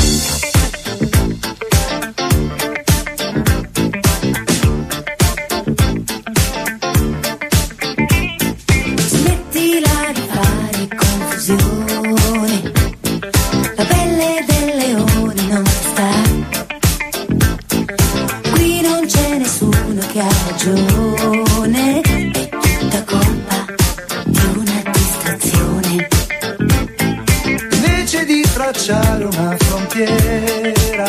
Frontiera, 29.95 31.07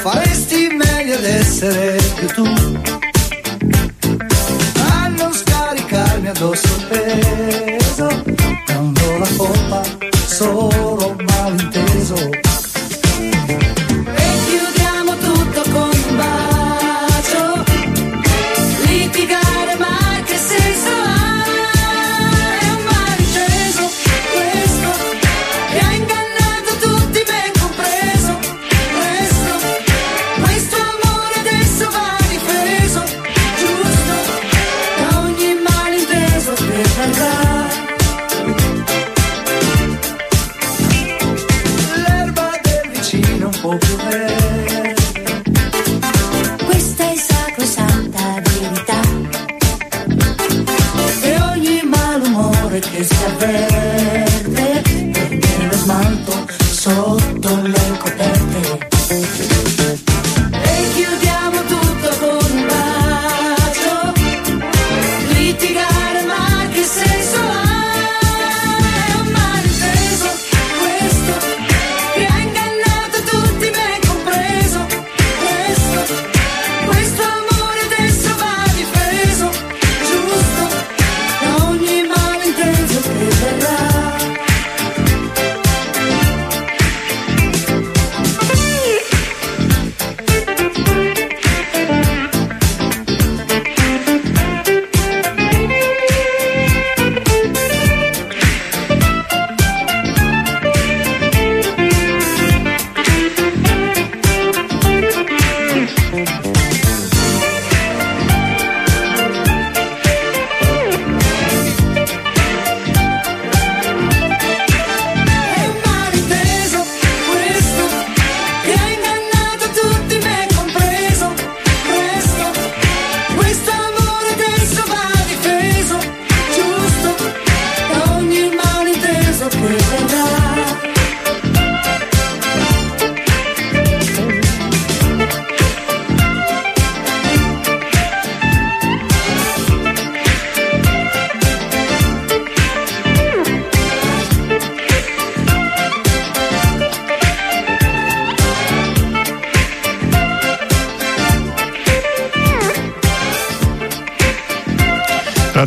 faresti 0.00 0.68
meglio 0.68 1.16
ad 1.16 1.24
essere 1.24 1.98
più 2.16 2.28
tu. 2.28 2.44
A 4.90 5.08
non 5.08 5.32
scaricarmi 5.32 6.28
addosso 6.28 6.66
il 6.66 6.86
peso, 6.88 8.24
non 8.68 8.92
do 8.94 9.18
la 9.18 9.28
colpa, 9.36 9.82
solo 10.26 10.97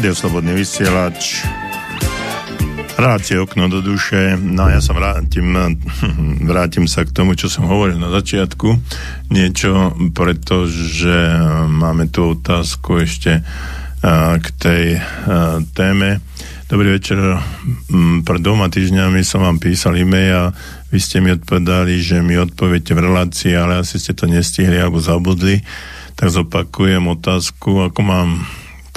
Rádio 0.01 0.17
Slobodný 0.17 0.57
vysielač. 0.57 1.45
Relácie 2.97 3.37
okno 3.37 3.69
do 3.69 3.85
duše. 3.85 4.33
No 4.33 4.65
ja 4.65 4.81
sa 4.81 4.97
vrátim, 4.97 5.53
vrátim 6.49 6.89
sa 6.89 7.05
k 7.05 7.13
tomu, 7.13 7.37
čo 7.37 7.53
som 7.53 7.69
hovoril 7.69 8.01
na 8.01 8.09
začiatku. 8.09 8.81
Niečo, 9.29 9.93
pretože 10.09 11.13
máme 11.69 12.09
tu 12.09 12.33
otázku 12.33 12.97
ešte 12.97 13.45
k 14.41 14.47
tej 14.57 15.05
téme. 15.77 16.17
Dobrý 16.65 16.97
večer. 16.97 17.37
Pred 18.25 18.41
dvoma 18.41 18.73
týždňami 18.73 19.21
som 19.21 19.45
vám 19.45 19.61
písal 19.61 20.01
e-mail 20.01 20.33
a 20.33 20.45
vy 20.89 20.97
ste 20.97 21.21
mi 21.21 21.29
odpovedali, 21.29 22.01
že 22.01 22.25
mi 22.25 22.41
odpoviete 22.41 22.97
v 22.97 23.05
relácii, 23.05 23.53
ale 23.53 23.85
asi 23.85 24.01
ste 24.01 24.17
to 24.17 24.25
nestihli 24.25 24.81
alebo 24.81 24.97
zabudli. 24.97 25.61
Tak 26.17 26.33
zopakujem 26.33 27.05
otázku, 27.05 27.85
ako 27.85 28.01
mám 28.01 28.29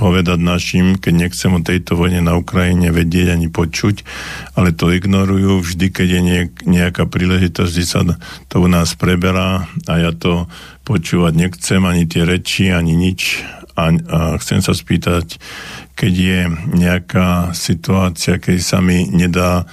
povedať 0.04 0.36
našim, 0.36 1.00
keď 1.00 1.14
nechcem 1.16 1.48
o 1.56 1.64
tejto 1.64 1.96
vojne 1.96 2.20
na 2.20 2.36
Ukrajine 2.36 2.92
vedieť 2.92 3.40
ani 3.40 3.48
počuť, 3.48 4.04
ale 4.52 4.76
to 4.76 4.92
ignorujú 4.92 5.64
vždy, 5.64 5.88
keď 5.88 6.08
je 6.12 6.20
nejaká 6.68 7.08
príležitosť, 7.08 7.70
vždy 7.72 7.84
sa 7.88 8.04
to 8.52 8.60
u 8.60 8.68
nás 8.68 8.92
preberá 9.00 9.64
a 9.88 9.92
ja 9.96 10.12
to 10.12 10.44
počúvať 10.84 11.32
nechcem, 11.32 11.80
ani 11.80 12.04
tie 12.04 12.28
reči, 12.28 12.68
ani 12.68 12.92
nič. 12.92 13.40
A, 13.80 13.96
a 13.96 14.18
chcem 14.44 14.60
sa 14.60 14.76
spýtať, 14.76 15.40
keď 15.96 16.12
je 16.12 16.40
nejaká 16.76 17.56
situácia, 17.56 18.36
keď 18.36 18.60
sa 18.60 18.84
mi 18.84 19.08
nedá 19.08 19.64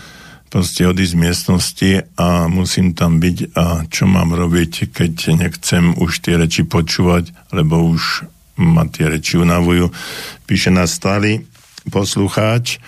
proste 0.47 0.87
odísť 0.87 1.11
z 1.11 1.21
miestnosti 1.27 1.91
a 2.15 2.47
musím 2.47 2.95
tam 2.95 3.19
byť 3.19 3.37
a 3.55 3.83
čo 3.91 4.07
mám 4.07 4.31
robiť, 4.31 4.95
keď 4.95 5.35
nechcem 5.35 5.91
už 5.99 6.23
tie 6.23 6.39
reči 6.39 6.63
počúvať, 6.63 7.35
lebo 7.51 7.83
už 7.83 8.31
ma 8.59 8.87
tie 8.89 9.07
reči 9.07 9.39
unavujú. 9.39 9.91
Píše 10.47 10.73
nás 10.73 10.95
stály 10.95 11.45
poslucháč. 11.89 12.81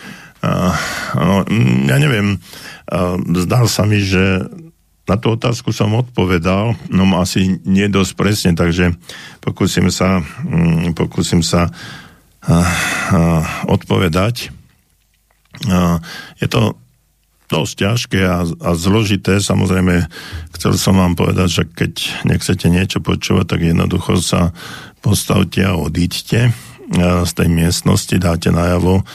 Uh, 0.44 0.76
no, 1.16 1.36
ja 1.88 1.98
neviem, 1.98 2.36
uh, 2.92 3.16
zdal 3.48 3.72
sa 3.72 3.88
mi, 3.88 4.04
že 4.04 4.44
na 5.04 5.16
tú 5.20 5.36
otázku 5.36 5.76
som 5.76 5.96
odpovedal, 5.96 6.76
no 6.88 7.04
asi 7.20 7.60
nie 7.68 7.88
dosť 7.92 8.12
presne, 8.16 8.52
takže 8.56 8.96
pokúsim 9.44 9.88
sa, 9.92 10.24
um, 10.44 10.92
pokúsim 10.96 11.44
sa 11.44 11.68
uh, 11.68 12.52
uh, 12.52 13.44
odpovedať. 13.72 14.52
Uh, 15.64 16.00
je 16.40 16.48
to 16.52 16.76
dosť 17.54 17.74
ťažké 17.78 18.20
a, 18.26 18.42
a 18.50 18.70
zložité. 18.74 19.38
Samozrejme, 19.38 20.10
chcel 20.58 20.74
som 20.82 20.98
vám 20.98 21.14
povedať, 21.14 21.48
že 21.48 21.64
keď 21.70 21.94
nechcete 22.26 22.66
niečo 22.74 22.98
počúvať, 23.06 23.46
tak 23.46 23.62
jednoducho 23.62 24.18
sa 24.18 24.50
postavte 25.06 25.62
a 25.62 25.78
odíďte 25.78 26.50
z 27.24 27.32
tej 27.32 27.50
miestnosti, 27.50 28.16
dáte 28.18 28.50
najavo, 28.52 29.06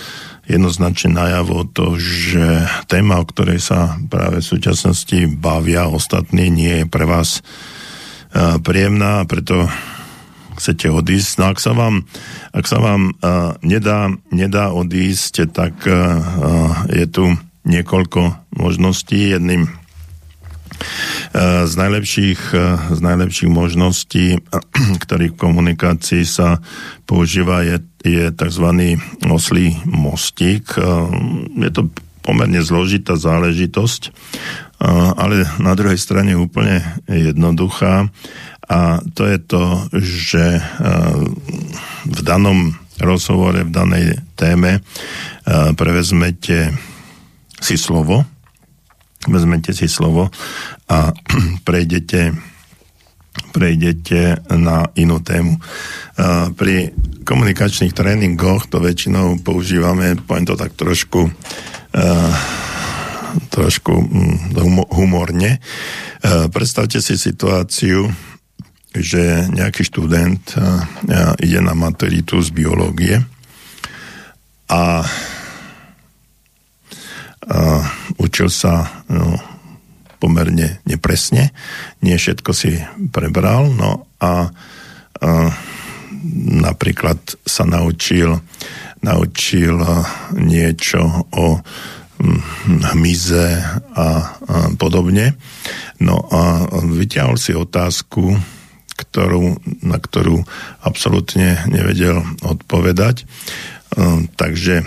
jednoznačne 0.49 1.13
najavo 1.13 1.69
to, 1.69 2.01
že 2.01 2.65
téma, 2.89 3.21
o 3.21 3.29
ktorej 3.29 3.61
sa 3.61 4.01
práve 4.09 4.41
v 4.41 4.51
súčasnosti 4.51 5.19
bavia 5.37 5.91
ostatní, 5.91 6.49
nie 6.49 6.83
je 6.83 6.87
pre 6.89 7.05
vás 7.05 7.45
príjemná 8.65 9.25
a 9.25 9.29
preto 9.29 9.69
chcete 10.59 10.91
odísť. 10.91 11.33
No 11.39 11.45
ak 11.55 11.59
sa 11.63 11.73
vám, 11.73 12.03
ak 12.51 12.65
sa 12.67 12.83
vám 12.83 13.15
uh, 13.15 13.55
nedá, 13.63 14.11
nedá 14.35 14.75
odísť, 14.75 15.55
tak 15.55 15.75
uh, 15.87 16.19
je 16.91 17.07
tu 17.07 17.25
niekoľko 17.69 18.51
možností. 18.57 19.37
Jedným 19.37 19.69
Eh, 21.29 21.67
z 21.69 21.75
najlepších, 21.77 22.41
eh, 22.55 22.61
z 22.95 23.01
najlepších 23.05 23.51
možností, 23.53 24.27
ktorých 25.05 25.37
v 25.37 25.41
komunikácii 25.41 26.25
sa 26.25 26.63
používa, 27.05 27.67
je, 27.67 27.85
je 28.07 28.25
tzv. 28.33 28.67
oslý 29.29 29.77
mostík. 29.85 30.73
Eh, 30.79 30.83
je 31.69 31.71
to 31.75 31.93
pomerne 32.25 32.61
zložitá 32.61 33.17
záležitosť, 33.17 34.13
ale 35.17 35.49
na 35.65 35.73
druhej 35.73 35.97
strane 35.97 36.37
úplne 36.37 36.85
jednoduchá. 37.09 38.13
A 38.69 39.01
to 39.17 39.25
je 39.25 39.39
to, 39.41 39.65
že 39.97 40.61
v 42.05 42.21
danom 42.21 42.77
rozhovore, 43.01 43.65
v 43.65 43.73
danej 43.73 44.21
téme 44.37 44.85
prevezmete 45.73 46.77
si 47.59 47.77
slovo, 47.79 48.25
vezmete 49.27 49.75
si 49.75 49.91
slovo 49.91 50.31
a 50.89 51.13
prejdete 51.69 52.35
prejdete 53.39 54.51
na 54.59 54.91
inú 54.99 55.23
tému. 55.23 55.63
Pri 56.59 56.91
komunikačných 57.23 57.95
tréningoch 57.95 58.67
to 58.67 58.83
väčšinou 58.83 59.39
používame, 59.47 60.19
poviem 60.19 60.47
to 60.47 60.59
tak 60.59 60.75
trošku 60.75 61.31
trošku 63.53 63.93
hm, 63.93 64.89
humorne. 64.95 65.63
Predstavte 66.51 66.99
si 66.99 67.15
situáciu, 67.15 68.11
že 68.91 69.47
nejaký 69.53 69.85
študent 69.85 70.57
ide 71.39 71.61
na 71.61 71.75
maturitu 71.77 72.41
z 72.41 72.49
biológie 72.51 73.21
a 74.69 75.05
uh, 77.49 77.83
učil 78.21 78.53
sa 78.53 79.05
no, 79.09 79.37
pomerne 80.21 80.81
nepresne, 80.85 81.51
nie 82.05 82.17
všetko 82.17 82.51
si 82.53 82.79
prebral, 83.11 83.73
no 83.73 84.07
a 84.21 84.51
uh, 84.51 85.51
napríklad 86.49 87.19
sa 87.47 87.65
naučil, 87.65 88.41
naučil 89.01 89.79
niečo 90.35 91.29
o 91.31 91.63
hm, 92.19 92.41
hmyze 92.95 93.49
a, 93.95 94.03
a 94.03 94.09
podobne. 94.75 95.39
No 96.03 96.27
a 96.31 96.67
vyťahol 96.83 97.39
si 97.39 97.55
otázku, 97.55 98.35
ktorú, 98.99 99.63
na 99.87 99.99
ktorú 100.03 100.43
absolútne 100.83 101.63
nevedel 101.71 102.19
odpovedať. 102.43 103.31
Takže 104.35 104.83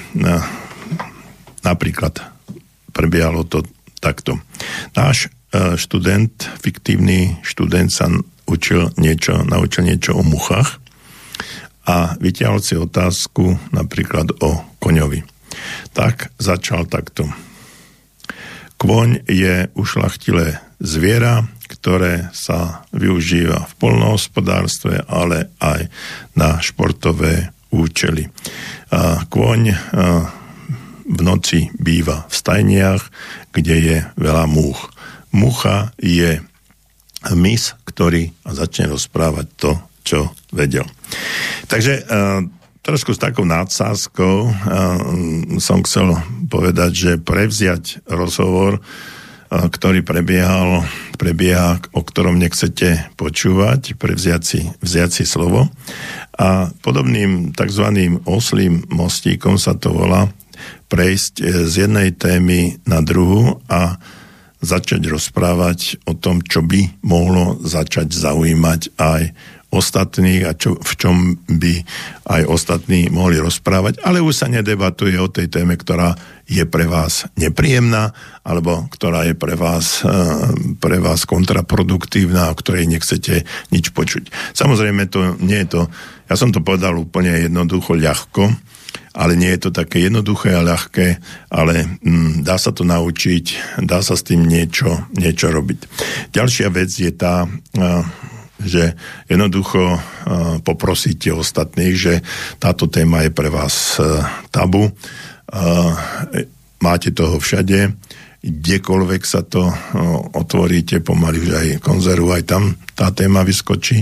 napríklad 1.64 2.30
prebiehalo 2.91 3.47
to 3.47 3.63
takto. 3.99 4.37
Náš 4.93 5.27
e, 5.27 5.75
študent, 5.79 6.47
fiktívny 6.59 7.39
študent 7.41 7.91
sa 7.91 8.11
učil 8.49 8.91
niečo, 8.99 9.47
naučil 9.47 9.87
niečo 9.87 10.17
o 10.17 10.23
muchách 10.25 10.81
a 11.87 12.13
vytiahol 12.19 12.61
si 12.61 12.77
otázku 12.77 13.57
napríklad 13.73 14.37
o 14.43 14.61
koňovi. 14.77 15.23
Tak 15.95 16.35
začal 16.37 16.87
takto. 16.87 17.27
Kvoň 18.81 19.29
je 19.29 19.69
ušlachtilé 19.77 20.57
zviera, 20.81 21.45
ktoré 21.69 22.33
sa 22.33 22.83
využíva 22.89 23.69
v 23.69 23.73
polnohospodárstve, 23.77 25.05
ale 25.05 25.53
aj 25.61 25.85
na 26.33 26.57
športové 26.57 27.53
účely. 27.69 28.33
Kvoň 29.29 29.61
v 31.12 31.20
noci 31.20 31.68
býva 31.76 32.24
v 32.32 32.34
stajniach, 32.34 33.03
kde 33.51 33.76
je 33.76 33.97
veľa 34.16 34.47
múch. 34.47 34.88
Mucha 35.36 35.91
je 35.99 36.39
mis, 37.36 37.64
ktorý 37.86 38.32
začne 38.47 38.89
rozprávať 38.89 39.47
to, 39.59 39.72
čo 40.01 40.20
vedel. 40.49 40.88
Takže 41.70 41.93
uh, 42.01 42.41
trošku 42.82 43.14
s 43.14 43.22
takou 43.22 43.45
nadsázkou 43.45 44.36
uh, 44.47 44.53
som 45.62 45.86
chcel 45.86 46.18
povedať, 46.49 46.91
že 46.91 47.12
prevziať 47.22 48.01
rozhovor, 48.09 48.82
uh, 48.82 49.68
ktorý 49.70 50.01
prebiehal, 50.01 50.82
prebieha, 51.22 51.78
o 51.93 52.01
ktorom 52.01 52.41
nechcete 52.41 53.14
počúvať, 53.14 53.93
prevziať 54.01 54.41
si, 54.41 54.59
vziať 54.82 55.22
si 55.22 55.24
slovo. 55.30 55.70
A 56.41 56.74
podobným 56.82 57.53
tzv. 57.53 57.86
oslým 58.26 58.89
mostíkom 58.89 59.62
sa 59.62 59.78
to 59.78 59.93
volá, 59.93 60.26
prejsť 60.89 61.34
e, 61.39 61.43
z 61.68 61.74
jednej 61.88 62.12
témy 62.16 62.82
na 62.84 62.99
druhú 62.99 63.62
a 63.72 64.01
začať 64.62 65.09
rozprávať 65.09 66.05
o 66.05 66.14
tom, 66.14 66.45
čo 66.45 66.62
by 66.62 67.01
mohlo 67.01 67.57
začať 67.66 68.14
zaujímať 68.14 68.93
aj 69.01 69.22
ostatných 69.72 70.43
a 70.43 70.51
čo, 70.51 70.76
v 70.76 70.93
čom 70.99 71.16
by 71.47 71.74
aj 72.28 72.41
ostatní 72.43 73.07
mohli 73.07 73.39
rozprávať, 73.39 74.03
ale 74.03 74.20
už 74.20 74.43
sa 74.43 74.51
nedebatuje 74.51 75.16
o 75.16 75.32
tej 75.32 75.47
téme, 75.47 75.80
ktorá 75.80 76.14
je 76.43 76.68
pre 76.68 76.84
vás 76.84 77.32
nepríjemná, 77.39 78.12
alebo 78.43 78.91
ktorá 78.91 79.24
je 79.32 79.36
pre 79.39 79.55
vás, 79.55 80.03
e, 80.03 80.12
pre 80.76 80.99
vás 80.99 81.24
kontraproduktívna, 81.24 82.51
o 82.51 82.59
ktorej 82.59 82.91
nechcete 82.91 83.47
nič 83.72 83.95
počuť. 83.95 84.28
Samozrejme, 84.51 85.07
to 85.07 85.39
nie 85.39 85.64
je 85.64 85.80
to, 85.80 85.82
ja 86.28 86.36
som 86.36 86.51
to 86.51 86.59
povedal 86.59 86.99
úplne 86.99 87.47
jednoducho, 87.47 87.95
ľahko, 87.95 88.51
ale 89.12 89.36
nie 89.36 89.51
je 89.55 89.68
to 89.68 89.72
také 89.76 90.07
jednoduché 90.07 90.55
a 90.55 90.64
ľahké, 90.64 91.20
ale 91.51 91.99
mm, 91.99 92.47
dá 92.47 92.55
sa 92.55 92.72
to 92.72 92.88
naučiť, 92.88 93.80
dá 93.84 93.99
sa 93.99 94.16
s 94.16 94.24
tým 94.24 94.47
niečo, 94.47 95.07
niečo 95.16 95.51
robiť. 95.51 95.80
Ďalšia 96.32 96.68
vec 96.72 96.91
je 96.91 97.12
tá, 97.12 97.43
že 98.62 98.95
jednoducho 99.28 99.99
poprosíte 100.64 101.34
ostatných, 101.34 101.95
že 101.97 102.14
táto 102.62 102.88
téma 102.88 103.28
je 103.28 103.32
pre 103.34 103.49
vás 103.49 103.97
uh, 103.97 104.22
tabu. 104.53 104.93
Máte 106.82 107.09
toho 107.12 107.38
všade, 107.41 107.93
kdekoľvek 108.41 109.22
sa 109.22 109.45
to 109.45 109.70
otvoríte, 110.34 111.03
pomaly 111.05 111.38
už 111.43 111.51
aj 111.51 111.68
konzervu, 111.84 112.32
aj 112.34 112.43
tam 112.47 112.74
tá 112.95 113.14
téma 113.14 113.45
vyskočí. 113.45 114.01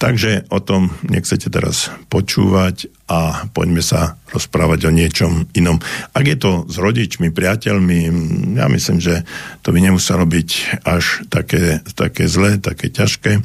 Takže 0.00 0.48
o 0.48 0.64
tom 0.64 0.88
nechcete 1.04 1.52
teraz 1.52 1.92
počúvať 2.08 2.88
a 3.04 3.44
poďme 3.52 3.84
sa 3.84 4.16
rozprávať 4.32 4.88
o 4.88 4.94
niečom 4.96 5.44
inom. 5.52 5.76
Ak 6.16 6.24
je 6.24 6.40
to 6.40 6.64
s 6.72 6.80
rodičmi, 6.80 7.28
priateľmi, 7.28 8.08
ja 8.56 8.64
myslím, 8.72 8.96
že 8.96 9.28
to 9.60 9.76
by 9.76 9.84
nemuselo 9.84 10.24
byť 10.24 10.48
až 10.88 11.28
také, 11.28 11.84
také 11.92 12.32
zlé, 12.32 12.56
také 12.56 12.88
ťažké. 12.88 13.44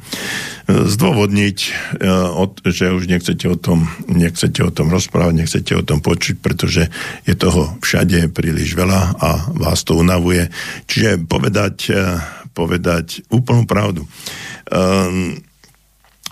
Zdôvodniť, 0.71 1.57
e, 1.59 2.71
že 2.71 2.95
už 2.95 3.11
nechcete 3.11 3.51
o, 3.51 3.59
tom, 3.59 3.91
nechcete 4.07 4.63
o 4.63 4.71
tom 4.71 4.87
rozprávať, 4.87 5.35
nechcete 5.35 5.75
o 5.75 5.83
tom 5.83 5.99
počuť, 5.99 6.39
pretože 6.39 6.87
je 7.27 7.35
toho 7.35 7.75
všade 7.83 8.31
príliš 8.31 8.79
veľa 8.79 9.19
a 9.19 9.51
vás 9.59 9.83
to 9.83 9.99
unavuje. 9.99 10.47
Čiže 10.87 11.27
povedať, 11.27 11.75
e, 11.91 12.15
povedať 12.55 13.27
úplnú 13.27 13.67
pravdu. 13.67 14.07
Um, 14.71 15.35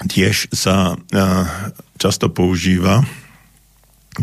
tiež 0.07 0.51
sa 0.51 0.97
často 1.97 2.27
používa 2.29 3.03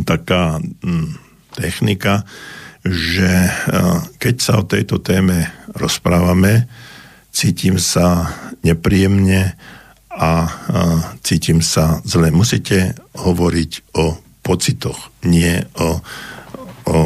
taká 0.07 0.61
hm, 0.61 1.19
technika, 1.55 2.23
že 2.87 3.29
keď 4.17 4.35
sa 4.41 4.53
o 4.63 4.65
tejto 4.65 5.03
téme 5.05 5.51
rozprávame, 5.77 6.65
cítim 7.29 7.77
sa 7.77 8.33
nepríjemne 8.65 9.55
a 10.11 10.31
cítim 11.21 11.61
sa 11.61 12.01
zle. 12.09 12.33
Musíte 12.33 12.97
hovoriť 13.15 13.95
o 14.01 14.17
pocitoch, 14.41 15.13
nie 15.29 15.61
o, 15.77 16.01
o 16.89 16.99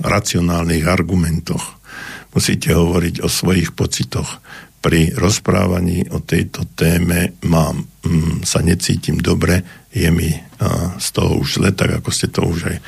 racionálnych 0.00 0.88
argumentoch. 0.88 1.76
Musíte 2.32 2.72
hovoriť 2.72 3.24
o 3.24 3.28
svojich 3.28 3.72
pocitoch 3.72 4.40
pri 4.86 5.10
rozprávaní 5.18 6.14
o 6.14 6.22
tejto 6.22 6.62
téme 6.78 7.34
mám, 7.42 7.82
mm, 8.06 8.46
sa 8.46 8.62
necítim 8.62 9.18
dobre, 9.18 9.66
je 9.90 10.06
mi 10.14 10.30
a, 10.30 10.94
z 10.94 11.08
toho 11.10 11.42
už 11.42 11.58
zle, 11.58 11.74
tak 11.74 11.98
ako 11.98 12.10
ste 12.14 12.30
to 12.30 12.46
už 12.46 12.70
aj 12.70 12.78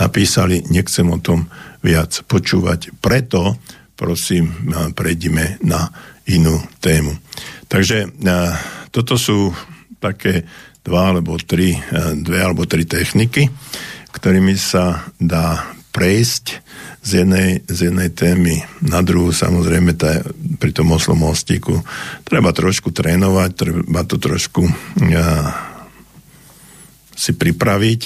napísali, 0.00 0.64
nechcem 0.72 1.04
o 1.12 1.20
tom 1.20 1.52
viac 1.84 2.24
počúvať. 2.24 2.96
Preto, 3.04 3.60
prosím, 4.00 4.48
a, 4.72 4.88
prejdime 4.96 5.60
na 5.60 5.92
inú 6.24 6.56
tému. 6.80 7.20
Takže 7.68 8.08
a, 8.08 8.56
toto 8.88 9.20
sú 9.20 9.52
také 10.00 10.48
dva 10.80 11.12
alebo 11.12 11.36
tri, 11.36 11.76
a, 11.76 12.16
dve 12.16 12.40
alebo 12.40 12.64
tri 12.64 12.88
techniky, 12.88 13.52
ktorými 14.08 14.56
sa 14.56 15.04
dá 15.20 15.68
prejsť 15.92 16.64
z 17.02 17.26
jednej, 17.26 17.66
z 17.66 17.90
jednej 17.90 18.10
témy 18.14 18.62
na 18.78 19.02
druhú. 19.02 19.34
Samozrejme, 19.34 19.98
tá, 19.98 20.22
pri 20.62 20.70
tom 20.70 20.94
oslom 20.94 21.18
mostíku 21.18 21.82
treba 22.22 22.54
trošku 22.54 22.94
trénovať, 22.94 23.50
treba 23.58 24.00
to 24.06 24.22
trošku 24.22 24.70
ja, 25.10 25.50
si 27.18 27.34
pripraviť, 27.34 28.00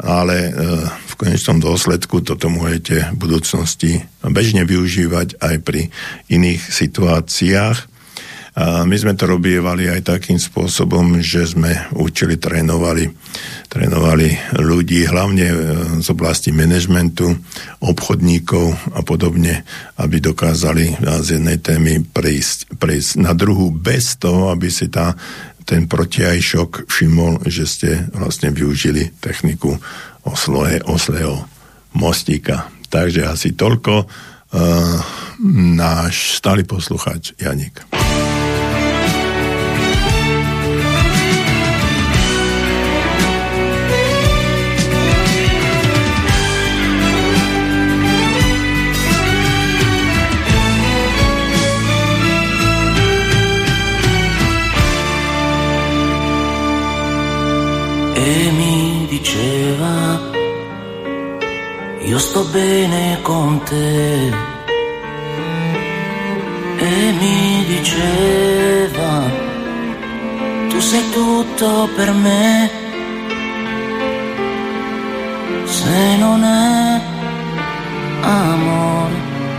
ale 0.00 0.36
e, 0.48 0.50
v 0.84 1.14
konečnom 1.16 1.60
dôsledku 1.60 2.20
toto 2.20 2.52
môžete 2.52 3.12
v 3.12 3.16
budúcnosti 3.16 3.92
bežne 4.24 4.68
využívať 4.68 5.40
aj 5.40 5.54
pri 5.64 5.88
iných 6.28 6.60
situáciách 6.60 7.87
a 8.58 8.82
my 8.82 8.96
sme 8.98 9.14
to 9.14 9.30
robievali 9.30 9.86
aj 9.86 10.18
takým 10.18 10.34
spôsobom, 10.34 11.22
že 11.22 11.46
sme 11.46 11.78
učili, 11.94 12.34
trénovali, 12.42 13.06
trénovali 13.70 14.58
ľudí, 14.58 15.06
hlavne 15.06 15.46
e, 15.46 15.56
z 16.02 16.08
oblasti 16.10 16.50
manažmentu, 16.50 17.38
obchodníkov 17.78 18.98
a 18.98 19.06
podobne, 19.06 19.62
aby 20.02 20.18
dokázali 20.18 20.98
z 21.22 21.38
jednej 21.38 21.62
témy 21.62 22.02
prejsť, 22.02 22.74
prejsť 22.82 23.22
na 23.22 23.30
druhú 23.30 23.70
bez 23.70 24.18
toho, 24.18 24.50
aby 24.50 24.66
si 24.74 24.90
tá, 24.90 25.14
ten 25.62 25.86
protiajšok 25.86 26.90
všimol, 26.90 27.46
že 27.46 27.62
ste 27.62 27.90
vlastne 28.10 28.50
využili 28.50 29.14
techniku 29.22 29.78
oslohe, 30.26 30.82
osleho 30.82 31.46
mostíka. 31.94 32.66
Takže 32.90 33.28
asi 33.28 33.52
toľko 33.52 33.94
uh, 34.02 34.08
náš 35.76 36.40
stály 36.40 36.64
posluchač 36.64 37.36
Janik. 37.36 37.84
E 58.24 58.50
mi 58.50 59.06
diceva 59.08 60.36
io 62.00 62.18
sto 62.18 62.42
bene 62.44 63.18
con 63.22 63.60
te. 63.64 64.32
E 66.78 67.12
mi 67.20 67.64
diceva 67.66 69.12
tu 70.68 70.80
sei 70.80 71.04
tutto 71.10 71.88
per 71.96 72.12
me. 72.12 72.70
Se 75.64 76.16
non 76.16 76.42
è 76.44 77.00
amore 78.22 79.16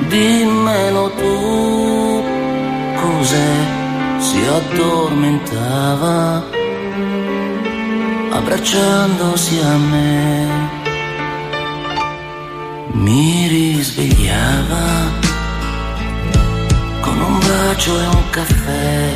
dimmelo 0.07 1.12
tu. 1.12 2.24
Cos'è? 3.01 3.78
si 4.20 4.45
addormentava 4.45 6.43
abbracciandosi 8.32 9.60
a 9.60 9.78
me. 9.78 10.78
Mi 12.92 13.48
risvegliava 13.48 14.88
con 17.02 17.20
un 17.20 17.40
bacio 17.40 18.00
e 18.00 18.06
un 18.08 18.30
caffè 18.30 19.14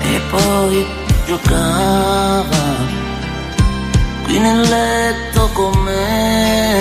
e 0.00 0.20
poi 0.30 0.86
giocava 1.26 2.64
qui 4.24 4.38
nel 4.38 4.60
letto 4.60 5.50
con 5.52 5.72
me. 5.82 6.80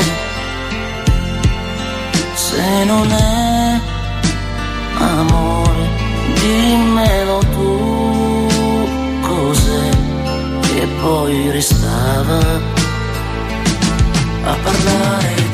Se 2.33 2.83
non 2.85 3.11
è 3.11 3.79
amore, 4.97 5.89
dimmelo 6.41 7.39
tu 7.53 8.24
e 10.85 10.87
poi 11.01 11.49
restava 11.49 12.39
a 14.43 14.55
parlare 14.63 15.44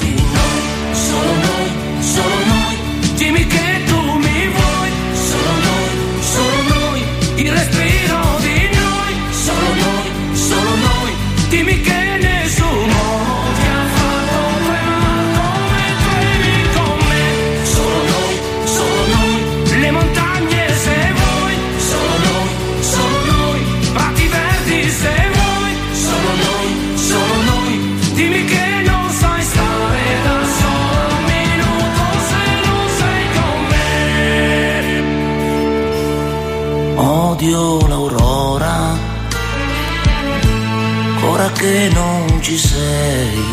ora 41.41 41.51
che 41.53 41.89
non 41.93 42.39
ci 42.41 42.57
sei. 42.57 43.43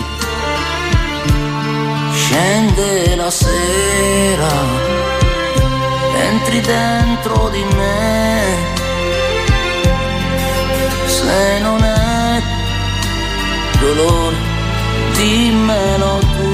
Scende 2.13 3.17
la 3.17 3.31
sera, 3.31 4.53
entri 6.29 6.61
dentro 6.61 7.49
di 7.49 7.65
me. 7.77 8.57
Se 11.07 11.59
non 11.61 11.83
è 11.83 12.43
dolore, 13.81 14.37
dimmelo 15.17 16.19
tu, 16.37 16.51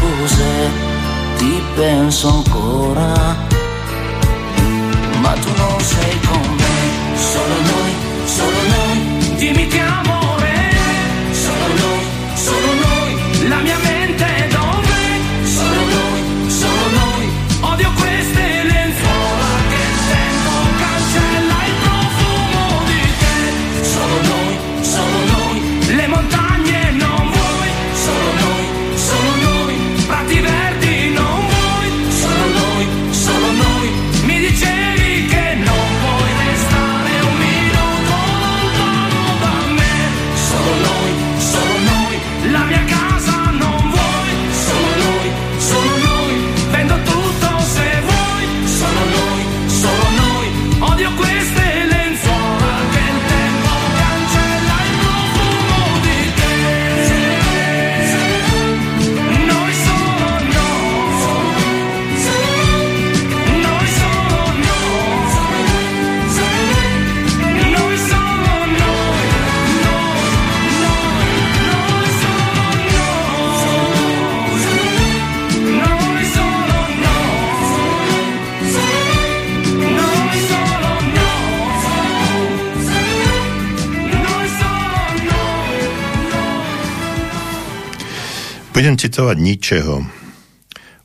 cos'è, 0.00 0.68
ti 1.36 1.62
penso 1.74 2.28
ancora. 2.28 3.52
sei 5.80 6.20
con 6.26 6.54
me, 6.56 7.16
solo 7.16 7.56
noi, 7.70 7.92
solo 8.24 8.60
noi, 8.68 8.83
dimmi 9.36 9.66
che 9.66 9.93
Budem 88.74 88.98
citovať 88.98 89.38
ničeho. 89.38 90.02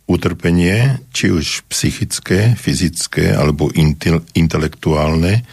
Utrpenie, 0.09 1.05
či 1.13 1.29
už 1.29 1.69
psychické, 1.69 2.57
fyzické 2.57 3.29
alebo 3.29 3.69
intel- 3.77 4.25
intelektuálne, 4.33 5.45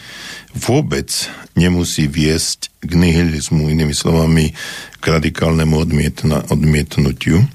vôbec 0.57 1.13
nemusí 1.53 2.09
viesť 2.09 2.73
k 2.81 2.91
nihilizmu, 2.97 3.69
inými 3.69 3.93
slovami 3.93 4.49
k 4.97 5.03
radikálnemu 5.05 5.77
odmietna- 5.77 6.41
odmietnutiu. 6.49 7.45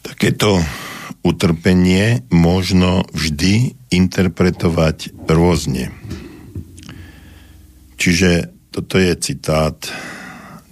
Takéto 0.00 0.64
utrpenie 1.20 2.24
možno 2.32 3.04
vždy 3.12 3.76
interpretovať 3.92 5.28
rôzne. 5.28 5.92
Čiže 8.00 8.48
toto 8.72 8.96
je 8.96 9.12
citát, 9.20 9.76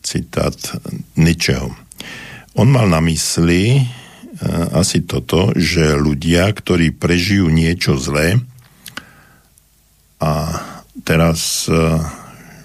citát 0.00 0.56
ničeho. 1.20 1.81
On 2.52 2.68
mal 2.68 2.84
na 2.88 3.00
mysli 3.00 3.80
e, 3.80 3.82
asi 4.76 5.04
toto, 5.04 5.56
že 5.56 5.96
ľudia, 5.96 6.52
ktorí 6.52 6.92
prežijú 6.92 7.48
niečo 7.48 7.96
zlé 7.96 8.40
a 10.20 10.60
teraz 11.02 11.66
e, 11.66 11.74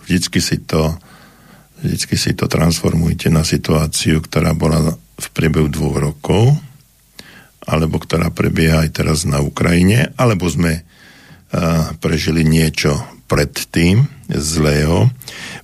vždycky 0.03 0.43
si 0.43 0.59
to 0.59 0.99
vždycky 1.81 2.15
si 2.17 2.31
to 2.33 2.49
transformujte 2.49 3.29
na 3.29 3.45
situáciu, 3.45 4.21
ktorá 4.21 4.57
bola 4.57 4.97
v 4.97 5.27
priebehu 5.33 5.69
dvoch 5.69 5.97
rokov, 6.01 6.57
alebo 7.65 8.01
ktorá 8.01 8.33
prebieha 8.33 8.85
aj 8.85 8.89
teraz 8.97 9.29
na 9.29 9.43
Ukrajine, 9.43 10.09
alebo 10.17 10.49
sme 10.49 10.81
uh, 10.81 11.93
prežili 12.01 12.41
niečo 12.41 12.97
predtým 13.27 14.07
zlého, 14.31 15.11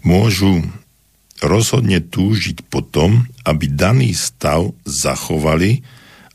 môžu 0.05 0.61
rozhodne 1.43 1.99
túžiť 1.99 2.65
potom, 2.71 3.27
aby 3.43 3.67
daný 3.67 4.15
stav 4.15 4.71
zachovali 4.87 5.83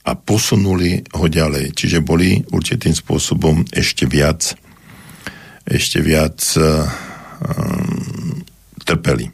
a 0.04 0.12
posunuli 0.16 1.04
ho 1.16 1.26
ďalej. 1.26 1.72
Čiže 1.72 2.04
boli 2.04 2.40
určitým 2.48 2.92
spôsobom 2.92 3.64
ešte 3.72 4.04
viac 4.08 4.56
ešte 5.68 6.00
viac 6.00 6.40
um, 6.56 8.40
trpeli. 8.88 9.28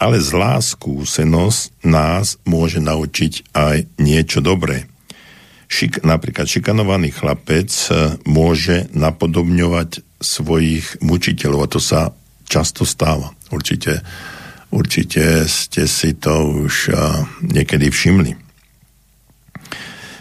Ale 0.00 0.20
zlá 0.20 0.60
skúsenosť 0.60 1.84
nás 1.84 2.40
môže 2.44 2.80
naučiť 2.80 3.52
aj 3.52 3.76
niečo 4.00 4.44
dobré. 4.44 4.88
Šik, 5.70 6.04
napríklad 6.04 6.48
šikanovaný 6.48 7.12
chlapec 7.14 7.68
eh, 7.68 8.16
môže 8.28 8.90
napodobňovať 8.92 10.02
svojich 10.20 11.00
mučiteľov 11.00 11.60
a 11.64 11.70
to 11.70 11.80
sa 11.80 12.00
často 12.48 12.82
stáva. 12.84 13.32
Určite, 13.54 14.02
určite 14.70 15.46
ste 15.46 15.84
si 15.86 16.14
to 16.14 16.66
už 16.66 16.94
niekedy 17.42 17.90
všimli. 17.90 18.34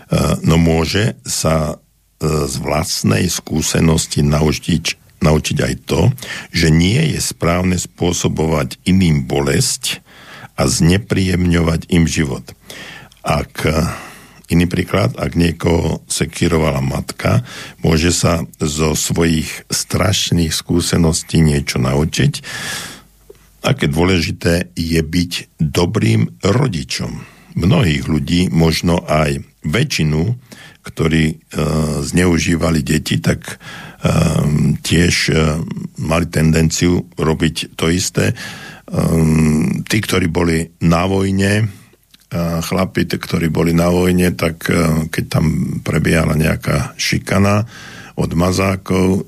Uh, 0.09 0.41
no 0.41 0.57
môže 0.57 1.13
sa 1.21 1.77
uh, 1.77 1.79
z 2.49 2.55
vlastnej 2.57 3.29
skúsenosti 3.29 4.25
naučiť, 4.25 4.97
naučiť 5.21 5.57
aj 5.61 5.73
to, 5.85 6.09
že 6.49 6.73
nie 6.73 7.13
je 7.13 7.21
správne 7.21 7.77
spôsobovať 7.77 8.81
iným 8.89 9.29
bolesť 9.29 10.01
a 10.57 10.65
znepríjemňovať 10.65 11.93
im 11.93 12.09
život. 12.09 12.41
Ak 13.21 13.61
Iný 14.49 14.65
príklad, 14.65 15.13
ak 15.13 15.37
niekoho 15.37 16.01
sekírovala 16.09 16.81
matka, 16.81 17.45
môže 17.85 18.09
sa 18.09 18.49
zo 18.57 18.97
svojich 18.97 19.69
strašných 19.69 20.49
skúseností 20.49 21.37
niečo 21.37 21.77
naučiť. 21.77 22.41
Aké 23.59 23.91
dôležité 23.91 24.71
je 24.75 25.01
byť 25.03 25.59
dobrým 25.59 26.39
rodičom. 26.39 27.11
Mnohých 27.59 28.07
ľudí, 28.07 28.47
možno 28.47 29.03
aj 29.03 29.43
väčšinu, 29.67 30.21
ktorí 30.79 31.23
e, 31.27 31.35
zneužívali 32.07 32.79
deti, 32.81 33.19
tak 33.19 33.39
e, 33.51 33.55
tiež 34.79 35.15
e, 35.29 35.33
mali 35.99 36.25
tendenciu 36.31 37.03
robiť 37.19 37.75
to 37.75 37.91
isté. 37.91 38.31
E, 38.31 38.35
tí, 39.83 39.97
ktorí 39.99 40.31
boli 40.31 40.79
na 40.87 41.03
vojne, 41.05 41.67
chlapi, 42.61 43.09
ktorí 43.09 43.49
boli 43.49 43.73
na 43.73 43.89
vojne, 43.89 44.37
tak 44.37 44.69
keď 45.09 45.23
tam 45.25 45.45
prebiehala 45.81 46.37
nejaká 46.37 46.93
šikana 46.93 47.65
od 48.13 48.31
mazákov, 48.37 49.25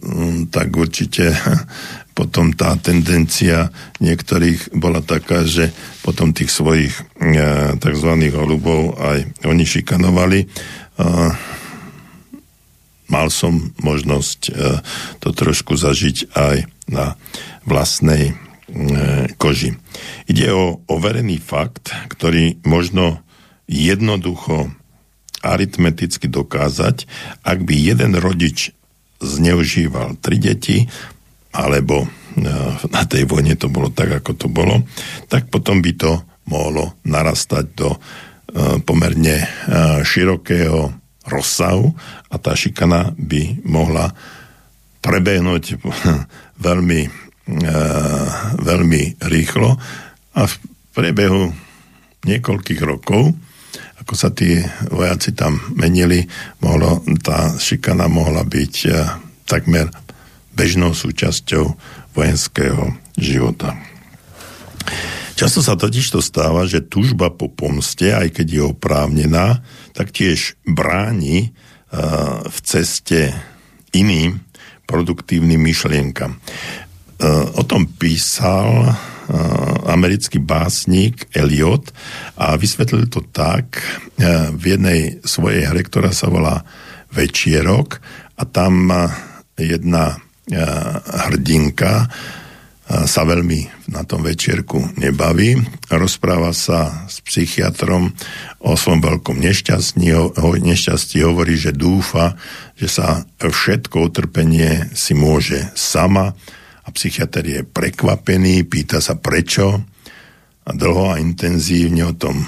tak 0.54 0.70
určite 0.70 1.34
potom 2.12 2.52
tá 2.52 2.76
tendencia 2.78 3.72
niektorých 4.04 4.76
bola 4.76 5.00
taká, 5.00 5.48
že 5.48 5.72
potom 6.04 6.36
tých 6.36 6.52
svojich 6.52 6.94
tzv. 7.80 8.12
holubov 8.36 9.00
aj 9.00 9.48
oni 9.48 9.64
šikanovali. 9.64 10.40
Mal 13.12 13.28
som 13.28 13.76
možnosť 13.84 14.40
to 15.20 15.30
trošku 15.36 15.76
zažiť 15.76 16.32
aj 16.36 16.56
na 16.92 17.20
vlastnej 17.68 18.36
koži. 19.36 19.76
Ide 20.32 20.48
o 20.56 20.80
overený 20.88 21.44
fakt, 21.44 21.92
ktorý 22.08 22.64
možno 22.64 23.20
jednoducho 23.68 24.72
aritmeticky 25.44 26.32
dokázať, 26.32 27.10
ak 27.44 27.66
by 27.68 27.74
jeden 27.76 28.16
rodič 28.16 28.72
zneužíval 29.20 30.16
tri 30.24 30.38
deti, 30.40 30.88
alebo 31.52 32.08
na 32.88 33.04
tej 33.04 33.28
vojne 33.28 33.60
to 33.60 33.68
bolo 33.68 33.92
tak, 33.92 34.24
ako 34.24 34.32
to 34.40 34.48
bolo, 34.48 34.88
tak 35.28 35.52
potom 35.52 35.84
by 35.84 35.92
to 36.00 36.24
mohlo 36.48 36.96
narastať 37.04 37.66
do 37.76 38.00
pomerne 38.88 39.48
širokého 40.04 40.92
rozsahu 41.28 41.92
a 42.32 42.36
tá 42.40 42.56
šikana 42.56 43.12
by 43.16 43.64
mohla 43.68 44.12
prebehnúť 45.04 45.80
veľmi 46.66 47.32
veľmi 48.62 49.02
rýchlo 49.28 49.70
a 50.38 50.42
v 50.48 50.54
priebehu 50.96 51.52
niekoľkých 52.22 52.82
rokov, 52.86 53.34
ako 54.00 54.14
sa 54.14 54.30
tí 54.30 54.62
vojaci 54.94 55.34
tam 55.34 55.58
menili, 55.74 56.22
mohlo, 56.62 57.02
tá 57.20 57.58
šikana 57.58 58.06
mohla 58.08 58.46
byť 58.46 58.74
takmer 59.50 59.90
bežnou 60.56 60.92
súčasťou 60.96 61.76
vojenského 62.16 62.96
života. 63.16 63.78
Často 65.40 65.66
sa 65.66 65.74
totiž 65.74 66.14
to 66.14 66.22
stáva, 66.22 66.70
že 66.70 66.86
tužba 66.86 67.34
po 67.34 67.50
pomste, 67.50 68.14
aj 68.14 68.30
keď 68.36 68.48
je 68.48 68.62
oprávnená, 68.62 69.66
tak 69.98 70.14
tiež 70.14 70.60
bráni 70.68 71.56
v 72.46 72.58
ceste 72.64 73.36
iným 73.92 74.40
produktívnym 74.88 75.60
myšlienkam. 75.60 76.36
E, 76.36 76.40
o 77.56 77.64
tom 77.64 77.88
písal 77.88 78.92
e, 78.92 78.94
americký 79.88 80.44
básnik 80.44 81.32
Eliot 81.32 81.96
a 82.36 82.60
vysvetlil 82.60 83.08
to 83.08 83.24
tak 83.32 83.80
e, 83.80 84.52
v 84.52 84.64
jednej 84.76 85.02
svojej 85.24 85.72
hre, 85.72 85.88
ktorá 85.88 86.12
sa 86.12 86.28
volá 86.28 86.68
Večierok 87.12 88.00
a 88.40 88.44
tam 88.48 88.88
jedna 89.60 90.16
hrdinka 91.28 92.12
sa 92.92 93.24
veľmi 93.24 93.88
na 93.96 94.04
tom 94.04 94.20
večierku 94.20 95.00
nebaví. 95.00 95.56
Rozpráva 95.88 96.52
sa 96.52 97.08
s 97.08 97.24
psychiatrom 97.24 98.12
o 98.60 98.76
svojom 98.76 99.00
veľkom 99.00 99.40
nešťastí, 99.40 100.12
nešťastí 100.60 101.24
hovorí, 101.24 101.56
že 101.56 101.72
dúfa, 101.72 102.36
že 102.76 102.92
sa 102.92 103.24
všetko 103.40 104.12
utrpenie 104.12 104.92
si 104.92 105.16
môže 105.16 105.72
sama 105.72 106.36
a 106.84 106.90
psychiatr 106.92 107.44
je 107.48 107.62
prekvapený, 107.64 108.68
pýta 108.68 109.00
sa 109.00 109.16
prečo 109.16 109.88
a 110.68 110.72
dlho 110.76 111.16
a 111.16 111.22
intenzívne 111.22 112.12
o 112.12 112.14
tom 112.14 112.44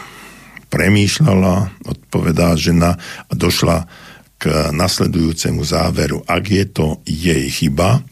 premýšľala, 0.68 1.86
odpovedá 1.86 2.58
žena 2.58 2.98
a 3.00 3.32
došla 3.32 3.86
k 4.44 4.76
nasledujúcemu 4.76 5.64
záveru. 5.64 6.20
Ak 6.28 6.52
je 6.52 6.68
to 6.68 7.00
jej 7.08 7.48
chyba, 7.48 8.04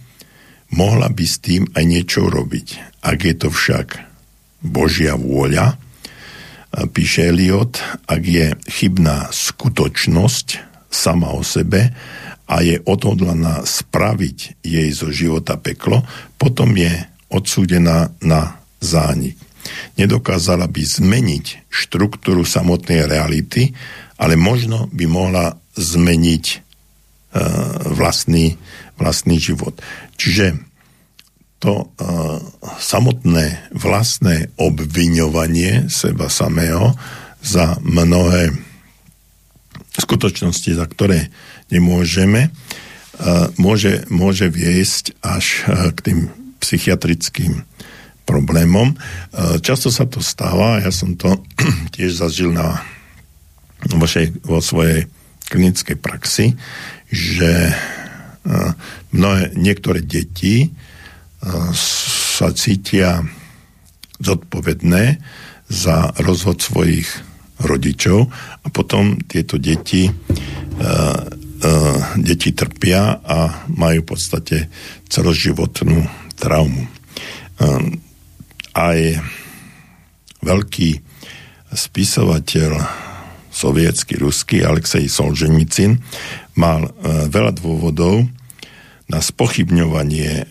mohla 0.71 1.11
by 1.11 1.25
s 1.27 1.43
tým 1.43 1.67
aj 1.75 1.83
niečo 1.83 2.31
robiť. 2.31 2.67
Ak 3.03 3.27
je 3.27 3.35
to 3.35 3.51
však 3.51 3.99
Božia 4.63 5.19
vôľa, 5.19 5.75
píše 6.95 7.35
Eliot, 7.35 7.83
ak 8.07 8.23
je 8.23 8.55
chybná 8.63 9.27
skutočnosť 9.27 10.47
sama 10.87 11.35
o 11.35 11.43
sebe 11.43 11.91
a 12.47 12.55
je 12.63 12.79
odhodlaná 12.87 13.67
spraviť 13.67 14.63
jej 14.63 14.87
zo 14.95 15.11
života 15.11 15.59
peklo, 15.59 16.07
potom 16.39 16.71
je 16.79 16.95
odsúdená 17.27 18.15
na 18.23 18.55
zánik. 18.79 19.35
Nedokázala 19.99 20.71
by 20.71 20.79
zmeniť 20.79 21.67
štruktúru 21.67 22.47
samotnej 22.47 23.03
reality, 23.03 23.75
ale 24.21 24.37
možno 24.37 24.85
by 24.93 25.05
mohla 25.09 25.57
zmeniť 25.73 26.45
uh, 26.53 26.61
vlastný, 27.89 28.61
vlastný 29.01 29.41
život. 29.41 29.81
Čiže 30.13 30.61
to 31.57 31.89
uh, 31.89 32.37
samotné 32.77 33.73
vlastné 33.73 34.53
obviňovanie 34.61 35.89
seba 35.89 36.29
samého 36.29 36.93
za 37.41 37.81
mnohé 37.81 38.53
skutočnosti, 39.97 40.77
za 40.77 40.85
ktoré 40.85 41.33
nemôžeme, 41.73 42.53
uh, 42.53 43.49
môže, 43.57 44.05
môže 44.13 44.53
viesť 44.53 45.17
až 45.25 45.65
uh, 45.65 45.89
k 45.97 45.99
tým 46.13 46.19
psychiatrickým 46.61 47.65
problémom. 48.29 48.93
Uh, 48.93 49.57
často 49.65 49.89
sa 49.89 50.05
to 50.05 50.21
stáva, 50.21 50.77
ja 50.77 50.93
som 50.93 51.17
to 51.17 51.41
tiež 51.97 52.21
zažil 52.21 52.53
na 52.53 52.85
vašej, 53.89 54.45
vo 54.45 54.61
svojej 54.61 55.09
klinickej 55.49 55.97
praxi, 55.97 56.53
že 57.11 57.73
mnohé, 59.11 59.53
niektoré 59.57 60.01
deti 60.01 60.71
sa 61.75 62.53
cítia 62.53 63.25
zodpovedné 64.21 65.17
za 65.69 66.13
rozhod 66.21 66.61
svojich 66.61 67.09
rodičov 67.61 68.29
a 68.61 68.67
potom 68.69 69.17
tieto 69.25 69.57
deti 69.61 70.09
deti 72.17 72.49
trpia 72.57 73.21
a 73.21 73.69
majú 73.69 74.01
v 74.01 74.09
podstate 74.17 74.57
celoživotnú 75.05 76.09
traumu. 76.33 76.89
Aj 78.73 78.99
veľký 80.41 80.89
spisovateľ 81.69 82.69
sovietsky, 83.61 84.17
ruský 84.17 84.65
Alexej 84.65 85.05
Solženicin 85.05 86.01
mal 86.57 86.89
e, 86.89 86.91
veľa 87.29 87.53
dôvodov 87.53 88.25
na 89.05 89.19
spochybňovanie 89.19 90.31
e, 90.31 90.43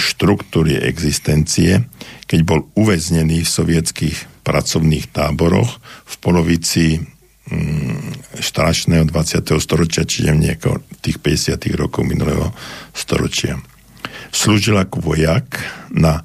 štruktúry 0.00 0.80
existencie, 0.80 1.84
keď 2.24 2.40
bol 2.46 2.60
uväznený 2.78 3.44
v 3.44 3.50
sovietských 3.50 4.46
pracovných 4.46 5.12
táboroch 5.12 5.82
v 6.08 6.14
polovici 6.22 6.84
mm, 7.00 8.38
strašného 8.40 9.04
20. 9.10 9.44
storočia, 9.60 10.08
čiže 10.08 10.32
v 10.32 10.98
tých 11.02 11.18
50. 11.20 11.58
rokov 11.76 12.06
minulého 12.06 12.54
storočia. 12.96 13.60
Slúžil 14.30 14.78
ako 14.78 15.14
vojak 15.14 15.60
na 15.90 16.22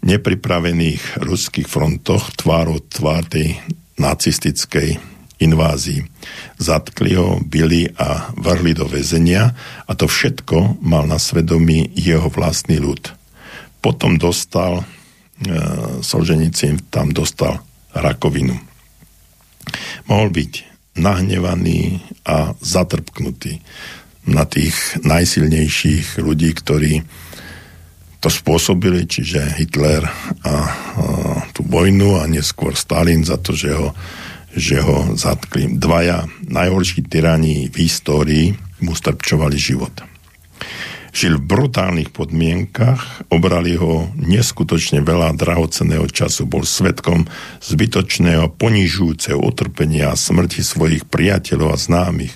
nepripravených 0.00 1.20
ruských 1.20 1.68
frontoch 1.68 2.32
tvár 2.32 2.72
od 2.72 2.88
tvár 2.88 3.28
tej 3.28 3.60
nacistickej 4.00 5.19
invázii. 5.40 6.04
Zatkli 6.60 7.16
ho, 7.16 7.40
byli 7.40 7.88
a 7.96 8.30
vrhli 8.36 8.76
do 8.76 8.84
väzenia 8.84 9.56
a 9.88 9.92
to 9.96 10.06
všetko 10.06 10.80
mal 10.84 11.08
na 11.08 11.16
svedomí 11.16 11.90
jeho 11.96 12.28
vlastný 12.28 12.76
ľud. 12.78 13.10
Potom 13.80 14.20
dostal, 14.20 14.84
e, 14.84 14.84
Solženici 16.04 16.76
tam 16.92 17.16
dostal 17.16 17.64
rakovinu. 17.96 18.54
Mohol 20.06 20.28
byť 20.30 20.52
nahnevaný 21.00 22.04
a 22.28 22.52
zatrpknutý 22.60 23.64
na 24.28 24.44
tých 24.44 25.00
najsilnejších 25.00 26.20
ľudí, 26.20 26.52
ktorí 26.52 27.00
to 28.20 28.28
spôsobili, 28.28 29.08
čiže 29.08 29.56
Hitler 29.56 30.04
a, 30.04 30.12
a 30.44 30.54
tú 31.56 31.64
vojnu 31.64 32.20
a 32.20 32.28
neskôr 32.28 32.76
Stalin 32.76 33.24
za 33.24 33.40
to, 33.40 33.56
že 33.56 33.72
ho 33.72 33.96
že 34.54 34.82
ho 34.82 35.14
zatkli. 35.14 35.70
Dvaja 35.70 36.26
najhorší 36.46 37.06
tyrani 37.06 37.70
v 37.70 37.76
histórii 37.86 38.46
mu 38.82 38.96
strpčovali 38.96 39.56
život. 39.56 39.92
Žil 41.10 41.42
v 41.42 41.48
brutálnych 41.50 42.14
podmienkach, 42.14 43.26
obrali 43.34 43.74
ho 43.74 44.14
neskutočne 44.14 45.02
veľa 45.02 45.34
drahoceného 45.34 46.06
času, 46.06 46.46
bol 46.46 46.62
svetkom 46.62 47.26
zbytočného 47.58 48.54
ponižujúceho 48.54 49.38
utrpenia 49.42 50.14
a 50.14 50.18
smrti 50.18 50.62
svojich 50.62 51.10
priateľov 51.10 51.74
a 51.74 51.78
známych. 51.78 52.34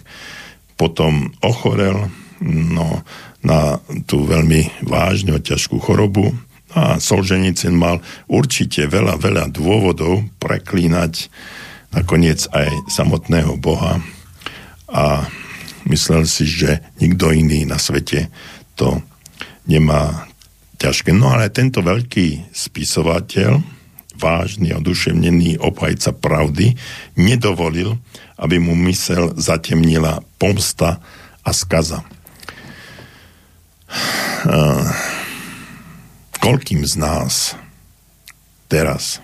Potom 0.75 1.31
ochorel 1.39 2.11
no, 2.43 3.07
na 3.47 3.79
tú 4.11 4.27
veľmi 4.27 4.83
vážnu 4.83 5.39
a 5.39 5.45
ťažkú 5.45 5.79
chorobu 5.79 6.35
a 6.75 6.99
Solženicin 6.99 7.79
mal 7.79 8.03
určite 8.27 8.91
veľa, 8.91 9.23
veľa 9.23 9.55
dôvodov 9.55 10.27
preklínať 10.43 11.31
nakoniec 11.95 12.51
aj 12.51 12.91
samotného 12.91 13.55
Boha 13.57 14.03
a 14.91 15.27
myslel 15.87 16.27
si, 16.27 16.45
že 16.45 16.83
nikto 16.99 17.31
iný 17.31 17.65
na 17.65 17.79
svete 17.79 18.29
to 18.75 19.01
nemá 19.65 20.27
ťažké. 20.77 21.15
No 21.15 21.31
ale 21.33 21.49
tento 21.55 21.81
veľký 21.81 22.53
spisovateľ, 22.53 23.63
vážny, 24.19 24.75
oduševnený 24.75 25.63
obhajca 25.63 26.15
pravdy, 26.15 26.75
nedovolil, 27.19 27.99
aby 28.39 28.59
mu 28.59 28.75
mysel 28.91 29.35
zatemnila 29.39 30.23
pomsta 30.39 30.99
a 31.47 31.51
skaza. 31.55 32.03
Uh, 34.45 34.85
koľkým 36.43 36.83
z 36.85 36.95
nás 36.99 37.55
teraz 38.67 39.23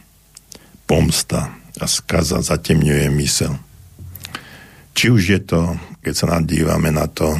pomsta 0.86 1.59
a 1.80 1.86
skaza 1.88 2.44
zatemňuje 2.44 3.08
mysel. 3.18 3.56
Či 4.92 5.08
už 5.08 5.22
je 5.32 5.40
to, 5.40 5.80
keď 6.04 6.14
sa 6.14 6.26
nadívame 6.36 6.92
na 6.92 7.08
to, 7.08 7.32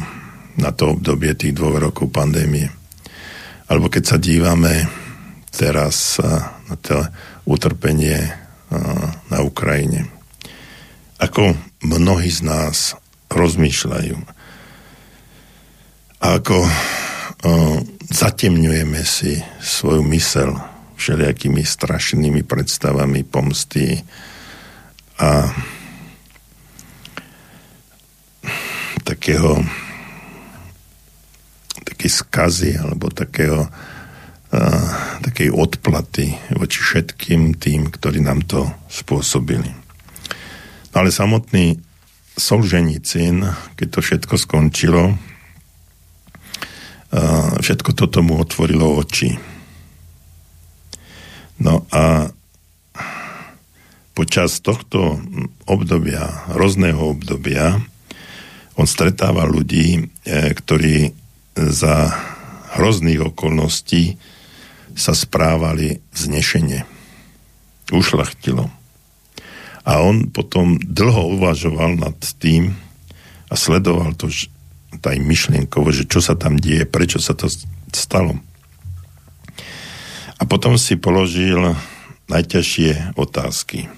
na 0.57 0.73
to 0.73 0.97
obdobie 0.97 1.37
tých 1.37 1.53
dvoch 1.53 1.77
rokov 1.77 2.09
pandémie, 2.09 2.67
alebo 3.69 3.87
keď 3.87 4.03
sa 4.03 4.17
dívame 4.17 4.89
teraz 5.53 6.17
na 6.67 6.75
to 6.81 7.05
utrpenie 7.45 8.33
na 9.29 9.37
Ukrajine. 9.43 10.07
Ako 11.21 11.53
mnohí 11.85 12.31
z 12.31 12.41
nás 12.47 12.97
rozmýšľajú. 13.29 14.17
A 16.21 16.25
ako 16.39 16.65
zatemňujeme 18.09 19.01
si 19.05 19.41
svoju 19.61 20.01
mysel 20.11 20.55
všelijakými 20.97 21.65
strašnými 21.65 22.45
predstavami 22.45 23.25
pomsty, 23.25 24.05
a 25.21 25.53
takého 29.05 29.61
také 31.85 32.09
skazy 32.09 32.81
alebo 32.81 33.13
takého 33.13 33.69
uh, 33.69 34.89
takej 35.21 35.53
odplaty 35.53 36.33
voči 36.57 36.81
všetkým 36.81 37.61
tým, 37.61 37.93
ktorí 37.93 38.25
nám 38.25 38.41
to 38.49 38.65
spôsobili. 38.89 39.69
No 40.91 40.95
ale 40.97 41.13
samotný 41.13 41.77
Solženicin, 42.31 43.45
keď 43.77 43.87
to 43.91 43.99
všetko 44.01 44.35
skončilo, 44.39 45.03
všetko 47.59 47.91
toto 47.91 48.23
mu 48.23 48.39
otvorilo 48.39 48.87
oči. 48.97 49.35
No 51.59 51.85
a 51.91 52.31
počas 54.11 54.59
tohto 54.59 55.19
obdobia, 55.65 56.27
hrozného 56.51 57.15
obdobia, 57.15 57.79
on 58.75 58.87
stretáva 58.87 59.45
ľudí, 59.45 59.99
e, 59.99 60.01
ktorí 60.55 61.13
za 61.55 62.11
hrozných 62.79 63.35
okolností 63.35 64.15
sa 64.95 65.11
správali 65.11 65.99
vznešenie. 66.15 66.87
Ušlachtilo. 67.91 68.71
A 69.83 69.91
on 69.99 70.31
potom 70.31 70.79
dlho 70.79 71.35
uvažoval 71.35 71.99
nad 71.99 72.15
tým 72.39 72.75
a 73.51 73.53
sledoval 73.59 74.15
to 74.15 74.31
aj 75.01 75.17
myšlienkovo, 75.19 75.91
že 75.91 76.07
čo 76.07 76.23
sa 76.23 76.37
tam 76.37 76.55
deje, 76.55 76.87
prečo 76.87 77.19
sa 77.19 77.35
to 77.35 77.51
stalo. 77.91 78.39
A 80.39 80.47
potom 80.47 80.79
si 80.79 80.95
položil 80.95 81.75
najťažšie 82.31 83.19
otázky. 83.19 83.91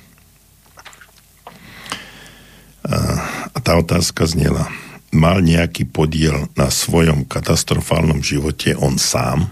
A 2.84 3.58
tá 3.64 3.80
otázka 3.80 4.28
znela, 4.28 4.68
mal 5.16 5.40
nejaký 5.40 5.88
podiel 5.88 6.52
na 6.60 6.68
svojom 6.68 7.24
katastrofálnom 7.24 8.20
živote 8.20 8.76
on 8.76 9.00
sám? 9.00 9.48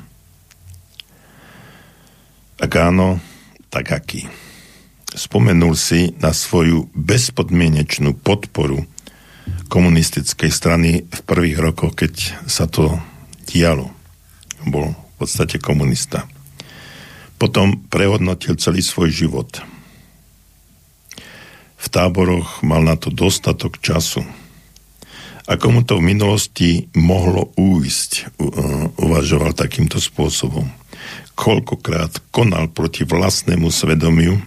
Ak 2.60 2.72
áno, 2.76 3.24
tak 3.72 3.96
aký? 3.96 4.28
Spomenul 5.16 5.80
si 5.80 6.12
na 6.20 6.36
svoju 6.36 6.92
bezpodmienečnú 6.92 8.20
podporu 8.20 8.84
komunistickej 9.72 10.52
strany 10.52 10.90
v 11.08 11.20
prvých 11.24 11.58
rokoch, 11.60 11.96
keď 11.96 12.46
sa 12.52 12.68
to 12.68 13.00
dialo. 13.48 13.92
Bol 14.68 14.92
v 14.92 15.14
podstate 15.16 15.58
komunista. 15.58 16.28
Potom 17.40 17.88
prehodnotil 17.88 18.60
celý 18.60 18.84
svoj 18.84 19.08
život– 19.08 19.50
v 21.82 21.88
táboroch 21.90 22.62
mal 22.62 22.86
na 22.86 22.94
to 22.94 23.10
dostatok 23.10 23.82
času. 23.82 24.22
Ako 25.50 25.74
mu 25.74 25.82
to 25.82 25.98
v 25.98 26.14
minulosti 26.14 26.88
mohlo 26.94 27.50
újsť, 27.58 28.12
e, 28.14 28.24
uvažoval 29.02 29.58
takýmto 29.58 29.98
spôsobom. 29.98 30.70
Koľkokrát 31.34 32.22
konal 32.30 32.70
proti 32.70 33.02
vlastnému 33.02 33.74
svedomiu 33.74 34.38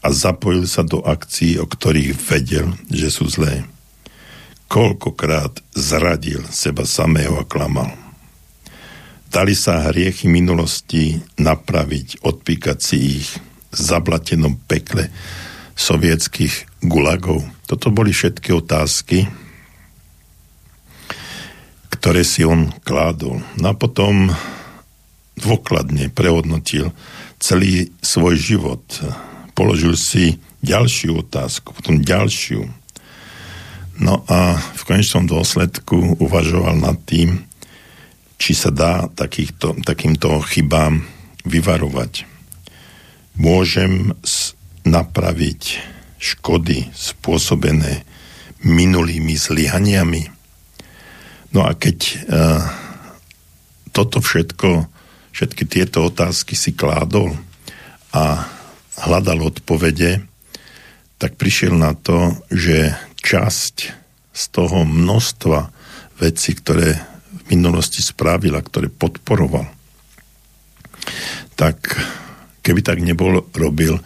a 0.00 0.08
zapojil 0.08 0.64
sa 0.64 0.80
do 0.80 1.04
akcií, 1.04 1.60
o 1.60 1.68
ktorých 1.68 2.16
vedel, 2.16 2.72
že 2.88 3.12
sú 3.12 3.28
zlé. 3.28 3.68
Koľkokrát 4.66 5.60
zradil 5.76 6.42
seba 6.48 6.88
samého 6.88 7.36
a 7.36 7.44
klamal. 7.44 7.92
Dali 9.28 9.52
sa 9.52 9.92
hriechy 9.92 10.32
minulosti 10.32 11.20
napraviť, 11.36 12.24
odpíkať 12.24 12.78
si 12.80 13.20
ich 13.20 13.28
v 13.68 13.76
zablatenom 13.76 14.56
pekle, 14.64 15.12
sovietských 15.76 16.80
gulagov. 16.80 17.44
Toto 17.68 17.92
boli 17.92 18.10
všetky 18.10 18.50
otázky, 18.56 19.28
ktoré 21.92 22.24
si 22.24 22.42
on 22.42 22.72
kládol. 22.82 23.44
No 23.60 23.66
a 23.70 23.78
potom 23.78 24.32
dôkladne 25.36 26.08
prehodnotil 26.08 26.96
celý 27.36 27.92
svoj 28.00 28.40
život. 28.40 28.82
Položil 29.52 29.94
si 30.00 30.40
ďalšiu 30.64 31.20
otázku, 31.28 31.76
potom 31.76 32.00
ďalšiu. 32.00 32.64
No 34.00 34.24
a 34.28 34.56
v 34.56 34.82
konečnom 34.84 35.28
dôsledku 35.28 36.20
uvažoval 36.20 36.76
nad 36.76 36.96
tým, 37.04 37.44
či 38.36 38.52
sa 38.52 38.68
dá 38.68 39.08
takýchto, 39.08 39.80
takýmto 39.84 40.44
chybám 40.44 41.04
vyvarovať. 41.48 42.28
Môžem 43.36 44.16
napraviť 44.86 45.62
škody 46.16 46.88
spôsobené 46.94 48.06
minulými 48.64 49.36
zlyhaniami. 49.36 50.32
No 51.52 51.66
a 51.66 51.76
keď 51.76 51.98
uh, 52.26 52.62
toto 53.92 54.24
všetko, 54.24 54.88
všetky 55.34 55.64
tieto 55.68 56.08
otázky 56.08 56.56
si 56.56 56.72
kládol 56.72 57.36
a 58.16 58.48
hľadal 58.96 59.52
odpovede, 59.52 60.24
tak 61.16 61.36
prišiel 61.36 61.76
na 61.76 61.96
to, 61.96 62.36
že 62.52 62.92
časť 63.20 63.76
z 64.36 64.42
toho 64.52 64.84
množstva 64.84 65.72
vecí, 66.20 66.52
ktoré 66.56 67.00
v 67.32 67.42
minulosti 67.56 68.04
spravil 68.04 68.52
a 68.56 68.64
ktoré 68.64 68.92
podporoval, 68.92 69.64
tak 71.56 71.96
keby 72.60 72.80
tak 72.84 73.00
nebol 73.00 73.48
robil, 73.56 73.96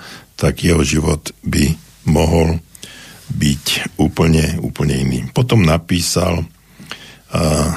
tak 0.40 0.64
jeho 0.64 0.80
život 0.80 1.36
by 1.44 1.76
mohol 2.08 2.56
byť 3.28 3.94
úplne, 4.00 4.56
úplne 4.64 4.94
iný. 4.96 5.18
Potom 5.36 5.62
napísal 5.62 6.40
uh, 6.40 7.68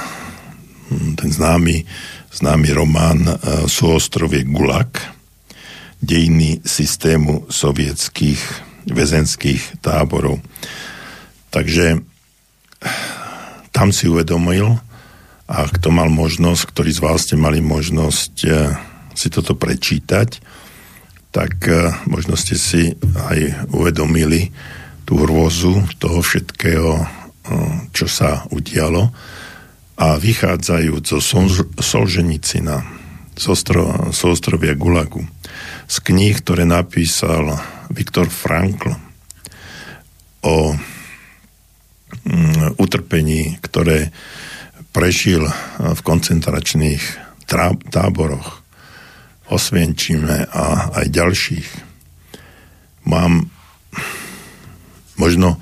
ten 0.88 1.30
známy, 1.30 1.84
známy 2.32 2.68
román 2.72 3.20
uh, 3.28 3.68
Súostrovie 3.68 4.48
Gulag, 4.48 4.96
dejiny 6.00 6.64
systému 6.64 7.52
sovietských 7.52 8.40
väzenských 8.88 9.84
táborov. 9.84 10.40
Takže 11.52 12.00
tam 13.76 13.88
si 13.92 14.08
uvedomil, 14.08 14.80
a 15.44 15.68
kto 15.68 15.92
mal 15.92 16.08
možnosť, 16.08 16.72
ktorí 16.72 16.90
z 16.96 17.00
vás 17.04 17.28
ste 17.28 17.36
mali 17.36 17.60
možnosť 17.60 18.34
uh, 18.48 18.72
si 19.12 19.28
toto 19.28 19.52
prečítať, 19.54 20.40
tak 21.34 21.66
e, 21.66 21.90
možno 22.06 22.38
ste 22.38 22.54
si 22.54 22.94
aj 23.18 23.66
uvedomili 23.74 24.54
tú 25.02 25.18
hrôzu 25.18 25.82
toho 25.98 26.22
všetkého, 26.22 27.02
e, 27.02 27.06
čo 27.90 28.06
sa 28.06 28.46
udialo. 28.54 29.10
A 29.98 30.14
vychádzajúc 30.14 31.02
zo 31.02 31.18
Solženicina, 31.82 32.86
z, 33.34 33.44
ostro, 33.50 33.90
ostrovia 34.14 34.78
Gulagu, 34.78 35.26
z 35.90 35.96
kníh, 36.06 36.38
ktoré 36.38 36.62
napísal 36.62 37.58
Viktor 37.90 38.30
Frankl 38.30 38.94
o 40.46 40.74
mm, 42.26 42.78
utrpení, 42.78 43.58
ktoré 43.58 44.14
prežil 44.94 45.46
v 45.78 46.00
koncentračných 46.06 47.02
táboroch, 47.90 48.63
Osvienčime 49.44 50.48
a 50.48 50.94
aj 50.96 51.06
ďalších. 51.12 51.68
Mám 53.04 53.52
možno, 55.16 55.60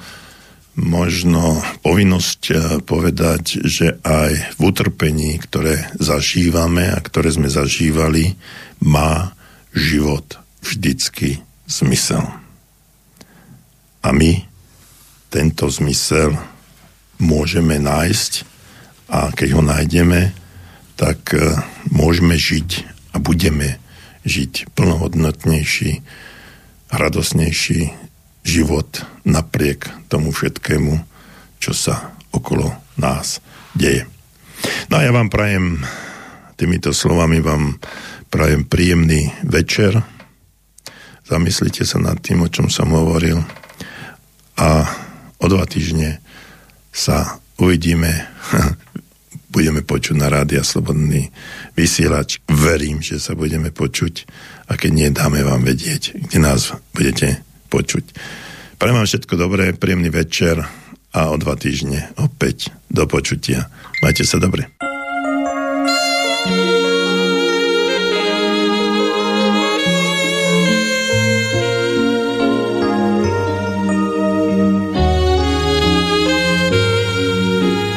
možno 0.78 1.60
povinnosť 1.82 2.42
eh, 2.50 2.58
povedať, 2.82 3.64
že 3.64 3.98
aj 4.02 4.58
v 4.58 4.60
utrpení, 4.62 5.38
ktoré 5.42 5.92
zažívame 5.98 6.88
a 6.88 6.98
ktoré 7.00 7.32
sme 7.32 7.48
zažívali, 7.50 8.38
má 8.82 9.34
život 9.72 10.38
vždycky 10.62 11.42
zmysel. 11.66 12.22
A 14.02 14.08
my 14.10 14.42
tento 15.32 15.70
zmysel 15.70 16.34
môžeme 17.22 17.78
nájsť 17.78 18.32
a 19.12 19.30
keď 19.32 19.48
ho 19.58 19.62
nájdeme, 19.62 20.20
tak 20.94 21.34
eh, 21.34 21.58
môžeme 21.90 22.38
žiť 22.38 22.91
a 23.12 23.16
budeme 23.20 23.78
žiť 24.24 24.72
plnohodnotnejší, 24.72 26.02
radosnejší 26.92 27.80
život 28.42 29.06
napriek 29.22 29.88
tomu 30.10 30.34
všetkému, 30.34 30.98
čo 31.62 31.72
sa 31.72 32.12
okolo 32.34 32.74
nás 32.98 33.38
deje. 33.76 34.06
No 34.90 34.98
a 34.98 35.04
ja 35.06 35.12
vám 35.14 35.30
prajem, 35.30 35.82
týmito 36.58 36.90
slovami 36.94 37.38
vám 37.42 37.78
prajem 38.30 38.64
príjemný 38.66 39.32
večer. 39.44 40.00
Zamyslite 41.26 41.86
sa 41.86 41.98
nad 42.02 42.18
tým, 42.20 42.44
o 42.44 42.52
čom 42.52 42.68
som 42.68 42.90
hovoril 42.92 43.40
a 44.58 44.84
o 45.42 45.46
dva 45.48 45.64
týždne 45.66 46.20
sa 46.92 47.40
uvidíme 47.56 48.28
budeme 49.52 49.84
počuť 49.84 50.16
na 50.16 50.32
rádia 50.32 50.64
Slobodný 50.64 51.28
vysielač. 51.76 52.40
Verím, 52.48 53.04
že 53.04 53.20
sa 53.20 53.36
budeme 53.36 53.68
počuť 53.68 54.24
a 54.72 54.80
keď 54.80 54.90
nie, 54.90 55.08
dáme 55.12 55.44
vám 55.44 55.60
vedieť, 55.68 56.16
kde 56.16 56.38
nás 56.40 56.72
budete 56.96 57.44
počuť. 57.68 58.16
Prajem 58.80 58.96
vám 58.98 59.06
všetko 59.06 59.34
dobré, 59.36 59.76
príjemný 59.76 60.08
večer 60.08 60.64
a 61.12 61.20
o 61.28 61.36
dva 61.36 61.54
týždne 61.60 62.08
opäť 62.16 62.72
do 62.88 63.04
počutia. 63.04 63.68
Majte 64.00 64.24
sa 64.24 64.40
dobre. 64.40 64.66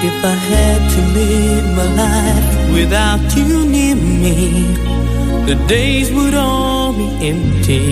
If 0.05 0.21
I 0.21 0.35
had 0.37 0.81
to 0.93 1.01
my 1.17 1.44
life 1.95 2.71
without 2.73 3.35
you 3.35 3.65
near 3.65 3.95
me, 3.95 4.73
the 5.45 5.55
days 5.67 6.11
would 6.11 6.33
all 6.33 6.93
be 6.93 7.07
empty. 7.31 7.85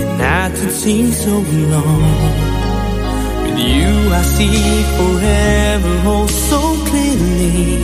The 0.00 0.16
nights 0.18 0.60
would 0.62 0.72
seem 0.72 1.12
so 1.12 1.34
long. 1.74 2.02
With 3.42 3.58
you, 3.58 3.92
I 4.20 4.22
see 4.36 4.82
forever 4.98 5.94
oh 6.14 6.26
so 6.50 6.60
clearly. 6.88 7.78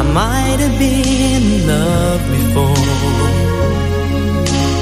I 0.00 0.02
might 0.02 0.58
have 0.64 0.76
been 0.78 1.06
in 1.34 1.66
love 1.68 2.22
before, 2.36 2.84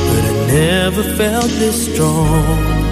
but 0.09 0.23
I 0.31 0.35
never 0.59 1.03
felt 1.21 1.51
this 1.63 1.93
strong. 1.93 2.83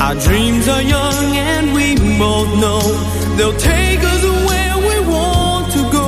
Our 0.00 0.14
dreams 0.14 0.66
are 0.68 0.82
young 0.82 1.36
and 1.36 1.74
we 1.74 1.94
both 2.18 2.50
know 2.58 3.19
they'll 3.40 3.56
take 3.56 4.00
us 4.04 4.22
where 4.48 4.76
we 4.88 4.96
want 5.08 5.72
to 5.72 5.82
go. 5.96 6.06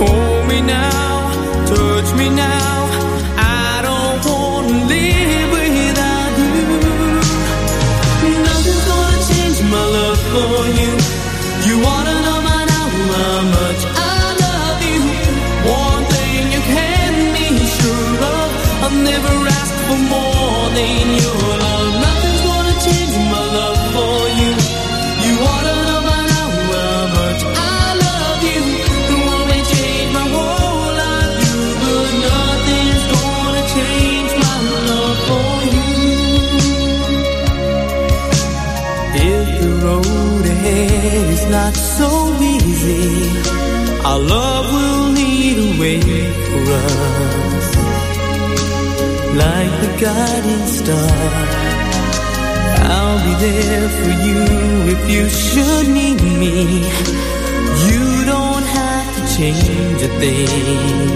Hold 0.00 0.42
me 0.50 0.60
now, 0.60 1.12
touch 1.72 2.08
me 2.20 2.28
now. 2.28 2.74
I 3.38 3.80
don't 3.88 4.20
want 4.28 4.68
to 4.68 4.76
live 4.92 5.48
without 5.56 6.32
you. 6.40 6.52
Nothing's 8.48 8.84
gonna 8.90 9.20
change 9.30 9.58
my 9.74 9.84
love 9.96 10.20
for 10.32 10.56
you. 10.80 10.92
You 11.66 11.74
wanna 11.86 12.23
not 41.54 41.76
so 41.76 42.10
easy, 42.42 43.06
our 44.08 44.18
love 44.18 44.66
will 44.74 45.04
lead 45.18 45.56
a 45.66 45.70
way 45.80 46.00
for 46.48 46.62
us. 46.82 47.66
Like 49.42 49.74
the 49.84 49.90
guiding 50.04 50.66
star, 50.78 51.20
I'll 52.94 53.20
be 53.26 53.34
there 53.46 53.88
for 53.98 54.12
you 54.26 54.40
if 54.94 55.02
you 55.14 55.24
should 55.28 55.86
need 56.00 56.20
me. 56.42 56.56
You 57.88 58.04
don't 58.32 58.66
have 58.80 59.08
to 59.16 59.22
change 59.36 60.00
a 60.08 60.12
thing. 60.22 61.10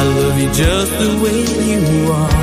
I 0.00 0.02
love 0.18 0.36
you 0.42 0.48
just 0.62 0.92
the 1.02 1.12
way 1.24 1.40
you 1.70 1.82
are. 2.20 2.36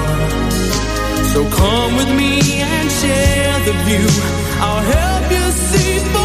So 1.31 1.39
come 1.61 1.91
with 1.99 2.11
me 2.21 2.33
and 2.73 2.87
share 2.99 3.59
the 3.67 3.75
view. 3.87 4.07
I'll 4.65 4.85
help 4.95 5.25
you 5.37 5.45
see 5.69 6.24